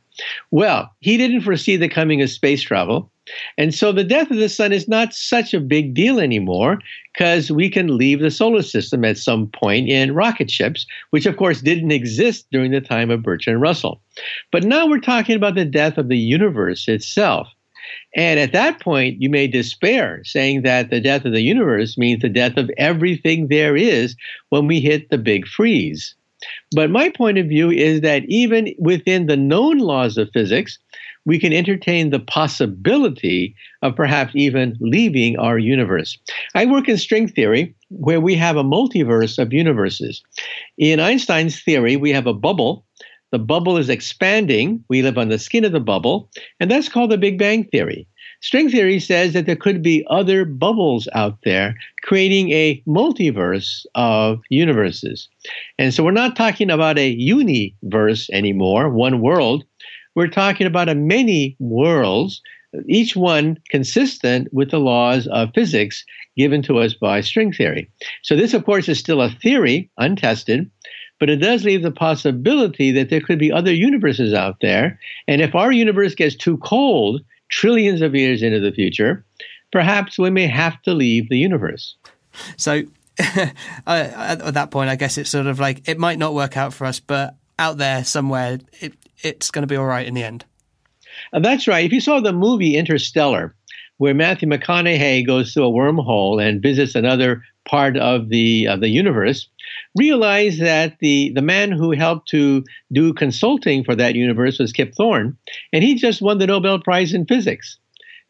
Well, 0.51 0.93
he 0.99 1.17
didn't 1.17 1.41
foresee 1.41 1.77
the 1.77 1.89
coming 1.89 2.21
of 2.21 2.29
space 2.29 2.61
travel. 2.61 3.09
And 3.57 3.73
so 3.73 3.91
the 3.91 4.03
death 4.03 4.31
of 4.31 4.37
the 4.37 4.49
sun 4.49 4.71
is 4.71 4.87
not 4.87 5.13
such 5.13 5.53
a 5.53 5.59
big 5.59 5.93
deal 5.93 6.19
anymore 6.19 6.79
because 7.13 7.51
we 7.51 7.69
can 7.69 7.97
leave 7.97 8.19
the 8.19 8.31
solar 8.31 8.61
system 8.61 9.03
at 9.05 9.17
some 9.17 9.47
point 9.47 9.89
in 9.89 10.15
rocket 10.15 10.49
ships, 10.49 10.85
which 11.11 11.25
of 11.25 11.37
course 11.37 11.61
didn't 11.61 11.91
exist 11.91 12.47
during 12.51 12.71
the 12.71 12.81
time 12.81 13.09
of 13.09 13.23
Bertrand 13.23 13.61
Russell. 13.61 14.01
But 14.51 14.63
now 14.63 14.87
we're 14.87 14.99
talking 14.99 15.35
about 15.35 15.55
the 15.55 15.65
death 15.65 15.97
of 15.97 16.07
the 16.07 16.17
universe 16.17 16.87
itself. 16.87 17.47
And 18.15 18.39
at 18.39 18.53
that 18.53 18.79
point, 18.79 19.21
you 19.21 19.29
may 19.29 19.47
despair, 19.47 20.21
saying 20.23 20.61
that 20.63 20.89
the 20.89 20.99
death 20.99 21.25
of 21.25 21.33
the 21.33 21.41
universe 21.41 21.97
means 21.97 22.21
the 22.21 22.29
death 22.29 22.57
of 22.57 22.69
everything 22.77 23.47
there 23.47 23.75
is 23.75 24.15
when 24.49 24.67
we 24.67 24.79
hit 24.79 25.09
the 25.09 25.17
big 25.17 25.47
freeze. 25.47 26.15
But 26.75 26.89
my 26.89 27.09
point 27.09 27.37
of 27.37 27.47
view 27.47 27.69
is 27.69 28.01
that 28.01 28.23
even 28.25 28.73
within 28.79 29.27
the 29.27 29.37
known 29.37 29.77
laws 29.77 30.17
of 30.17 30.29
physics, 30.33 30.79
we 31.25 31.39
can 31.39 31.53
entertain 31.53 32.09
the 32.09 32.19
possibility 32.19 33.55
of 33.81 33.95
perhaps 33.95 34.31
even 34.35 34.77
leaving 34.79 35.37
our 35.37 35.57
universe. 35.57 36.17
I 36.55 36.65
work 36.65 36.89
in 36.89 36.97
string 36.97 37.27
theory, 37.27 37.75
where 37.89 38.21
we 38.21 38.35
have 38.35 38.57
a 38.57 38.63
multiverse 38.63 39.37
of 39.37 39.53
universes. 39.53 40.23
In 40.77 40.99
Einstein's 40.99 41.61
theory, 41.61 41.95
we 41.95 42.11
have 42.11 42.27
a 42.27 42.33
bubble. 42.33 42.85
The 43.31 43.39
bubble 43.39 43.77
is 43.77 43.89
expanding. 43.89 44.83
We 44.89 45.01
live 45.01 45.17
on 45.17 45.29
the 45.29 45.39
skin 45.39 45.63
of 45.63 45.71
the 45.71 45.79
bubble, 45.79 46.29
and 46.59 46.69
that's 46.69 46.89
called 46.89 47.11
the 47.11 47.17
Big 47.17 47.37
Bang 47.37 47.65
Theory. 47.65 48.07
String 48.41 48.71
theory 48.71 48.99
says 48.99 49.33
that 49.33 49.45
there 49.45 49.55
could 49.55 49.83
be 49.83 50.03
other 50.09 50.45
bubbles 50.45 51.07
out 51.13 51.37
there 51.43 51.75
creating 52.01 52.49
a 52.51 52.81
multiverse 52.87 53.85
of 53.93 54.41
universes. 54.49 55.29
And 55.77 55.93
so 55.93 56.03
we're 56.03 56.11
not 56.11 56.35
talking 56.35 56.71
about 56.71 56.97
a 56.97 57.07
universe 57.07 58.29
anymore, 58.31 58.89
one 58.89 59.21
world. 59.21 59.63
We're 60.15 60.27
talking 60.27 60.67
about 60.67 60.89
a 60.89 60.95
many 60.95 61.55
worlds, 61.59 62.41
each 62.87 63.15
one 63.15 63.57
consistent 63.69 64.53
with 64.53 64.71
the 64.71 64.79
laws 64.79 65.27
of 65.27 65.53
physics 65.53 66.03
given 66.37 66.61
to 66.63 66.79
us 66.79 66.93
by 66.93 67.21
string 67.21 67.51
theory. 67.51 67.89
So 68.23 68.35
this, 68.35 68.53
of 68.53 68.65
course, 68.65 68.87
is 68.87 68.99
still 68.99 69.21
a 69.21 69.29
theory, 69.29 69.89
untested, 69.97 70.69
but 71.19 71.29
it 71.29 71.37
does 71.37 71.63
leave 71.63 71.83
the 71.83 71.91
possibility 71.91 72.91
that 72.91 73.09
there 73.09 73.21
could 73.21 73.37
be 73.37 73.51
other 73.51 73.73
universes 73.73 74.33
out 74.33 74.57
there. 74.61 74.99
And 75.27 75.41
if 75.41 75.53
our 75.53 75.71
universe 75.71 76.15
gets 76.15 76.35
too 76.35 76.57
cold, 76.57 77.21
trillions 77.49 78.01
of 78.01 78.15
years 78.15 78.41
into 78.41 78.59
the 78.59 78.71
future, 78.71 79.23
perhaps 79.71 80.17
we 80.17 80.29
may 80.29 80.47
have 80.47 80.81
to 80.83 80.93
leave 80.93 81.29
the 81.29 81.37
universe. 81.37 81.95
So, 82.57 82.83
uh, 83.19 83.51
at 83.85 84.53
that 84.53 84.71
point, 84.71 84.89
I 84.89 84.95
guess 84.95 85.17
it's 85.17 85.29
sort 85.29 85.45
of 85.45 85.59
like 85.59 85.87
it 85.87 85.99
might 85.99 86.17
not 86.17 86.33
work 86.33 86.57
out 86.57 86.73
for 86.73 86.85
us, 86.85 86.99
but 86.99 87.35
out 87.59 87.77
there 87.77 88.03
somewhere, 88.03 88.59
it, 88.79 88.93
it's 89.23 89.51
going 89.51 89.63
to 89.63 89.67
be 89.67 89.75
all 89.75 89.85
right 89.85 90.07
in 90.07 90.13
the 90.13 90.23
end. 90.23 90.45
Uh, 91.33 91.39
that's 91.39 91.67
right. 91.67 91.85
If 91.85 91.91
you 91.91 92.01
saw 92.01 92.19
the 92.19 92.33
movie 92.33 92.75
Interstellar, 92.75 93.55
where 93.97 94.13
Matthew 94.13 94.49
McConaughey 94.49 95.25
goes 95.25 95.53
through 95.53 95.67
a 95.67 95.71
wormhole 95.71 96.43
and 96.43 96.61
visits 96.61 96.95
another 96.95 97.43
part 97.65 97.97
of 97.97 98.29
the 98.29 98.67
of 98.67 98.79
the 98.79 98.89
universe, 98.89 99.47
realize 99.95 100.57
that 100.57 100.97
the 100.99 101.31
the 101.35 101.41
man 101.41 101.71
who 101.71 101.91
helped 101.91 102.27
to 102.29 102.63
do 102.91 103.13
consulting 103.13 103.83
for 103.83 103.95
that 103.95 104.15
universe 104.15 104.57
was 104.57 104.73
Kip 104.73 104.93
Thorne, 104.95 105.37
and 105.71 105.83
he 105.83 105.95
just 105.95 106.21
won 106.21 106.39
the 106.39 106.47
Nobel 106.47 106.79
Prize 106.79 107.13
in 107.13 107.25
physics. 107.25 107.77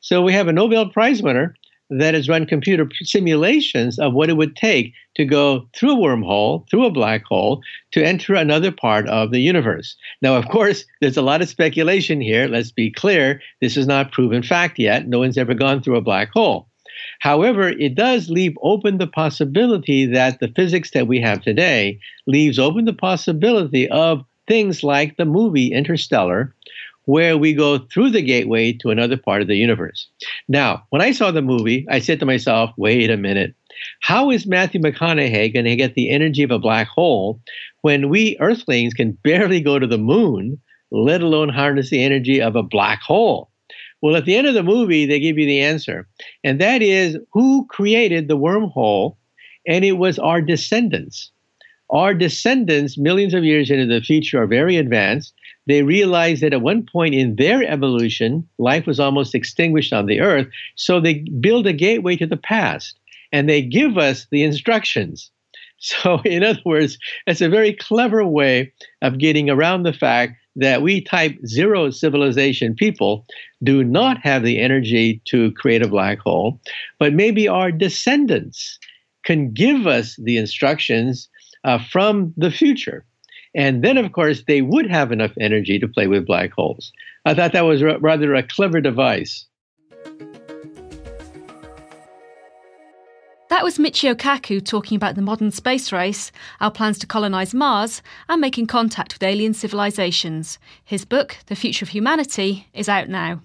So 0.02 0.22
we 0.22 0.34
have 0.34 0.48
a 0.48 0.54
Nobel 0.54 0.90
Prize 0.90 1.22
winner 1.22 1.56
that 1.92 2.14
has 2.14 2.30
run 2.30 2.46
computer 2.46 2.88
simulations 3.04 4.00
of 4.00 4.14
what 4.14 4.30
it 4.30 4.38
would 4.38 4.56
take 4.56 4.94
to 5.16 5.26
go 5.26 5.68
through 5.76 5.92
a 5.92 5.96
wormhole, 5.96 6.68
through 6.70 6.86
a 6.86 6.92
black 6.92 7.24
hole, 7.26 7.62
to 7.92 8.04
enter 8.04 8.34
another 8.34 8.72
part 8.72 9.08
of 9.10 9.32
the 9.32 9.42
universe. 9.42 9.96
Now, 10.22 10.36
of 10.36 10.48
course, 10.48 10.86
there's 11.02 11.18
a 11.18 11.22
lot 11.22 11.42
of 11.42 11.50
speculation 11.50 12.22
here. 12.22 12.48
Let's 12.48 12.72
be 12.72 12.90
clear. 12.90 13.42
This 13.60 13.76
is 13.76 13.88
not 13.88 14.14
proven 14.14 14.42
fact 14.42 14.80
yet. 14.80 15.08
No 15.08 15.20
one's 15.20 15.38
ever 15.38 15.54
gone 15.54 15.84
through 15.84 15.98
a 15.98 16.02
black 16.02 16.30
hole. 16.32 16.68
However, 17.20 17.70
it 17.70 17.96
does 17.96 18.30
leave 18.30 18.58
open 18.62 18.98
the 18.98 19.08
possibility 19.08 20.06
that 20.06 20.40
the 20.40 20.48
physics 20.48 20.92
that 20.92 21.08
we 21.08 21.20
have 21.20 21.42
today 21.42 22.00
leaves 22.26 22.58
open 22.58 22.86
the 22.86 22.94
possibility 22.94 23.88
of 23.90 24.24
things 24.48 24.84
like 24.84 25.18
the 25.18 25.26
movie 25.26 25.72
Interstellar, 25.72 26.56
where 27.12 27.38
we 27.38 27.54
go 27.54 27.78
through 27.78 28.10
the 28.10 28.22
gateway 28.22 28.72
to 28.72 28.90
another 28.90 29.18
part 29.18 29.42
of 29.42 29.50
the 29.50 29.58
universe. 29.58 30.08
Now, 30.48 30.84
when 30.92 31.02
I 31.02 31.12
saw 31.12 31.30
the 31.30 31.42
movie, 31.42 31.86
I 31.90 32.00
said 32.00 32.22
to 32.22 32.26
myself, 32.26 32.72
wait 32.78 33.10
a 33.10 33.18
minute. 33.18 33.54
How 34.00 34.32
is 34.32 34.48
Matthew 34.48 34.80
McConaughey 34.80 35.54
going 35.54 35.66
to 35.66 35.76
get 35.76 35.96
the 35.96 36.10
energy 36.10 36.42
of 36.42 36.52
a 36.52 36.60
black 36.68 36.88
hole 36.88 37.42
when 37.82 38.08
we 38.08 38.38
Earthlings 38.40 38.94
can 38.94 39.12
barely 39.24 39.60
go 39.60 39.78
to 39.78 39.88
the 39.88 39.98
moon, 39.98 40.58
let 40.90 41.22
alone 41.22 41.50
harness 41.50 41.90
the 41.90 42.02
energy 42.02 42.42
of 42.42 42.56
a 42.56 42.64
black 42.64 43.02
hole? 43.02 43.52
Well, 44.02 44.16
at 44.16 44.24
the 44.24 44.38
end 44.38 44.48
of 44.48 44.54
the 44.54 44.64
movie, 44.64 45.06
they 45.06 45.20
give 45.20 45.38
you 45.38 45.46
the 45.46 45.60
answer, 45.60 46.08
and 46.46 46.62
that 46.62 46.82
is 46.82 47.18
who 47.34 47.68
created 47.68 48.30
the 48.30 48.38
wormhole, 48.38 49.18
and 49.68 49.84
it 49.84 49.98
was 49.98 50.18
our 50.18 50.42
descendants. 50.42 51.30
Our 51.92 52.14
descendants, 52.14 52.98
millions 52.98 53.34
of 53.34 53.44
years 53.44 53.70
into 53.70 53.86
the 53.86 54.00
future, 54.00 54.42
are 54.42 54.48
very 54.48 54.78
advanced. 54.78 55.34
They 55.68 55.84
realize 55.84 56.40
that 56.42 56.54
at 56.54 56.62
one 56.62 56.86
point 56.86 57.14
in 57.14 57.36
their 57.36 57.64
evolution, 57.64 58.48
life 58.58 58.86
was 58.86 59.00
almost 59.00 59.36
extinguished 59.36 59.94
on 59.94 60.08
the 60.08 60.20
earth. 60.20 60.48
So 60.76 61.00
they 61.00 61.26
build 61.40 61.68
a 61.68 61.74
gateway 61.74 62.16
to 62.18 62.28
the 62.28 62.38
past 62.38 62.98
and 63.32 63.48
they 63.48 63.62
give 63.62 63.98
us 63.98 64.28
the 64.32 64.44
instructions. 64.44 65.32
So, 65.84 66.22
in 66.26 66.44
other 66.44 66.62
words, 66.64 67.00
it's 67.26 67.42
a 67.42 67.50
very 67.50 67.74
clever 67.74 68.24
way 68.24 68.72
of 69.02 69.18
getting 69.18 69.50
around 69.50 69.82
the 69.82 69.94
fact 69.94 70.36
that 70.56 70.84
we 70.84 71.02
type 71.02 71.36
zero 71.48 71.90
civilization 71.90 72.76
people 72.76 73.26
do 73.64 73.84
not 73.84 74.20
have 74.20 74.44
the 74.44 74.60
energy 74.60 75.24
to 75.26 75.52
create 75.54 75.82
a 75.82 75.88
black 75.88 76.20
hole, 76.20 76.62
but 77.00 77.14
maybe 77.14 77.48
our 77.48 77.72
descendants 77.72 78.78
can 79.24 79.52
give 79.54 79.88
us 79.88 80.18
the 80.18 80.38
instructions 80.38 81.28
uh, 81.64 81.80
from 81.92 82.32
the 82.38 82.52
future. 82.52 83.04
And 83.54 83.84
then, 83.84 83.98
of 83.98 84.12
course, 84.14 84.44
they 84.48 84.62
would 84.62 84.90
have 84.90 85.12
enough 85.12 85.34
energy 85.40 85.78
to 85.80 85.88
play 85.88 86.08
with 86.08 86.26
black 86.26 86.52
holes. 86.52 86.92
I 87.26 87.34
thought 87.34 87.54
that 87.54 87.66
was 87.66 87.84
rather 87.84 88.34
a 88.34 88.44
clever 88.44 88.82
device. 88.82 89.46
That 93.50 93.66
was 93.66 93.78
Michio 93.78 94.16
Kaku 94.16 94.66
talking 94.66 94.96
about 94.96 95.16
the 95.16 95.22
modern 95.22 95.52
space 95.52 95.92
race, 95.92 96.32
our 96.62 96.72
plans 96.72 96.98
to 97.00 97.06
colonise 97.06 97.54
Mars, 97.54 98.02
and 98.30 98.40
making 98.40 98.68
contact 98.68 99.14
with 99.14 99.24
alien 99.24 99.54
civilizations. 99.54 100.58
His 100.86 101.04
book, 101.04 101.36
The 101.48 101.56
Future 101.58 101.84
of 101.84 101.90
Humanity, 101.90 102.68
is 102.74 102.88
out 102.88 103.10
now. 103.10 103.42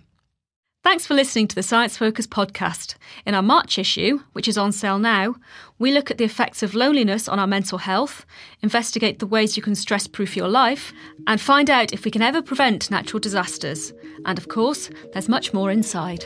Thanks 0.87 1.05
for 1.05 1.15
listening 1.15 1.49
to 1.49 1.55
the 1.57 1.65
Science 1.65 1.97
Focus 1.97 2.29
podcast. 2.29 2.95
In 3.27 3.35
our 3.35 3.43
March 3.43 3.77
issue, 3.77 4.21
which 4.35 4.47
is 4.47 4.57
on 4.57 4.71
sale 4.71 5.01
now, 5.01 5.35
we 5.81 5.91
look 5.91 6.13
at 6.13 6.19
the 6.19 6.23
effects 6.23 6.63
of 6.63 6.77
loneliness 6.77 7.27
on 7.27 7.41
our 7.41 7.47
mental 7.49 7.79
health, 7.79 8.25
investigate 8.63 9.19
the 9.19 9.27
ways 9.27 9.57
you 9.57 9.65
can 9.65 9.75
stress 9.75 10.07
proof 10.07 10.37
your 10.37 10.47
life, 10.47 10.93
and 11.27 11.41
find 11.41 11.71
out 11.71 11.93
if 11.93 12.05
we 12.05 12.13
can 12.13 12.23
ever 12.23 12.41
prevent 12.41 12.89
natural 12.89 13.19
disasters. 13.19 13.93
And 14.27 14.39
of 14.39 14.47
course, 14.47 14.89
there's 15.13 15.29
much 15.29 15.53
more 15.53 15.73
inside. 15.73 16.25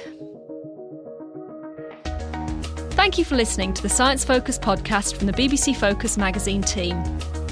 Thank 2.91 3.17
you 3.17 3.25
for 3.25 3.37
listening 3.37 3.73
to 3.73 3.83
the 3.83 3.89
Science 3.89 4.27
Focus 4.27 4.59
podcast 4.59 5.17
from 5.17 5.27
the 5.27 5.33
BBC 5.33 5.75
Focus 5.75 6.19
magazine 6.19 6.61
team. 6.61 7.03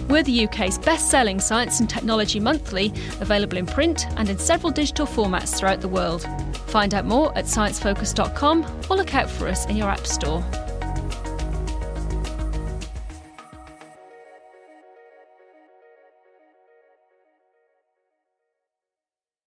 We're 0.08 0.22
the 0.22 0.46
UK's 0.46 0.78
best 0.78 1.10
selling 1.10 1.38
science 1.38 1.80
and 1.80 1.88
technology 1.88 2.40
monthly, 2.40 2.92
available 3.20 3.58
in 3.58 3.66
print 3.66 4.06
and 4.16 4.28
in 4.28 4.38
several 4.38 4.72
digital 4.72 5.06
formats 5.06 5.58
throughout 5.58 5.80
the 5.80 5.88
world. 5.88 6.26
Find 6.68 6.94
out 6.94 7.04
more 7.04 7.36
at 7.36 7.44
sciencefocus.com 7.44 8.66
or 8.90 8.96
look 8.96 9.14
out 9.14 9.28
for 9.30 9.48
us 9.48 9.66
in 9.66 9.76
your 9.76 9.88
App 9.88 10.06
Store. 10.06 10.44